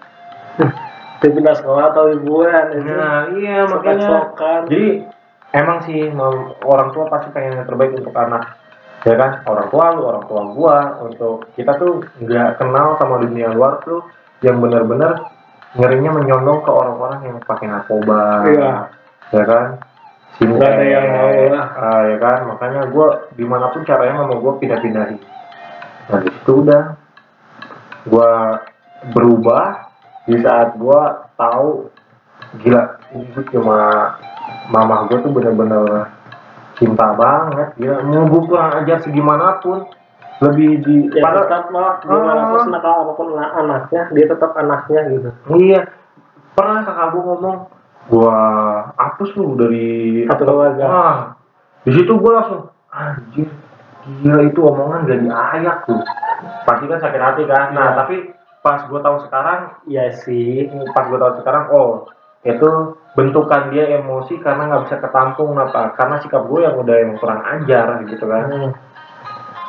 dia 1.19 1.35
pindah 1.35 1.55
sekolah 1.59 1.91
atau 1.91 2.15
liburan 2.15 2.67
itu 2.79 2.95
Nah 2.95 3.27
iya 3.37 3.67
makanya. 3.67 4.09
Sok-sokan. 4.09 4.61
jadi 4.71 4.89
emang 5.53 5.79
sih 5.89 6.09
orang 6.65 6.89
tua 6.93 7.09
pasti 7.09 7.33
pengen 7.33 7.61
yang 7.63 7.67
terbaik 7.69 7.97
untuk 7.97 8.15
anak. 8.17 8.59
Ya 9.07 9.15
kan? 9.15 9.47
Orang 9.47 9.71
tua 9.71 9.85
lu 9.95 10.03
orang 10.11 10.25
tua 10.27 10.43
gua 10.53 10.77
untuk 11.07 11.47
kita 11.55 11.79
tuh 11.79 12.03
nggak 12.19 12.59
kenal 12.59 12.99
sama 12.99 13.23
dunia 13.23 13.55
luar 13.55 13.79
tuh 13.87 14.03
yang 14.43 14.59
benar-benar 14.59 15.31
ngerinya 15.79 16.11
menyondong 16.19 16.67
ke 16.67 16.71
orang-orang 16.73 17.21
yang 17.29 17.37
pakai 17.45 17.67
narkoba 17.71 18.49
Iya. 18.51 18.73
ya 19.31 19.45
kan? 19.47 19.67
Sini 20.39 20.55
ada 20.59 20.83
yang 20.83 21.07
mau 21.15 21.31
lah. 21.55 21.67
Ah, 21.79 22.01
ya 22.11 22.17
kan? 22.19 22.39
Makanya 22.51 22.81
gua 22.91 23.31
di 23.35 23.45
mana 23.47 23.71
pun 23.71 23.87
caranya 23.87 24.27
mau 24.27 24.39
gua 24.43 24.59
pindah-pindahin. 24.59 25.19
Nah 26.11 26.19
di 26.23 26.31
situ 26.35 26.53
udah. 26.67 26.83
Gua 28.09 28.59
berubah 29.15 29.89
di 30.27 30.43
saat 30.43 30.75
gua 30.75 31.31
tahu 31.39 31.87
gila 32.65 32.99
ini 33.15 33.41
cuma 33.53 33.79
mama 34.69 35.05
gua 35.05 35.19
tuh 35.19 35.33
bener-bener 35.33 36.13
cinta 36.75 37.13
banget 37.13 37.69
gila. 37.75 37.97
Mau 38.03 38.25
gua 38.27 38.43
kurang 38.45 38.71
ajar 38.79 38.99
segimanapun. 39.01 39.89
Lebih 40.39 40.71
di 40.87 40.97
ya 41.11 41.19
padahal- 41.21 41.51
tetap 41.51 41.65
lah 41.69 41.99
gimana 41.99 42.31
Ah. 42.39 42.47
pun 42.55 42.71
nakal 42.71 42.95
apa 43.03 43.13
pun 43.13 43.27
anak- 43.35 43.55
anaknya 43.59 44.03
dia 44.13 44.27
tetap 44.29 44.51
anaknya 44.55 45.01
gitu. 45.11 45.29
Iya. 45.59 45.81
Pernah 46.55 46.79
kakak 46.83 47.07
gua 47.11 47.23
ngomong 47.27 47.57
gua 48.07 48.37
hapus 48.95 49.31
lu 49.35 49.59
dari 49.59 50.23
Satu 50.25 50.45
keluarga. 50.47 50.85
ah. 50.87 51.17
Di 51.83 51.91
situ 51.91 52.13
gua 52.15 52.39
langsung 52.39 52.71
anjir 52.89 53.51
gila 54.23 54.43
itu 54.43 54.61
omongan 54.63 55.05
gak 55.05 55.21
diayak 55.21 55.77
tuh. 55.85 56.01
Pasti 56.63 56.85
kan 56.87 56.99
sakit 56.99 57.19
hati 57.21 57.43
kan? 57.45 57.75
Nah 57.75 57.87
Iya. 57.89 57.97
tapi 57.99 58.17
pas 58.59 58.81
gua 58.87 59.01
tahu 59.01 59.17
sekarang 59.21 59.61
iya 59.85 60.07
sih. 60.15 60.71
pas 60.93 61.03
gue 61.05 61.15
tahu 61.15 61.33
sekarang 61.37 61.67
oh 61.73 62.07
itu 62.47 62.69
bentukan 63.19 63.75
dia 63.75 63.99
emosi 63.99 64.39
karena 64.39 64.71
nggak 64.71 64.83
bisa 64.87 64.97
ketampung 65.03 65.59
apa 65.59 65.99
karena 65.99 66.23
sikap 66.23 66.47
gue 66.47 66.61
yang 66.63 66.79
udah 66.79 66.97
yang 67.03 67.13
kurang 67.19 67.43
ajar 67.43 68.03
gitu 68.07 68.25
kan. 68.31 68.47
Hmm. 68.47 68.73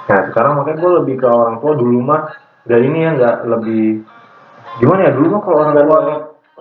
nah 0.10 0.20
sekarang 0.30 0.58
makanya 0.58 0.78
gue 0.82 0.92
lebih 1.02 1.16
ke 1.22 1.28
orang 1.30 1.58
tua 1.62 1.74
dulu 1.78 2.00
mah 2.02 2.30
dan 2.70 2.80
ini 2.86 2.98
ya 3.06 3.12
nggak 3.18 3.38
lebih 3.50 4.06
gimana 4.78 5.10
ya 5.10 5.12
dulu 5.18 5.28
mah 5.34 5.42
kalau 5.42 5.58
orang 5.66 5.74
tua 5.74 6.00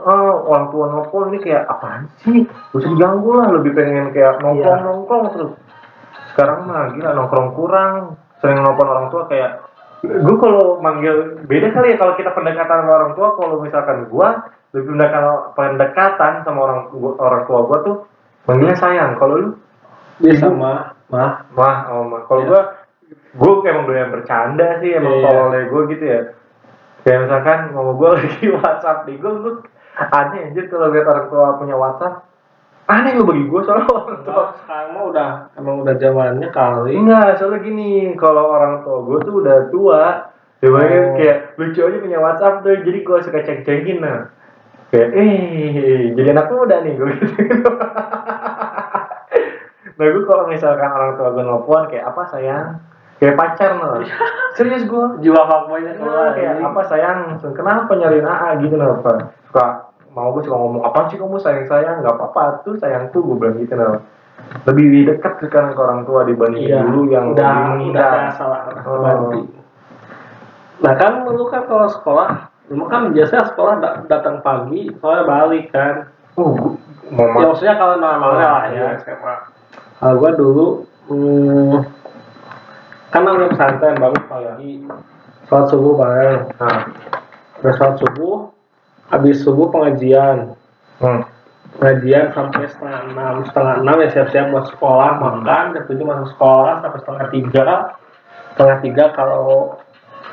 oh, 0.00 0.34
orang 0.48 0.66
tua 0.72 0.84
nongkrong 0.88 1.26
ini 1.34 1.38
kayak 1.42 1.64
apaan 1.68 2.08
sih? 2.24 2.46
Usah 2.72 2.88
diganggu 2.88 3.30
lah 3.34 3.46
lebih 3.52 3.74
pengen 3.74 4.14
kayak 4.14 4.40
nongkrong 4.40 4.80
nongkrong 4.84 5.24
terus. 5.34 5.52
Sekarang 6.32 6.70
mah 6.70 6.94
gila 6.94 7.10
nongkrong 7.12 7.48
kurang 7.52 7.94
sering 8.38 8.62
nelfon 8.62 8.88
orang 8.88 9.08
tua 9.10 9.26
kayak 9.26 9.67
gue 10.02 10.36
kalau 10.38 10.78
manggil 10.78 11.42
beda 11.44 11.74
kali 11.74 11.94
ya 11.94 11.96
kalau 11.98 12.14
kita 12.14 12.30
pendekatan 12.30 12.86
sama 12.86 12.92
orang 12.94 13.12
tua. 13.18 13.28
Kalau 13.34 13.56
misalkan 13.58 14.06
gue 14.06 14.28
lebih 14.76 14.88
pendekatan 14.94 15.24
pendekatan 15.56 16.32
sama 16.46 16.60
orang 16.62 16.80
orang 17.18 17.42
tua 17.48 17.58
gue 17.66 17.78
tuh 17.82 17.96
manggilnya 18.46 18.76
sayang. 18.78 19.18
Kalau 19.18 19.34
lu? 19.34 19.48
Ibu. 20.22 20.38
sama. 20.38 20.94
Mah 21.08 21.32
mah 21.56 21.76
oh 21.88 22.02
mah 22.04 22.20
kalau 22.28 22.42
Iya. 22.44 22.50
gue 23.38 23.52
gue 23.56 23.70
emang 23.70 23.84
doyan 23.88 24.10
bercanda 24.12 24.76
sih 24.78 24.92
emang 24.92 25.18
Iya. 25.18 25.24
tololnya 25.24 25.60
gue 25.66 25.82
gitu 25.96 26.04
ya. 26.04 26.20
Kayak 27.02 27.20
misalkan 27.26 27.58
mau 27.72 27.90
gue 27.96 28.08
lagi 28.18 28.44
WhatsApp 28.52 28.98
nih 29.08 29.16
gue 29.16 29.32
gue 29.40 29.52
aneh 29.98 30.40
anjir 30.52 30.64
kalau 30.70 30.94
lihat 30.94 31.06
orang 31.10 31.26
tua 31.26 31.58
punya 31.58 31.74
WhatsApp 31.74 32.22
aneh 32.88 33.12
lu 33.14 33.24
bagi 33.24 33.44
gue 33.44 33.60
soalnya 33.62 33.84
orang 33.86 34.20
tua 34.24 34.32
Kalau 34.32 34.44
sekarang 34.56 34.88
mah 34.90 35.04
udah 35.06 35.30
emang 35.54 35.76
udah 35.84 35.94
zamannya 35.96 36.48
kali 36.48 36.92
Enggak, 36.96 37.36
soalnya 37.36 37.60
gini, 37.60 37.90
kalau 38.16 38.48
orang 38.48 38.80
tua 38.80 39.04
gue 39.04 39.18
tuh 39.22 39.34
udah 39.40 39.58
tua, 39.68 40.02
dia 40.58 40.68
Oh. 40.68 41.14
kayak 41.14 41.54
lucu 41.54 41.80
aja 41.80 41.98
punya 41.98 42.18
WhatsApp 42.18 42.64
tuh, 42.64 42.80
jadi 42.80 42.98
gue 42.98 43.18
suka 43.22 43.40
cek-cekin 43.40 44.00
nah. 44.00 44.32
Kayak, 44.88 45.08
eh, 45.14 46.16
jadi 46.16 46.32
anak 46.32 46.48
muda 46.48 46.80
nih 46.80 46.96
gue 46.96 47.08
gitu. 47.12 47.28
nah 49.98 50.06
gue 50.06 50.24
kalau 50.24 50.44
misalkan 50.46 50.88
orang 50.88 51.12
tua 51.14 51.28
gue 51.30 51.44
nelfon 51.44 51.82
kayak 51.90 52.08
apa 52.08 52.22
sayang, 52.30 52.66
kayak 53.18 53.36
pacar 53.36 53.70
nah. 53.76 54.00
Serius 54.56 54.86
gue. 54.86 55.06
jiwa 55.20 55.42
fuckboynya 55.44 55.92
Nah, 55.98 56.32
kayak 56.32 56.62
apa 56.62 56.80
sayang, 56.86 57.18
kenapa 57.52 57.90
nyariin 57.92 58.24
AA 58.24 58.48
gitu 58.62 58.74
kenapa? 58.74 59.34
Suka 59.44 59.87
mau 60.18 60.34
gue 60.34 60.42
suka 60.42 60.56
ngomong 60.56 60.82
apa 60.82 61.06
sih 61.06 61.16
kamu? 61.16 61.38
Sayang 61.38 61.66
sayang, 61.66 61.96
nggak 62.02 62.14
apa-apa. 62.14 62.60
Tuh 62.62 62.74
sayang 62.76 63.08
tuh 63.08 63.22
gue 63.22 63.36
bilang 63.36 63.54
gitu 63.56 63.74
nah. 63.74 64.02
Lebih 64.64 65.06
dekat 65.06 65.38
sekarang 65.40 65.74
ke 65.74 65.80
orang 65.80 66.00
tua 66.02 66.22
dibanding 66.22 66.62
iya 66.64 66.80
dulu 66.80 67.10
yang 67.10 67.34
udah 67.34 67.74
lebih 67.74 67.90
udah 67.90 68.06
kayak 68.08 68.32
salah 68.38 68.60
Oh. 68.86 69.02
ganti 69.02 69.40
nah 70.78 70.94
kan 70.94 71.26
lu 71.26 71.42
kan 71.50 71.66
kalau 71.66 71.90
sekolah 71.90 72.46
lu 72.70 72.86
kan 72.86 73.10
biasanya 73.10 73.50
sekolah 73.50 73.74
da- 73.82 73.98
datang 74.06 74.38
pagi 74.38 74.94
soalnya 75.02 75.26
balik 75.26 75.74
kan. 75.74 76.06
Oh, 76.38 76.78
mau 77.10 77.18
ya 77.18 77.34
ma- 77.34 77.42
maksudnya 77.50 77.74
kalau 77.74 77.98
normalnya 77.98 78.46
lah 78.46 78.64
ya. 78.70 78.72
Iya. 78.72 78.88
SMA. 79.02 79.34
Kalau 79.98 80.14
gua 80.16 80.30
dulu 80.32 80.66
hmm, 81.10 81.76
kan 83.10 83.20
namanya 83.26 83.48
pesantren 83.52 83.98
bangun 83.98 84.22
pagi. 84.30 84.72
Sholat 85.50 85.66
subuh 85.66 85.92
bareng 85.96 86.40
Nah, 86.54 86.78
sholat 87.64 87.94
subuh 87.98 88.36
habis 89.08 89.40
subuh 89.42 89.68
pengajian. 89.68 90.52
Hmm. 90.98 91.22
pengajian 91.78 92.34
sampai 92.34 92.66
setengah 92.66 93.00
enam. 93.12 93.34
Setengah 93.46 93.74
enam 93.86 93.96
ya 94.02 94.08
siap-siap 94.10 94.46
buat 94.50 94.66
sekolah 94.74 95.10
makan. 95.22 95.78
Jam 95.78 95.84
tujuh 95.86 96.02
masuk 96.02 96.28
sekolah 96.34 96.74
sampai 96.82 96.98
setengah 97.04 97.26
tiga. 97.30 97.68
Setengah 98.50 98.76
tiga 98.82 99.04
kalau 99.14 99.78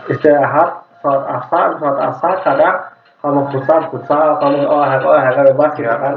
istirahat 0.09 0.82
sholat 1.05 1.23
asar 1.38 1.67
sholat 1.78 1.99
asar 2.09 2.34
kadang 2.41 2.76
kalau 3.21 3.32
mau 3.38 3.45
futsal 3.53 3.80
futsal. 3.93 4.41
Kalau 4.41 4.57
mau 4.57 4.82
olahraga 4.82 5.05
olahraga 5.05 5.41
bebas 5.53 5.71
gitu 5.78 5.86
Ya. 5.86 5.95
kan. 6.01 6.15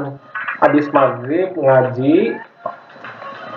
Habis 0.65 0.85
maghrib 0.89 1.49
ngaji. 1.53 2.17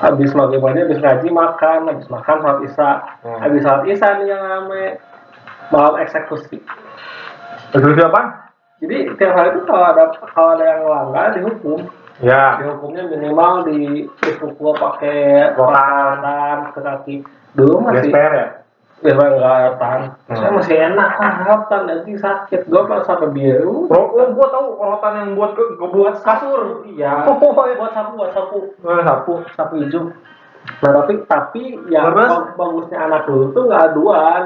Habis 0.03 0.31
maghrib 0.37 0.61
ngaji 0.61 0.79
habis 0.85 1.01
ngaji 1.01 1.29
makan. 1.33 1.81
Habis 1.89 2.07
makan 2.13 2.37
sholat 2.43 2.59
isya. 2.69 2.91
Hmm. 3.25 3.39
habis 3.41 3.61
sholat 3.65 3.83
isya 3.89 4.09
nih 4.21 4.27
yang 4.29 4.43
rame. 4.45 4.85
Malam 5.73 5.95
eksekusi. 6.05 6.61
Resolusi 7.73 8.05
apa? 8.05 8.52
Jadi 8.83 9.15
tiap 9.15 9.33
hari 9.39 9.55
itu 9.55 9.63
kalau 9.63 9.87
ada 9.95 10.11
kalau 10.35 10.51
ada 10.59 10.65
yang 10.67 10.81
melanggar 10.83 11.27
dihukum. 11.39 11.81
Ya. 12.19 12.59
Dihukumnya 12.59 13.07
minimal 13.07 13.71
di 13.71 14.11
dipukul 14.11 14.75
pakai 14.75 15.55
Rotan. 15.55 16.75
ke 16.75 16.81
kaki. 16.83 17.17
Dulu 17.55 17.79
masih 17.79 18.11
GSPR 18.11 18.33
ya? 18.35 18.47
ya 19.03 19.15
rotan. 19.71 20.01
Hmm. 20.31 20.39
Saya 20.39 20.51
masih 20.55 20.77
enak 20.79 21.11
ah 21.19 21.35
rotan 21.47 21.81
nanti 21.91 22.11
sakit. 22.15 22.71
Gue 22.71 22.83
pas 22.87 23.03
sampai 23.07 23.31
biru. 23.35 23.91
Oh, 23.91 24.05
gua 24.15 24.47
tahu 24.51 24.67
rotan 24.79 25.13
yang 25.19 25.29
buat 25.35 25.59
ke, 25.59 25.63
ke 25.79 25.87
buat 25.91 26.15
kasur. 26.23 26.87
Iya. 26.87 27.27
Oh, 27.31 27.67
iya. 27.67 27.75
Buat 27.79 27.93
sapu, 27.95 28.11
buat 28.19 28.31
sapu. 28.35 28.59
Eh, 28.83 29.03
sapu. 29.03 29.33
sapu 29.55 29.75
hijau. 29.83 30.11
Nah 30.63 30.91
tapi 30.95 31.13
tapi 31.27 31.63
yang 31.91 32.15
bagusnya 32.55 33.11
anak 33.11 33.27
dulu 33.27 33.51
tuh 33.51 33.63
nggak 33.67 33.83
aduan. 33.91 34.43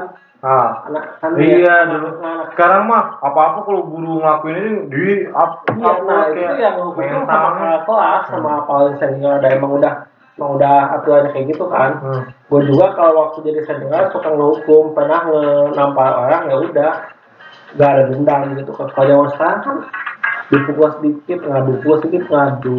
Ah. 0.47 0.69
Anak 0.87 1.19
kan 1.19 1.35
Iya, 1.35 1.75
dulu. 1.91 2.07
anak 2.23 2.55
Sekarang 2.55 2.87
mah 2.87 3.19
apa-apa 3.19 3.67
kalau 3.67 3.83
guru 3.83 4.23
ngelakuin 4.23 4.55
ini 4.55 4.71
di 4.87 5.05
up, 5.35 5.67
Iya, 5.67 5.83
up 5.83 5.97
nah 6.07 6.23
itu 6.31 6.55
yang 6.55 6.75
hukum 6.79 7.03
sama 7.27 7.49
kakak 7.59 7.81
kelas 7.83 8.21
sama 8.31 8.51
paling 8.63 8.95
senior 8.95 9.43
ada 9.43 9.49
emang 9.51 9.75
udah 9.75 9.93
emang 10.39 10.55
udah 10.55 10.77
aturannya 10.95 11.35
kayak 11.35 11.45
gitu 11.51 11.65
kan. 11.67 11.91
Hmm. 11.99 12.21
Gue 12.47 12.61
juga 12.63 12.95
kalau 12.95 13.13
waktu 13.27 13.51
jadi 13.51 13.61
senior 13.67 14.07
suka 14.15 14.29
ngehukum, 14.31 14.95
pernah 14.95 15.19
ngenampar 15.27 16.11
orang 16.15 16.47
ya 16.47 16.55
udah 16.63 16.91
gak 17.75 17.89
ada 17.91 18.03
dendam 18.07 18.55
gitu 18.55 18.71
kan. 18.71 18.87
Kalau 18.95 19.07
zaman 19.11 19.29
sekarang 19.35 19.59
kan 19.59 19.77
dipukul 20.47 20.89
sedikit 20.95 21.39
ngadu, 21.43 21.71
pukul 21.83 21.97
sedikit 21.99 22.23
ngadu. 22.31 22.77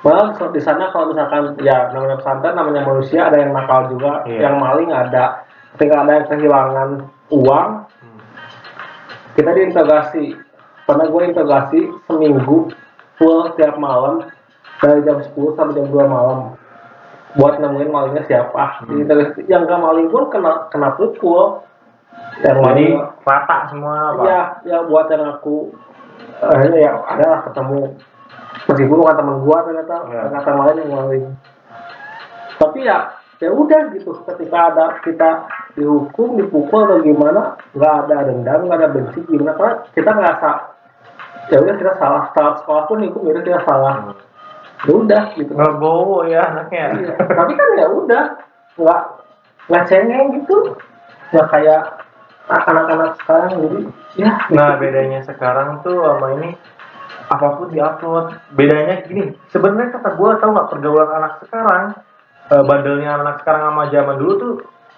Malah 0.00 0.36
so- 0.36 0.52
di 0.52 0.60
sana 0.60 0.88
kalau 0.88 1.12
misalkan 1.12 1.56
ya 1.60 1.88
namanya 1.92 2.16
pesantren 2.16 2.56
namanya 2.56 2.84
manusia 2.84 3.28
ada 3.28 3.40
yang 3.40 3.52
nakal 3.52 3.88
juga, 3.92 4.24
Iya. 4.24 4.48
yang 4.48 4.56
maling 4.56 4.88
ada. 4.88 5.44
Ketika 5.74 6.06
ada 6.06 6.12
yang 6.14 6.26
kehilangan 6.28 6.90
uang, 7.30 7.68
kita 9.34 9.50
diintegrasi 9.50 10.38
pernah 10.84 11.06
gue 11.08 11.22
integrasi 11.26 11.80
seminggu 12.06 12.70
full 13.16 13.38
setiap 13.50 13.74
malam 13.74 14.22
dari 14.78 15.02
jam 15.02 15.18
10 15.18 15.34
sampai 15.54 15.74
jam 15.74 15.86
2 15.88 16.06
malam 16.06 16.54
buat 17.34 17.58
nemuin 17.58 17.90
malingnya 17.90 18.22
siapa. 18.24 18.86
Diintegrasi- 18.86 19.50
yang 19.50 19.66
gak 19.66 19.82
maling 19.82 20.06
pun 20.06 20.30
kena 20.30 20.70
kena 20.70 20.94
pukul. 20.94 21.66
Yang 22.38 22.58
Jadi 22.62 22.86
rata 23.26 23.56
semua 23.66 24.14
apa? 24.14 24.22
ya 24.22 24.40
ya 24.62 24.78
buat 24.86 25.10
yang 25.10 25.26
aku 25.34 25.74
akhirnya 26.40 26.78
ya 26.80 26.92
adalah 27.02 27.42
ketemu. 27.42 27.98
Meskipun 28.64 28.96
bukan 29.02 29.16
teman 29.18 29.36
gua 29.42 29.58
ternyata 29.66 29.96
Ya. 30.06 30.20
ternyata 30.30 30.50
maling 30.54 30.76
yang 30.78 30.92
maling. 30.94 31.24
Tapi 32.54 32.78
ya 32.86 32.98
ya 33.42 33.50
udah 33.50 33.80
gitu. 33.90 34.14
Ketika 34.22 34.58
ada 34.70 34.84
kita 35.02 35.30
dihukum 35.74 36.38
dipukul 36.38 36.86
atau 36.86 37.02
gimana 37.02 37.58
nggak 37.74 37.94
ada 38.06 38.16
dendam 38.30 38.60
nggak 38.66 38.78
ada 38.78 38.88
benci 38.94 39.20
gimana 39.26 39.52
karena 39.58 39.74
kita 39.90 40.10
ngerasa 40.14 40.50
ya 41.50 41.56
udah 41.60 41.74
kita 41.76 41.92
salah 41.98 42.22
saat 42.32 42.54
sekolah 42.62 42.82
pun 42.86 43.02
hukum 43.02 43.26
ya 43.26 43.32
udah 43.34 43.44
kita 43.44 43.60
salah 43.66 43.94
ya 44.84 44.92
udah 44.94 45.22
gitu 45.34 45.52
Ngegowo 45.56 46.18
ya 46.28 46.40
anaknya. 46.44 46.86
Iya. 46.94 47.12
tapi 47.18 47.52
kan 47.56 47.68
ya 47.74 47.86
udah 47.90 48.24
nggak 48.78 49.02
nggak 49.70 49.84
cengeng 49.90 50.26
gitu 50.40 50.56
nggak 51.32 51.48
kayak 51.50 51.82
anak-anak 52.44 53.10
sekarang 53.24 53.50
jadi 53.56 53.78
ya 54.14 54.32
Nah 54.52 54.76
bedanya 54.78 55.24
sekarang 55.24 55.80
tuh 55.82 56.04
sama 56.04 56.38
ini 56.38 56.54
apa 57.24 57.56
pun 57.56 57.72
diupload. 57.72 58.36
Bedanya 58.52 59.00
gini, 59.08 59.32
sebenarnya 59.48 59.96
kata 59.96 60.12
gue 60.12 60.30
tau 60.38 60.50
nggak 60.52 60.68
pergaulan 60.76 61.08
anak 61.08 61.32
sekarang, 61.40 61.84
eh, 62.52 62.62
bandelnya 62.68 63.10
anak 63.16 63.40
sekarang 63.40 63.72
sama 63.72 63.84
zaman 63.88 64.16
dulu 64.20 64.32
tuh 64.36 64.54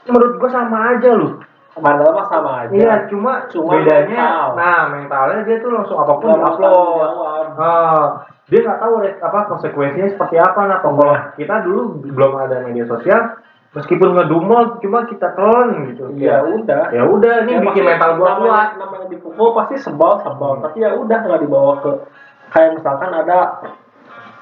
menurut 0.09 0.35
gue 0.37 0.51
sama 0.51 0.79
aja 0.93 1.11
loh. 1.13 1.33
Mandala 1.77 2.09
mah 2.11 2.27
sama 2.27 2.51
aja 2.65 2.73
Iya, 2.73 2.95
cuma, 3.07 3.45
Cuma 3.53 3.77
bedanya, 3.77 4.17
mental. 4.17 4.49
nah 4.57 4.81
mentalnya 4.89 5.41
dia 5.45 5.57
tuh 5.61 5.71
langsung 5.71 5.99
apa 5.99 6.13
pun 6.15 6.25
tanggung 6.27 6.57
diupload. 6.57 6.73
jawab. 6.73 7.47
Ah, 7.61 8.05
dia 8.47 8.59
nggak 8.63 8.81
tahu 8.81 8.93
apa 9.05 9.39
konsekuensinya 9.47 10.09
seperti 10.09 10.37
apa 10.37 10.61
nah 10.65 10.79
kalau 10.79 11.05
kita 11.35 11.55
dulu 11.61 11.81
belum 12.01 12.33
ada 12.39 12.63
media 12.63 12.87
sosial 12.87 13.43
meskipun 13.75 14.15
ngedumel 14.15 14.79
cuma 14.79 15.05
kita 15.05 15.35
telan 15.35 15.91
gitu 15.91 16.15
ya 16.17 16.41
udah 16.41 16.95
ya 16.95 17.03
udah 17.05 17.45
ini 17.45 17.53
Ya, 17.53 17.61
bikin 17.61 17.85
mental 17.85 18.17
gua 18.17 18.39
kuat 18.39 18.69
namanya 18.79 19.07
dipukul 19.11 19.53
pasti 19.53 19.77
sebal 19.77 20.23
sebal 20.23 20.57
Hmm. 20.57 20.65
tapi 20.65 20.81
ya 20.81 20.95
udah 20.95 21.19
nggak 21.19 21.43
dibawa 21.43 21.73
ke 21.83 21.93
kayak 22.49 22.71
misalkan 22.73 23.11
ada 23.13 23.39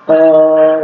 eh, 0.07 0.79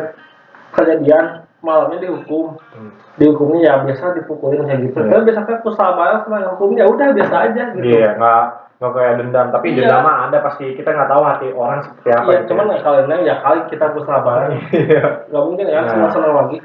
kejadian 0.72 1.45
malamnya 1.61 1.98
dihukum. 2.00 2.56
Hmm. 2.72 2.92
dihukumnya 3.14 3.61
ya 3.61 3.74
biasa 3.84 4.16
dipukulin 4.16 4.64
kayak 4.64 4.80
gitu. 4.86 4.98
Iya. 4.98 5.11
tapi 5.11 5.22
biasanya 5.28 5.58
pusat 5.61 5.92
balas 5.92 6.20
sama 6.24 6.36
yang 6.40 6.52
hukumnya 6.56 6.78
ya 6.80 6.86
udah 6.88 7.06
biasa 7.12 7.36
aja 7.46 7.62
gitu. 7.74 7.84
Iya 7.84 8.08
nggak 8.16 8.44
nggak 8.80 8.92
kayak 8.96 9.14
dendam. 9.20 9.46
Tapi 9.50 9.66
Iya. 9.68 9.76
dendam 9.78 10.00
mah 10.00 10.16
ada 10.24 10.38
pasti 10.40 10.64
kita 10.72 10.88
nggak 10.88 11.11
tahu 11.11 11.22
hati 11.22 11.46
orang 11.52 11.78
seperti 11.82 12.08
apa 12.11 12.24
Iya, 12.26 12.38
gitu 12.38 12.48
cuman 12.50 12.64
ya. 12.66 12.78
kali 12.80 12.98
ini 13.02 13.16
ya 13.24 13.36
kali 13.40 13.61
kita 13.68 13.84
pusat 13.92 14.20
balas 14.20 14.48
iya. 14.72 15.04
Nggak 15.28 15.42
mungkin 15.44 15.66
ya 15.66 15.78
Nah. 15.78 15.88
senang 15.88 16.11
senang 16.11 16.32
lagi. 16.34 16.58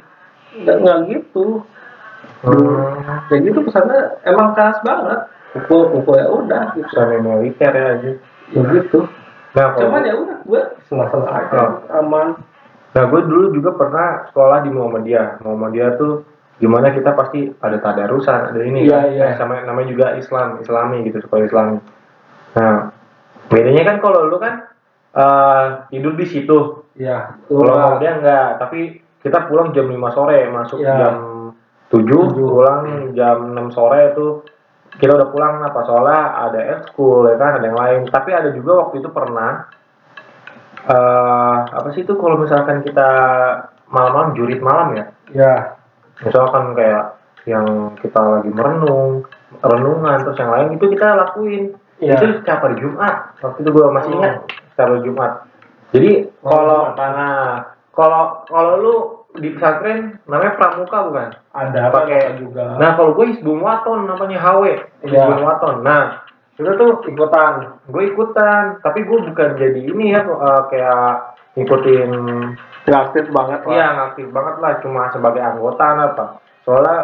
Nggak 0.55 0.75
nggak 0.79 0.97
gitu. 1.09 1.45
Hmm. 2.41 3.25
ya 3.27 3.37
gitu 3.37 3.59
pesannya 3.61 3.99
emang 4.23 4.53
keras 4.53 4.77
banget. 4.81 5.19
Pukul 5.51 5.81
pukul 5.89 6.15
ya 6.15 6.27
udah 6.29 6.63
gitu. 6.73 6.87
Pesan 6.87 7.19
militer 7.19 7.71
ya 7.71 7.85
aja 7.95 8.11
ya 8.51 8.61
gitu. 8.71 8.99
Nah 9.55 9.71
kalau 9.71 9.87
cuman 9.87 10.01
ya 10.03 10.15
udah 10.15 10.37
gue 10.41 10.61
senang 10.85 11.07
senang 11.09 11.31
aja 11.31 11.59
aman 11.95 12.27
Nah, 12.95 13.03
gue 13.05 13.21
dulu 13.21 13.51
juga 13.51 13.75
pernah 13.75 14.23
sekolah 14.31 14.63
di 14.63 14.71
Muhammadiyah. 14.71 15.43
Muhammadiyah 15.43 15.91
tuh 15.99 16.23
gimana 16.55 16.95
kita 16.95 17.11
pasti 17.11 17.51
ada 17.59 17.75
tadarusan, 17.75 18.55
ada 18.55 18.59
ini 18.63 18.87
Iya, 18.87 18.95
kan. 18.95 19.05
iya. 19.11 19.23
Nah, 19.27 19.33
sama 19.35 19.53
namanya 19.61 19.87
juga 19.91 20.05
Islam, 20.15 20.63
Islami 20.63 21.03
gitu, 21.03 21.19
sekolah 21.19 21.43
Islami. 21.43 21.77
Nah, 22.55 22.95
bedanya 23.47 23.83
kan 23.83 23.97
kalau 23.99 24.25
lu 24.25 24.39
kan 24.39 24.71
eh, 25.11 25.65
tidur 25.89 26.15
di 26.15 26.23
situ. 26.23 26.83
ya 26.95 27.35
Kalau 27.47 27.71
Muhammadiyah 27.71 28.15
enggak, 28.19 28.49
tapi 28.57 28.79
kita 29.19 29.47
pulang 29.47 29.71
jam 29.71 29.87
5 29.87 30.11
sore, 30.11 30.47
masuk 30.47 30.79
Iya. 30.79 30.95
jam 30.95 31.15
7, 31.87 32.31
Tujuh. 32.31 32.47
pulang 32.47 32.83
jam 33.11 33.51
6 33.51 33.71
sore 33.71 34.11
itu 34.11 34.43
kita 34.95 35.11
udah 35.11 35.27
pulang 35.27 35.59
apa 35.61 35.83
soalnya 35.83 36.19
ada 36.41 36.59
ekskul 36.79 37.27
ya 37.27 37.35
kan 37.35 37.59
ada 37.59 37.67
yang 37.67 37.75
lain 37.75 37.99
tapi 38.07 38.31
ada 38.31 38.47
juga 38.49 38.79
waktu 38.79 39.03
itu 39.03 39.11
pernah 39.11 39.67
eh 40.85 41.55
apa 41.65 41.87
sih 41.91 42.01
itu 42.01 42.13
kalau 42.13 42.37
misalkan 42.37 42.81
kita 42.81 43.09
malam-malam 43.89 44.33
jurit 44.33 44.61
malam 44.61 44.93
ya? 44.93 45.05
Ya. 45.33 45.55
Misalkan 46.21 46.73
kayak 46.73 47.17
yang 47.45 47.65
kita 47.99 48.17
lagi 48.17 48.49
merenung 48.49 49.25
renungan 49.61 50.17
terus 50.21 50.37
yang 50.37 50.51
lain 50.53 50.69
itu 50.75 50.85
kita 50.89 51.07
lakuin. 51.15 51.63
Iya. 51.95 52.19
itu 52.19 52.43
setiap 52.43 52.59
hari 52.59 52.75
Jumat. 52.77 53.39
Waktu 53.39 53.63
itu 53.63 53.69
gue 53.71 53.85
masih 53.87 54.11
Oh. 54.11 54.15
ingat 54.19 54.33
setiap 54.67 54.87
hari 54.89 55.01
Jumat. 55.01 55.31
Jadi 55.95 56.11
Oh, 56.43 56.49
kalau 56.51 56.81
nah 56.93 57.71
kalau 57.95 58.23
kalau 58.45 58.73
lu 58.77 58.95
di 59.35 59.51
pesantren 59.51 60.19
namanya 60.27 60.55
pramuka 60.55 60.97
bukan? 61.07 61.29
Ada 61.51 61.91
pakai. 61.91 62.39
juga. 62.39 62.75
Nah 62.75 62.95
kalau 62.95 63.15
gue 63.15 63.25
Hizbun 63.31 63.59
Waton 63.59 64.05
namanya 64.05 64.37
HW. 64.37 64.63
Hizbun 65.01 65.39
Waton 65.41 65.75
nah 65.81 66.23
itu 66.55 66.71
tuh 66.79 66.91
ikutan. 67.11 67.53
Gue 67.91 68.03
ikutan. 68.15 68.79
Tapi 68.79 69.03
gue 69.03 69.17
bukan 69.31 69.49
jadi 69.59 69.79
ini 69.79 70.15
ya 70.15 70.23
eh, 70.23 70.61
kayak 70.71 71.09
ngikutin 71.59 72.11
nggak 72.87 73.01
aktif 73.11 73.25
banget 73.31 73.59
lah. 73.67 73.73
Iya 73.75 73.87
aktif 74.11 74.27
banget 74.31 74.55
lah. 74.63 74.71
Cuma 74.79 75.11
sebagai 75.11 75.41
anggota 75.43 75.83
apa. 75.83 76.25
Soalnya 76.63 76.97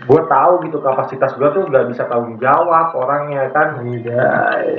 gue 0.00 0.20
tahu 0.28 0.52
gitu 0.64 0.78
kapasitas 0.80 1.36
gue 1.36 1.48
tuh 1.52 1.68
gak 1.68 1.92
bisa 1.92 2.08
tanggung 2.08 2.36
jawab 2.36 2.92
orangnya 2.96 3.48
kan? 3.52 3.80
Iya 3.80 4.28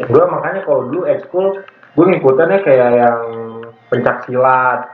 gue 0.06 0.24
makanya 0.30 0.62
kalau 0.66 0.86
dulu 0.90 1.10
ekskul 1.10 1.62
gue 1.98 2.06
ngikutinnya 2.06 2.62
kayak 2.62 2.90
yang 3.02 3.20
pencak 3.90 4.30
silat. 4.30 4.94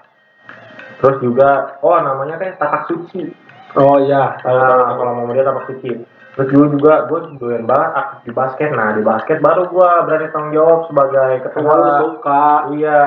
Terus 1.03 1.19
juga 1.19 1.75
oh 1.83 1.99
namanya 1.99 2.39
kan 2.39 2.55
tapak 2.55 2.83
suci. 2.87 3.35
Oh 3.75 3.99
iya. 3.99 4.39
Tahu 4.39 4.55
nah, 4.55 4.95
kalau 4.95 5.11
mau 5.11 5.35
dia 5.35 5.43
tapak 5.43 5.67
suci 5.75 6.16
terus 6.37 6.53
dulu 6.53 6.77
juga 6.77 7.09
gue 7.09 7.33
doyan 7.41 7.65
banget 7.65 7.91
aktif 7.97 8.29
di 8.29 8.31
basket. 8.37 8.69
Nah 8.69 8.93
di 8.93 9.01
basket 9.01 9.41
baru 9.41 9.65
gue 9.73 9.89
berani 10.05 10.29
tanggung 10.29 10.53
jawab 10.53 10.79
sebagai 10.85 11.29
lu 11.33 11.43
ketua 11.49 11.77
suka. 12.05 12.45
Iya. 12.77 13.01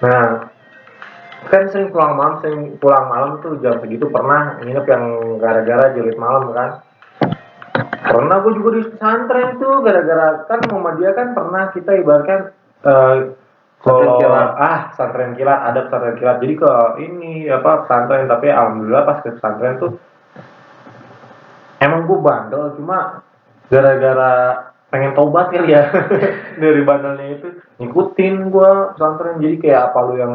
Nah, 0.00 0.26
kan 1.46 1.62
sering 1.70 1.94
pulang 1.94 2.18
malam, 2.18 2.34
sering 2.42 2.74
pulang 2.82 3.06
malam 3.06 3.38
tuh 3.46 3.62
jam 3.62 3.78
segitu 3.78 4.10
pernah 4.10 4.58
nginep 4.58 4.86
yang 4.90 5.04
gara-gara 5.38 5.94
jurit 5.94 6.18
malam 6.18 6.50
kan. 6.50 6.82
Pernah 8.10 8.36
gue 8.42 8.52
juga 8.58 8.70
di 8.74 8.82
pesantren 8.90 9.54
tuh 9.62 9.86
gara-gara 9.86 10.42
kan 10.50 10.58
Muhammadiyah 10.66 11.14
kan 11.14 11.28
pernah 11.30 11.70
kita 11.70 11.94
ibaratkan 11.94 12.40
eh 12.82 13.38
kalau 13.80 14.18
ah 14.58 14.90
pesantren 14.90 15.38
kilat 15.38 15.62
ada 15.62 15.86
pesantren 15.86 16.18
kilat. 16.18 16.42
Jadi 16.42 16.54
ke 16.58 16.72
ini 17.06 17.46
apa 17.46 17.86
pesantren. 17.86 18.26
Tapi 18.26 18.50
alhamdulillah 18.50 19.06
pas 19.06 19.22
ke 19.22 19.30
pesantren 19.38 19.78
tuh 19.78 20.09
emang 21.80 22.06
gue 22.06 22.18
bandel 22.20 22.76
cuma 22.76 23.24
gara-gara 23.72 24.32
pengen 24.90 25.14
tobat 25.14 25.48
kali 25.54 25.72
ya. 25.72 25.88
Dari 26.62 26.82
bandelnya 26.84 27.26
itu 27.40 27.48
ngikutin 27.80 28.34
gue 28.52 28.70
pesantren. 28.94 29.40
Jadi 29.40 29.56
kayak 29.62 29.90
apa 29.90 29.98
lu 30.06 30.14
yang 30.18 30.34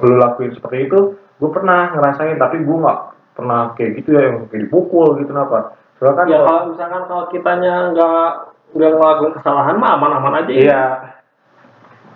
lu 0.00 0.14
lakuin 0.16 0.54
seperti 0.56 0.88
itu 0.88 0.98
gue 1.18 1.50
pernah 1.52 1.92
ngerasain. 1.94 2.38
Tapi 2.40 2.62
gue 2.64 2.76
nggak 2.80 3.00
pernah 3.36 3.74
kayak 3.76 3.90
gitu 4.02 4.16
ya 4.16 4.30
yang 4.30 4.46
kayak 4.48 4.70
dipukul 4.70 5.18
gitu 5.20 5.30
kenapa? 5.30 5.74
Soalnya 5.98 6.16
kan 6.16 6.26
ya 6.26 6.38
kalau- 6.40 6.48
kalau 6.48 6.62
misalkan 6.72 7.02
kalau 7.10 7.24
kitanya 7.28 7.74
nggak 7.92 8.28
udah 8.70 8.88
ngelakuin 8.94 9.32
kesalahan 9.34 9.76
mah 9.76 9.90
aman-aman 9.98 10.46
aja 10.46 10.52
ya. 10.54 10.62
Iya. 10.62 10.82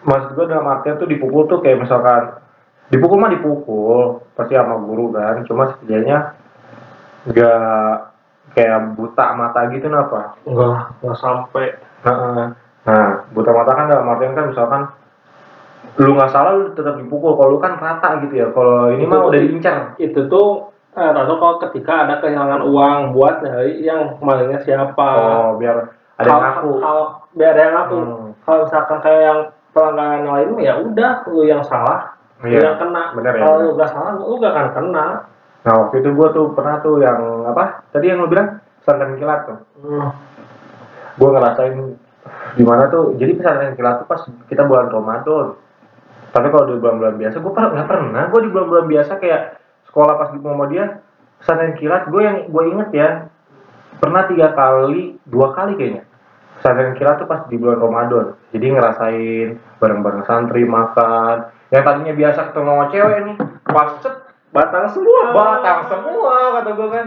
Maksud 0.04 0.30
gue 0.36 0.46
dalam 0.46 0.68
artian 0.68 1.00
tuh 1.00 1.08
dipukul 1.10 1.48
tuh 1.50 1.58
kayak 1.58 1.82
misalkan 1.82 2.38
dipukul 2.92 3.18
mah 3.18 3.32
dipukul 3.34 4.22
pasti 4.38 4.54
sama 4.54 4.78
guru 4.78 5.10
kan. 5.10 5.42
Cuma 5.48 5.74
setidaknya 5.74 6.38
nggak 7.26 8.13
kayak 8.54 8.94
buta 8.94 9.34
mata 9.34 9.66
gitu 9.68 9.86
kenapa 9.86 10.38
enggak 10.46 10.94
enggak 11.02 11.18
sampai. 11.18 11.66
Nah, 12.06 12.54
nah 12.82 13.06
buta 13.30 13.50
mata 13.50 13.72
kan 13.74 13.86
dalam 13.90 14.06
artian 14.08 14.32
kan 14.32 14.46
misalkan 14.48 14.82
lu 15.94 16.10
nggak 16.14 16.30
salah 16.30 16.52
lu 16.54 16.70
tetap 16.72 16.94
dipukul. 16.96 17.34
Kalau 17.34 17.54
lu 17.54 17.58
kan 17.58 17.78
rata 17.78 18.18
gitu 18.22 18.34
ya. 18.34 18.46
Kalau 18.50 18.90
ini 18.90 19.04
mah 19.04 19.18
Itu 19.20 19.28
udah 19.30 19.40
diincar. 19.42 19.78
itu 19.96 20.20
tuh 20.26 20.48
eh, 20.94 21.10
atau 21.10 21.36
kalau 21.36 21.56
ketika 21.60 22.06
ada 22.06 22.22
kehilangan 22.22 22.62
uang 22.62 22.98
buat 23.10 23.42
nyari 23.42 23.82
yang 23.82 24.18
malingnya 24.18 24.62
siapa? 24.62 25.08
Oh 25.18 25.58
biar 25.58 25.90
ada 26.14 26.22
yang 26.22 26.30
Kalau- 26.30 26.42
ngaku. 26.46 26.70
kalau- 26.78 27.10
biar 27.34 27.50
ada 27.54 27.60
yang 27.60 27.74
ngaku. 27.74 27.98
Hmm. 27.98 28.28
kalau 28.44 28.58
misalkan 28.66 28.98
kayak 29.02 29.22
yang 29.24 29.40
pelanggaran 29.74 30.22
lain 30.22 30.50
ya 30.62 30.74
udah 30.78 31.12
lu 31.26 31.42
yang 31.42 31.62
salah. 31.66 32.14
Lu 32.38 32.46
Iya, 32.46 32.70
yang 32.70 32.76
kena. 32.78 33.02
Ya, 33.10 33.32
kalau 33.42 33.56
bener. 33.58 33.66
lu 33.66 33.70
gak 33.74 33.90
salah 33.90 34.12
lu 34.14 34.34
gak 34.38 34.52
akan 34.52 34.68
kena 34.70 35.06
nah 35.64 35.72
waktu 35.88 36.04
itu 36.04 36.12
gua 36.12 36.28
tuh 36.36 36.52
pernah 36.52 36.84
tuh 36.84 37.00
yang 37.00 37.48
apa? 37.48 37.88
Tadi 37.88 38.12
yang 38.12 38.20
lu 38.20 38.28
bilang 38.28 38.60
pesantren 38.84 39.16
kilat 39.16 39.40
tuh. 39.48 39.58
Hmm. 39.80 40.12
gue 41.14 41.30
ngerasain 41.30 41.78
gimana 42.58 42.90
tuh 42.90 43.16
jadi 43.16 43.32
pesantren 43.32 43.72
kilat 43.80 44.04
tuh 44.04 44.06
pas 44.06 44.20
kita 44.52 44.68
bulan 44.68 44.92
Ramadan. 44.92 45.56
Tapi 46.34 46.46
kalau 46.50 46.66
di 46.68 46.82
bulan-bulan 46.82 47.16
biasa 47.16 47.40
gue 47.40 47.52
pernah 47.56 47.70
nggak 47.72 47.88
pernah. 47.88 48.22
Gue 48.28 48.40
di 48.44 48.50
bulan-bulan 48.52 48.86
biasa 48.92 49.12
kayak 49.16 49.42
sekolah 49.88 50.14
pas 50.20 50.28
di 50.36 50.38
Muhammadiyah 50.44 50.88
pesantren 51.40 51.74
kilat 51.80 52.02
gue 52.12 52.20
yang 52.20 52.36
gue 52.52 52.64
inget 52.68 52.88
ya 52.92 53.08
pernah 54.02 54.28
tiga 54.28 54.52
kali 54.52 55.16
dua 55.24 55.56
kali 55.56 55.80
kayaknya. 55.80 56.04
Pesantren 56.60 56.92
kilat 57.00 57.24
tuh 57.24 57.28
pas 57.30 57.40
di 57.48 57.56
bulan 57.56 57.80
Ramadan. 57.80 58.26
Jadi 58.52 58.66
ngerasain 58.68 59.48
bareng-bareng 59.80 60.28
santri 60.28 60.68
makan. 60.68 61.48
Yang 61.72 61.82
tadinya 61.88 62.14
biasa 62.14 62.40
ketemu 62.52 62.68
sama 62.68 62.86
cewek 62.92 63.18
nih 63.24 63.36
pas 63.64 63.90
set 64.04 64.14
batang 64.54 64.86
semua 64.86 65.34
batang 65.34 65.78
semua 65.90 66.34
kata 66.62 66.70
gue 66.78 66.88
kan 66.88 67.06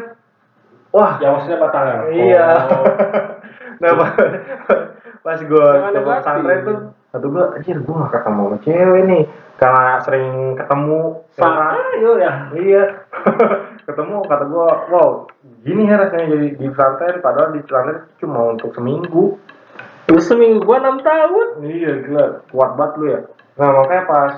wah 0.91 1.15
ya 1.23 1.27
maksudnya 1.31 1.59
batang 1.63 1.83
ya 1.87 1.95
Iya. 2.11 2.47
Oh. 2.67 2.85
nah, 3.83 3.91
pas, 3.93 4.11
pas 5.21 5.39
gue 5.39 5.67
negatif. 5.69 6.01
pesantren 6.01 6.59
tuh, 6.65 6.77
satu 7.13 7.25
gue, 7.29 7.43
anjir 7.53 7.77
gue 7.77 7.93
gak 7.93 8.13
ketemu 8.19 8.43
sama 8.49 8.57
cewek 8.65 9.03
nih. 9.05 9.23
Karena 9.57 9.97
sering 10.01 10.27
ketemu 10.53 10.99
sama 11.33 11.63
ayo 11.77 12.11
ya 12.17 12.31
Iya. 12.53 12.83
ketemu, 13.87 14.15
kata 14.25 14.43
gue, 14.49 14.67
wow, 14.89 15.09
gini 15.61 15.85
ya 15.85 15.95
rasanya 16.01 16.25
jadi 16.33 16.47
di 16.57 16.65
pesantren, 16.71 17.21
padahal 17.21 17.53
di 17.53 17.61
pesantren 17.61 17.99
cuma 18.17 18.39
untuk 18.53 18.73
seminggu. 18.73 19.37
lu 20.07 20.23
seminggu 20.23 20.63
gua 20.63 20.79
enam 20.79 21.03
tahun 21.03 21.67
Iya, 21.67 21.91
gila, 22.07 22.25
kuat 22.47 22.79
banget 22.79 22.93
lu 22.95 23.05
ya. 23.11 23.19
Nah, 23.59 23.69
makanya 23.75 24.03
pas 24.07 24.31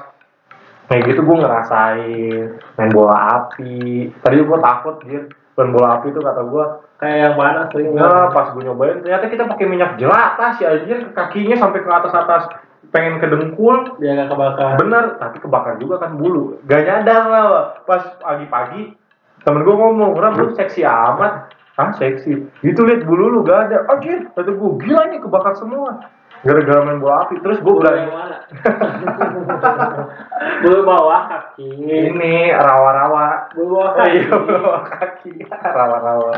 kayak 0.90 1.06
gitu 1.06 1.22
gue 1.22 1.38
ngerasain 1.38 2.44
main 2.76 2.92
bola 2.92 3.16
api. 3.38 4.10
Tadi 4.26 4.36
gue 4.42 4.60
takut, 4.60 4.96
gitu. 5.06 5.30
Main 5.56 5.70
bola 5.72 6.02
api 6.02 6.10
tuh 6.10 6.24
kata 6.26 6.42
gue, 6.50 6.66
kayak 6.98 7.18
yang 7.30 7.36
mana 7.38 7.70
sering 7.70 7.94
Nah, 7.94 8.34
pas 8.34 8.50
gue 8.52 8.64
nyobain 8.66 9.00
ternyata 9.06 9.30
kita 9.30 9.46
pakai 9.46 9.66
minyak 9.70 10.02
jelata 10.02 10.58
sih 10.58 10.66
anjir. 10.66 11.14
Kakinya 11.14 11.56
sampai 11.62 11.86
ke 11.86 11.90
atas 11.90 12.14
atas. 12.18 12.44
Pengen 12.90 13.22
ke 13.22 13.30
dengkul 13.30 14.02
dia 14.02 14.18
gak 14.18 14.34
kebakar. 14.34 14.82
Bener 14.82 15.06
tapi 15.22 15.38
kebakar 15.38 15.78
juga 15.78 16.02
kan 16.02 16.18
bulu. 16.18 16.58
Gak 16.66 16.90
nyadar 16.90 17.24
lah 17.30 17.46
pas 17.86 18.18
pagi-pagi 18.18 18.98
temen 19.46 19.62
gue 19.62 19.76
ngomong 19.78 20.18
orang 20.18 20.34
lu 20.42 20.58
seksi 20.58 20.82
amat. 20.82 21.54
Ah 21.78 21.94
seksi. 21.94 22.50
Itu 22.66 22.82
lihat 22.90 23.06
bulu 23.06 23.30
lu 23.30 23.40
gak 23.46 23.70
ada. 23.70 23.86
Anjir 23.94 24.34
kata 24.34 24.58
gue 24.58 24.72
gila 24.82 25.06
nih 25.12 25.22
kebakar 25.22 25.54
semua 25.54 26.02
gara-gara 26.40 26.80
main 26.88 27.04
bola 27.04 27.28
api 27.28 27.36
terus 27.44 27.60
gue 27.60 27.76
mana? 27.76 28.40
Bulu 30.64 30.80
bawah 30.88 31.28
kaki. 31.28 31.68
Ini 31.68 32.56
rawa-rawa. 32.56 33.52
Bulu 33.52 33.76
bawah 33.76 33.94
kaki. 34.00 34.24
Iya, 34.24 34.36
bawa 34.40 34.80
kaki. 34.88 35.32
Rawa-rawa. 35.52 36.34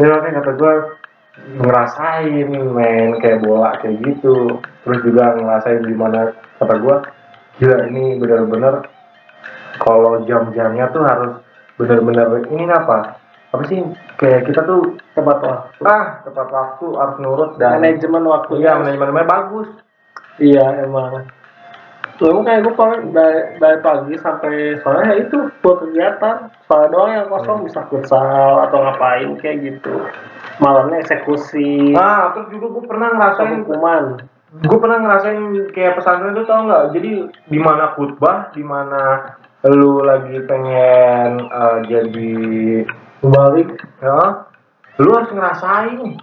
Ya 0.00 0.08
makanya 0.08 0.40
kata 0.40 0.52
gue 0.56 0.74
ngerasain 1.60 2.48
main 2.72 3.20
kayak 3.20 3.44
bola 3.44 3.76
kayak 3.84 4.00
gitu. 4.00 4.64
Terus 4.84 5.00
juga 5.04 5.36
ngerasain 5.36 5.84
gimana 5.84 6.32
kata 6.56 6.74
gue 6.80 6.96
gila 7.60 7.84
ini 7.92 8.16
bener-bener 8.16 8.88
kalau 9.76 10.24
jam-jamnya 10.24 10.88
tuh 10.88 11.04
harus 11.04 11.32
bener-bener 11.76 12.48
ini 12.48 12.64
apa? 12.72 13.20
Apa 13.52 13.62
sih 13.68 13.84
kayak 14.20 14.48
kita 14.48 14.60
tuh 14.64 14.96
tepat 15.14 15.38
waktu. 15.44 15.80
Ah 15.84 16.20
tepat 16.24 16.48
waktu 16.50 16.86
harus 16.96 17.16
nurut 17.20 17.50
dan 17.56 17.80
manajemen 17.80 18.24
waktu. 18.26 18.52
Iya 18.60 18.72
manajemennya 18.80 19.26
bagus. 19.28 19.68
iya 20.40 20.64
emang. 20.82 21.28
Lalu 22.22 22.40
kayak 22.46 22.60
gue 22.62 22.74
paling 22.78 23.02
dari, 23.10 23.40
dari 23.58 23.78
pagi 23.82 24.14
sampai 24.14 24.78
sore 24.84 25.02
ya 25.10 25.14
itu 25.26 25.38
buat 25.58 25.82
kegiatan. 25.82 26.54
Soalnya 26.70 26.88
doang 26.94 27.10
yang 27.10 27.26
kosong 27.26 27.66
bisa 27.66 27.82
futsal 27.90 28.62
atau 28.68 28.78
ngapain 28.78 29.34
kayak 29.42 29.58
gitu. 29.64 30.06
Malamnya 30.62 31.02
eksekusi. 31.02 31.96
Ah 31.98 32.30
terus 32.36 32.52
juga 32.54 32.66
gue 32.78 32.84
pernah 32.86 33.08
ngerasain 33.16 33.66
hukuman. 33.66 34.04
gue 34.52 34.78
pernah 34.84 35.00
ngerasain 35.00 35.72
kayak 35.72 35.96
pesantren 35.96 36.36
itu 36.36 36.44
tau 36.44 36.68
nggak? 36.68 36.84
Jadi 36.92 37.12
di 37.48 37.58
mana 37.58 37.96
khutbah 37.96 38.52
di 38.52 38.60
mana 38.60 39.32
lu 39.64 40.04
lagi 40.04 40.42
pengen 40.44 41.48
eh, 41.48 41.78
jadi 41.88 42.34
balik 43.28 43.68
ya. 44.02 44.48
Lu 44.98 45.10
harus 45.14 45.30
ngerasain. 45.30 46.18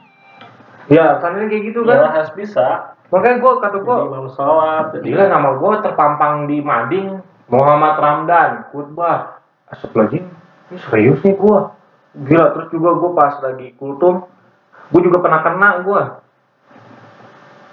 Ya 0.90 1.22
pesantren 1.22 1.48
kayak 1.48 1.64
gitu 1.70 1.86
ya 1.86 1.96
kan 2.02 2.12
harus 2.18 2.32
bisa. 2.34 2.68
Makanya 3.10 3.38
gue 3.42 3.52
kata 3.62 3.78
gue 3.82 3.96
imam 4.06 4.28
sholat 4.34 4.94
jadi 4.94 5.06
gila 5.06 5.26
nama 5.30 5.50
gue 5.58 5.74
terpampang 5.82 6.46
di 6.46 6.58
mading 6.62 7.22
Muhammad 7.50 7.98
Ramdan 7.98 8.52
khutbah. 8.74 9.42
Asap 9.70 9.94
lagi. 9.98 10.20
Ini 10.70 10.78
serius 10.90 11.22
nih 11.26 11.38
gue 11.38 11.60
gila 12.26 12.46
terus 12.58 12.68
juga 12.74 12.90
gue 12.98 13.12
pas 13.14 13.34
lagi 13.46 13.68
kultum 13.78 14.26
gue 14.90 15.02
juga 15.06 15.22
pernah 15.22 15.46
kena 15.46 15.70
gue 15.86 16.02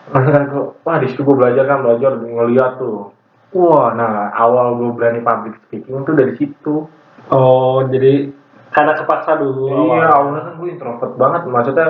Nah, 0.07 0.23
gua- 0.23 0.79
wah 0.87 0.97
di 1.03 1.11
situ 1.11 1.27
gue 1.27 1.35
belajar 1.35 1.67
kan 1.67 1.83
belajar 1.83 2.15
ngeliat 2.23 2.79
tuh. 2.79 3.11
Wah 3.59 3.91
nah 3.91 4.31
awal 4.39 4.79
gue 4.79 4.91
berani 4.95 5.19
public 5.19 5.59
speaking 5.67 6.07
tuh 6.07 6.15
dari 6.15 6.39
situ. 6.39 6.87
Oh 7.35 7.83
jadi 7.91 8.31
karena 8.77 8.93
kepaksa 8.93 9.41
dulu 9.41 9.73
iya 9.73 10.05
awal. 10.05 10.29
awalnya 10.29 10.43
kan 10.45 10.55
gue 10.61 10.69
introvert 10.69 11.13
banget 11.17 11.43
maksudnya 11.49 11.89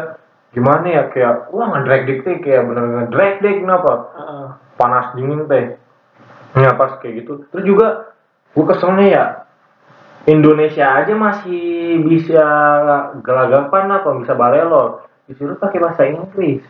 gimana 0.55 0.87
ya 0.87 1.03
kayak 1.11 1.51
wah 1.51 1.67
ngedrag 1.75 2.07
dik 2.07 2.23
teh 2.23 2.37
kayak 2.39 2.63
bener 2.71 2.85
ngedrag 2.87 3.43
deh 3.43 3.55
kenapa 3.59 3.93
Heeh. 4.15 4.49
panas 4.79 5.07
dingin 5.19 5.51
teh 5.51 5.75
ya 6.55 6.71
pas 6.79 6.95
kayak 7.03 7.27
gitu 7.27 7.43
terus 7.51 7.65
juga 7.67 8.15
gue 8.55 8.65
keselnya 8.71 9.07
ya 9.11 9.25
Indonesia 10.31 10.87
aja 11.03 11.15
masih 11.19 12.03
bisa 12.07 12.47
gelagapan 13.21 13.91
apa 13.91 14.11
bisa 14.23 14.39
balelor 14.39 15.07
disuruh 15.27 15.59
pakai 15.59 15.83
bahasa 15.83 16.07
Inggris 16.07 16.63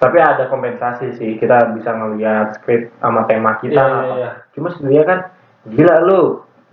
tapi 0.00 0.16
ada 0.16 0.48
kompensasi 0.48 1.18
sih 1.18 1.36
kita 1.36 1.74
bisa 1.76 1.92
ngelihat 1.92 2.56
skrip 2.56 2.88
sama 3.02 3.28
tema 3.28 3.58
kita 3.60 3.76
iya, 3.76 3.84
apa. 3.84 4.14
iya. 4.16 4.30
cuma 4.56 4.72
sebenarnya 4.72 5.04
kan 5.04 5.18
gila 5.68 5.96
lu 6.06 6.22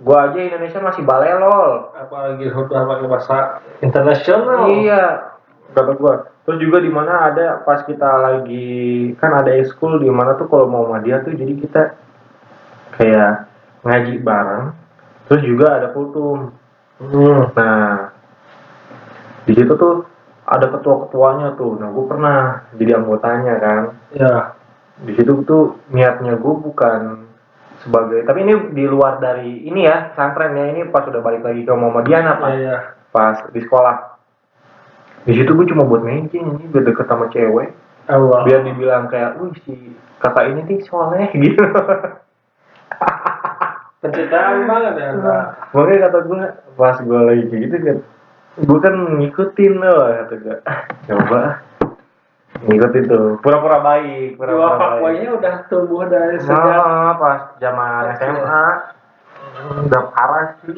gua 0.02 0.30
aja 0.30 0.40
Indonesia 0.40 0.80
masih 0.82 1.04
balelol 1.04 1.94
apalagi 1.98 2.50
udah 2.54 2.82
pakai 2.86 3.08
bahasa 3.10 3.38
internasional 3.82 4.70
Iya, 4.70 5.34
kata 5.74 5.94
gua. 5.98 6.30
Terus 6.48 6.64
juga 6.64 6.80
di 6.80 6.88
mana 6.88 7.28
ada 7.28 7.60
pas 7.68 7.84
kita 7.84 8.08
lagi 8.24 9.12
kan 9.20 9.36
ada 9.36 9.52
ekskul 9.52 10.00
di 10.00 10.08
mana 10.08 10.40
tuh 10.40 10.48
kalau 10.48 10.72
mau 10.72 10.88
media 10.88 11.20
tuh 11.20 11.36
jadi 11.36 11.54
kita 11.60 11.82
kayak 12.96 13.52
ngaji 13.84 14.14
bareng. 14.24 14.72
Terus 15.28 15.42
juga 15.44 15.68
ada 15.76 15.92
kultum. 15.92 16.56
hmm. 17.04 17.52
Nah, 17.52 18.16
di 19.44 19.54
situ 19.60 19.76
tuh 19.76 20.08
ada 20.48 20.72
ketua-ketuanya 20.72 21.60
tuh. 21.60 21.76
Nah, 21.76 21.92
gue 21.92 22.06
pernah 22.08 22.40
jadi 22.80 23.04
anggotanya 23.04 23.56
kan. 23.60 23.82
ya 24.16 24.56
Di 25.04 25.12
situ 25.20 25.44
tuh 25.44 25.76
niatnya 25.92 26.40
gue 26.40 26.54
bukan 26.64 27.27
sebagai 27.82 28.26
tapi 28.26 28.42
ini 28.42 28.54
di 28.74 28.86
luar 28.86 29.18
dari 29.18 29.66
ini 29.66 29.86
ya 29.86 30.12
pesantren 30.12 30.54
ya 30.54 30.66
ini 30.72 30.90
pas 30.90 31.06
udah 31.06 31.22
balik 31.22 31.46
lagi 31.46 31.62
ke 31.62 31.72
Muhammadiyah 31.72 32.22
apa 32.28 32.48
ya 32.52 32.58
ya 32.58 32.78
pas 33.10 33.38
di 33.50 33.60
sekolah. 33.62 34.18
Di 35.24 35.36
situ 35.36 35.52
gue 35.52 35.68
cuma 35.68 35.84
buat 35.84 36.02
mancing 36.02 36.56
ini 36.56 36.66
biar 36.72 36.88
deket 36.88 37.06
sama 37.06 37.28
cewek. 37.30 37.72
Allah 38.08 38.48
biar 38.48 38.64
dibilang 38.64 39.12
kayak 39.12 39.36
wih 39.38 39.52
si 39.68 39.92
kakak 40.18 40.56
ini 40.56 40.62
nih 40.64 40.80
soleh 40.88 41.28
gitu. 41.44 41.60
Pencitraan 43.98 44.70
banget 44.70 44.94
ya 45.02 45.10
Kak. 45.18 45.46
makanya 45.74 46.00
kata 46.08 46.18
gue 46.30 46.42
pas 46.78 46.96
gue 47.02 47.20
lagi 47.20 47.44
kayak 47.50 47.62
gitu 47.66 47.76
kan 47.82 47.98
gue 48.58 48.80
kan 48.80 48.96
ngikutin 49.18 49.74
loh 49.82 50.02
kata 50.06 50.34
gue 50.38 50.56
"Ah, 50.66 50.80
coba 51.10 51.42
ah." 52.58 52.66
ngikutin 52.66 53.04
tuh 53.06 53.28
pura-pura 53.46 53.78
baik 53.86 54.42
pura-pura 54.42 54.74
baik. 54.76 54.82
Fakwanya 54.82 55.30
udah 55.38 55.56
tumbuh 55.70 56.04
dari 56.10 56.38
sejak 56.42 56.58
nah 56.58 57.14
pas 57.22 57.42
zaman 57.62 58.04
SMA 58.18 58.66
udah 59.86 60.04
parah 60.14 60.48
sih. 60.66 60.78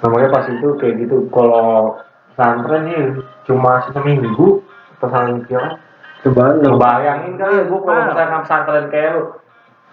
Namanya 0.00 0.28
pas 0.28 0.44
itu 0.48 0.68
kayak 0.80 0.94
gitu. 1.04 1.28
Kalau 1.32 2.00
pesantren 2.32 2.82
nih 2.88 3.04
cuma 3.44 3.84
seminggu 3.92 4.60
pesantren 5.00 5.44
kilat 5.48 5.80
Coba 6.26 6.58
Bayangin 6.58 7.38
kali 7.38 7.54
ya, 7.54 7.64
gue 7.70 7.80
kalau 7.86 8.02
misalkan 8.10 8.42
pesantren 8.42 8.86
kayak 8.90 9.10
lu, 9.14 9.22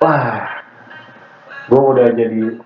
wah, 0.01 0.49
gue 1.69 1.81
udah 1.93 2.07
jadi 2.17 2.57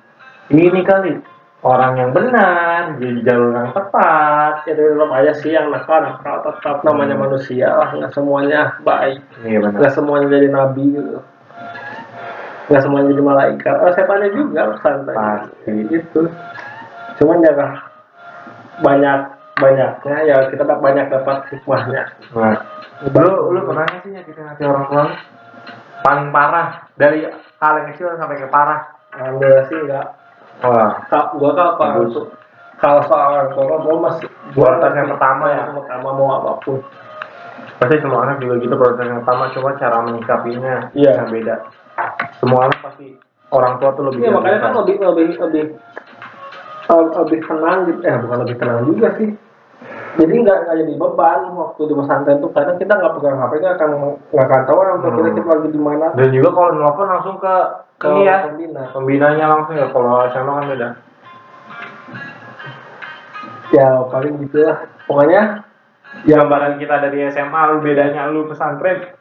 ini 0.56 0.82
kali 0.88 1.20
orang 1.66 1.94
yang 1.98 2.12
benar, 2.14 3.02
jadi 3.02 3.20
jalur 3.26 3.52
yang 3.58 3.72
tepat. 3.74 4.54
ya 4.70 4.74
dari 4.78 4.94
dalam 4.94 5.12
aja 5.14 5.34
sih 5.34 5.52
yang 5.54 5.74
nakal 5.74 6.06
nakal 6.06 6.46
tetap. 6.46 6.86
Namanya 6.86 7.18
manusia 7.18 7.74
lah. 7.74 7.90
Nggak 7.98 8.14
semuanya 8.14 8.78
baik. 8.86 9.22
Iya 9.42 9.58
benar. 9.66 9.80
nggak 9.82 9.94
semuanya 9.94 10.28
jadi 10.30 10.48
nabi 10.54 10.84
gitu. 10.94 11.20
Nggak 12.70 12.82
semuanya 12.86 13.08
jadi 13.10 13.24
malaikat. 13.26 13.76
Oh 13.82 13.92
setannya 13.96 14.30
juga 14.36 14.62
santai. 14.86 15.16
Pasti. 15.18 15.72
gitu. 15.90 16.22
Cuman 17.18 17.42
jaga 17.42 17.68
banyak 18.86 19.20
banyaknya. 19.58 20.18
Ya 20.30 20.36
kita 20.54 20.62
dapat 20.62 20.82
banyak 20.86 21.06
dapat 21.10 21.38
hikmahnya. 21.50 22.04
Nah, 22.38 22.58
lu 23.18 23.58
lu 23.58 23.60
pernah 23.66 23.86
nggak 23.90 24.02
sih 24.06 24.12
nyakitin 24.14 24.46
hati 24.46 24.62
orang 24.62 24.86
tua 24.86 25.02
lu? 25.10 25.16
Paling 26.06 26.28
parah 26.30 26.86
dari 26.94 27.26
hal 27.34 27.74
yang 27.82 27.88
kecil 27.94 28.14
sampai 28.14 28.38
ke 28.38 28.48
parah. 28.54 28.94
alhamdulillah 29.18 29.66
sih 29.66 29.82
enggak 29.82 30.17
Wah, 30.64 30.90
Kak, 31.08 31.38
gua 31.38 31.54
Bagus. 31.54 32.10
untuk 32.10 32.26
kalau 32.78 33.02
soal 33.06 33.50
tua 33.54 33.78
gua 33.82 33.96
masih 34.10 34.26
Prioritas 34.54 34.92
yang 34.94 35.10
pertama 35.14 35.46
ya? 35.50 35.62
yang 35.70 35.76
pertama 35.78 36.08
mau 36.14 36.30
apa 36.38 36.52
pun 36.66 36.82
pasti 37.78 38.02
semua 38.02 38.26
anak 38.26 38.42
juga 38.42 38.58
gitu 38.58 38.74
prioritas 38.74 39.06
yang 39.06 39.22
pertama 39.22 39.44
cuma 39.54 39.70
cara 39.78 39.98
menyikapinya 40.02 40.76
Iya. 40.98 41.12
yang 41.22 41.30
beda. 41.30 41.56
Semua 42.42 42.60
anak 42.66 42.80
pasti 42.82 43.14
orang 43.54 43.74
tua 43.78 43.90
tuh 43.94 44.04
lebih 44.10 44.20
Iya 44.26 44.32
makanya 44.34 44.60
kan 44.60 44.72
lebih 44.82 44.96
lebih 44.98 45.26
lebih 45.38 45.64
eh, 46.88 47.06
lebih 47.22 47.40
tenang 47.46 47.78
gitu 47.86 48.00
eh 48.02 48.18
bukan 48.18 48.38
lebih 48.46 48.56
tenang 48.58 48.80
juga 48.86 49.08
sih 49.18 49.30
jadi 50.18 50.34
nggak 50.34 50.58
nggak 50.66 50.76
jadi 50.82 50.94
beban 50.98 51.40
waktu 51.54 51.82
di 51.86 51.94
pesantren 51.94 52.38
tuh 52.42 52.50
kadang 52.52 52.78
kita 52.78 52.94
nggak 52.94 53.14
pegang 53.18 53.38
HP 53.38 53.54
kan 53.58 53.72
akan 53.78 53.90
nggak 54.34 54.46
akan 54.46 54.62
tahu 54.66 54.78
orang 54.78 54.98
tua 54.98 55.12
kita 55.12 55.22
Hmm. 55.24 55.38
kita 55.38 55.50
lagi 55.54 55.70
di 55.70 55.82
mana 55.82 56.06
Dan 56.14 56.30
juga 56.34 56.50
kalau 56.52 56.70
nelfon 56.74 57.08
langsung 57.08 57.36
ke 57.38 57.56
ke 57.98 58.02
ke 58.02 58.08
ini 58.12 58.22
ya, 58.24 58.36
pembina 58.46 58.84
pembinanya 58.94 59.46
langsung 59.50 59.74
ya. 59.74 59.88
Kalau 59.90 60.12
SMA 60.28 60.52
kan 60.54 60.66
beda. 60.68 60.90
ya 63.68 63.88
paling 64.08 64.34
gitu 64.42 64.58
lah 64.64 64.78
pokoknya 65.06 65.44
Gambaran 66.08 66.80
kita 66.80 67.04
dari 67.04 67.28
SMA, 67.30 67.62
lu 67.68 67.84
bedanya 67.84 68.32
lu 68.32 68.48
pesantren, 68.48 69.12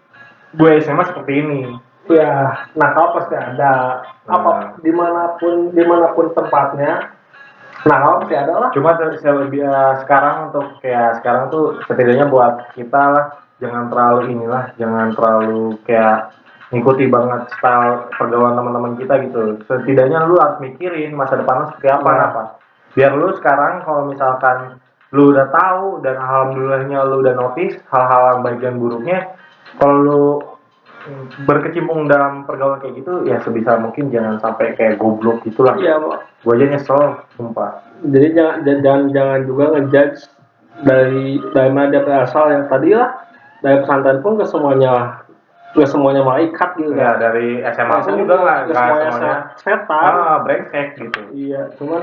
gue 0.54 0.70
SMA 0.80 1.02
seperti 1.04 1.32
ini. 1.34 1.60
ya 2.06 2.54
nakal 2.72 3.18
pasti 3.18 3.34
ada 3.34 4.06
Nah. 4.22 4.32
apa 4.32 4.52
di 4.78 4.94
mana 4.94 5.34
pun 5.34 5.74
di 5.74 5.82
mana 5.82 6.14
pun 6.14 6.30
tempatnya 6.30 7.15
nakal 7.86 8.20
pasti 8.22 8.34
ada 8.34 8.52
lah 8.58 8.70
Cuma 8.74 8.98
ter- 8.98 9.18
selebih 9.22 9.62
ya, 9.62 10.02
sekarang 10.02 10.50
untuk 10.50 10.78
kayak 10.82 11.22
sekarang 11.22 11.48
tuh 11.48 11.78
setidaknya 11.86 12.26
buat 12.26 12.74
kita 12.74 13.02
lah 13.14 13.26
jangan 13.56 13.88
terlalu 13.88 14.36
inilah, 14.36 14.74
jangan 14.76 15.16
terlalu 15.16 15.80
kayak 15.88 16.34
ngikuti 16.74 17.06
banget 17.08 17.46
style 17.56 18.10
pergaulan 18.18 18.58
teman-teman 18.58 18.98
kita 18.98 19.14
gitu. 19.22 19.62
Setidaknya 19.70 20.26
lu 20.26 20.36
harus 20.36 20.58
mikirin 20.58 21.14
masa 21.14 21.38
depan 21.38 21.62
lu 21.62 21.66
seperti 21.72 21.88
apa, 21.94 22.10
Nah. 22.10 22.26
apa. 22.26 22.42
Biar 22.98 23.12
lu 23.14 23.30
sekarang 23.38 23.86
kalau 23.86 24.10
misalkan 24.10 24.82
lu 25.14 25.30
udah 25.30 25.46
tahu 25.54 26.02
dan 26.02 26.18
alhamdulillahnya 26.18 26.98
lu 27.06 27.22
udah 27.22 27.34
notice 27.38 27.78
hal-hal 27.94 28.22
yang 28.34 28.40
baik 28.42 28.58
dan 28.58 28.74
buruknya, 28.82 29.18
kalau 29.78 29.96
lu 30.02 30.22
berkecimpung 31.42 32.06
dalam 32.06 32.42
pergaulan 32.42 32.78
kayak 32.78 32.94
gitu 32.98 33.24
ya 33.24 33.38
sebisa 33.40 33.76
mungkin 33.76 34.08
jangan 34.08 34.38
sampai 34.38 34.74
kayak 34.74 34.96
goblok 34.96 35.42
gitulah. 35.42 35.74
iya 35.76 35.96
Pak. 35.96 36.20
Gue 36.42 36.52
aja 36.54 36.66
nyesel, 36.68 37.02
sumpah. 37.34 37.82
jadi 38.02 38.26
jangan 38.32 38.56
jangan 38.62 39.00
jangan 39.10 39.40
juga 39.42 39.64
ngejudge 39.72 40.20
dari 40.78 41.26
dari 41.50 41.70
mana 41.70 41.88
dia 41.88 42.02
berasal 42.02 42.44
yang 42.48 42.64
tadi 42.66 42.92
lah 42.92 43.10
dari 43.58 43.80
pesantren 43.80 44.20
pun 44.20 44.36
ke 44.36 44.44
semuanya 44.44 45.24
ke 45.72 45.84
semuanya 45.84 46.22
malaikat 46.22 46.70
gitu 46.76 46.92
Ya 46.92 47.12
kan 47.12 47.20
dari 47.22 47.60
SMA 47.66 47.96
pun 47.98 48.14
juga 48.16 48.34
nggak 48.38 48.58
ke 48.62 48.72
semuanya 48.72 49.08
semuanya 49.10 49.34
set- 49.56 49.64
setan 49.64 50.12
ah 50.12 50.36
brengsek 50.40 50.86
gitu. 50.96 51.20
iya 51.32 51.62
cuman 51.76 52.02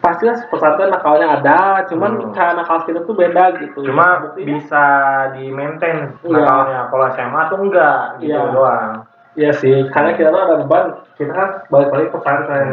pastilah 0.00 0.32
pesantren 0.48 0.88
nakalnya 0.88 1.36
ada 1.36 1.58
cuman 1.84 2.16
Hmm. 2.18 2.32
cara 2.32 2.52
nakal 2.52 2.82
kita 2.82 3.04
tuh 3.04 3.12
beda 3.12 3.52
gitu 3.60 3.84
Cuma 3.84 4.24
Buktinya, 4.24 4.46
bisa 4.48 4.84
di 5.32 5.44
maintain 5.48 6.16
Iya. 6.20 6.32
nakalnya. 6.34 6.80
Kalau 6.88 7.04
SMA 7.10 7.40
tuh 7.46 7.58
enggak 7.60 7.98
gitu 8.18 8.32
Iya. 8.32 8.50
doang. 8.50 8.92
iya 9.38 9.54
sih 9.54 9.86
karena 9.88 10.10
kita 10.12 10.26
tuh 10.28 10.42
ada 10.42 10.58
beban 10.58 10.84
kita 11.14 11.30
kan 11.30 11.48
balik 11.68 11.88
lagi 11.88 12.02
ke 12.02 12.10
Hmm. 12.10 12.16
pesantren 12.18 12.68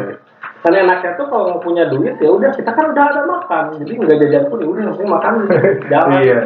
karena 0.58 0.78
enaknya 0.84 1.12
tuh 1.14 1.26
kalau 1.30 1.44
nggak 1.48 1.62
punya 1.62 1.84
duit 1.86 2.16
ya 2.18 2.30
udah 2.34 2.50
kita 2.50 2.72
kan 2.74 2.86
udah 2.90 3.04
ada 3.08 3.22
makan 3.24 3.64
jadi 3.78 3.92
nggak 3.94 4.18
jajan 4.26 4.44
pun 4.50 4.58
ya 4.58 4.68
udah 4.68 4.84
penting 4.90 5.08
makan 5.08 5.34
jalan 5.94 6.18
Iya. 6.18 6.40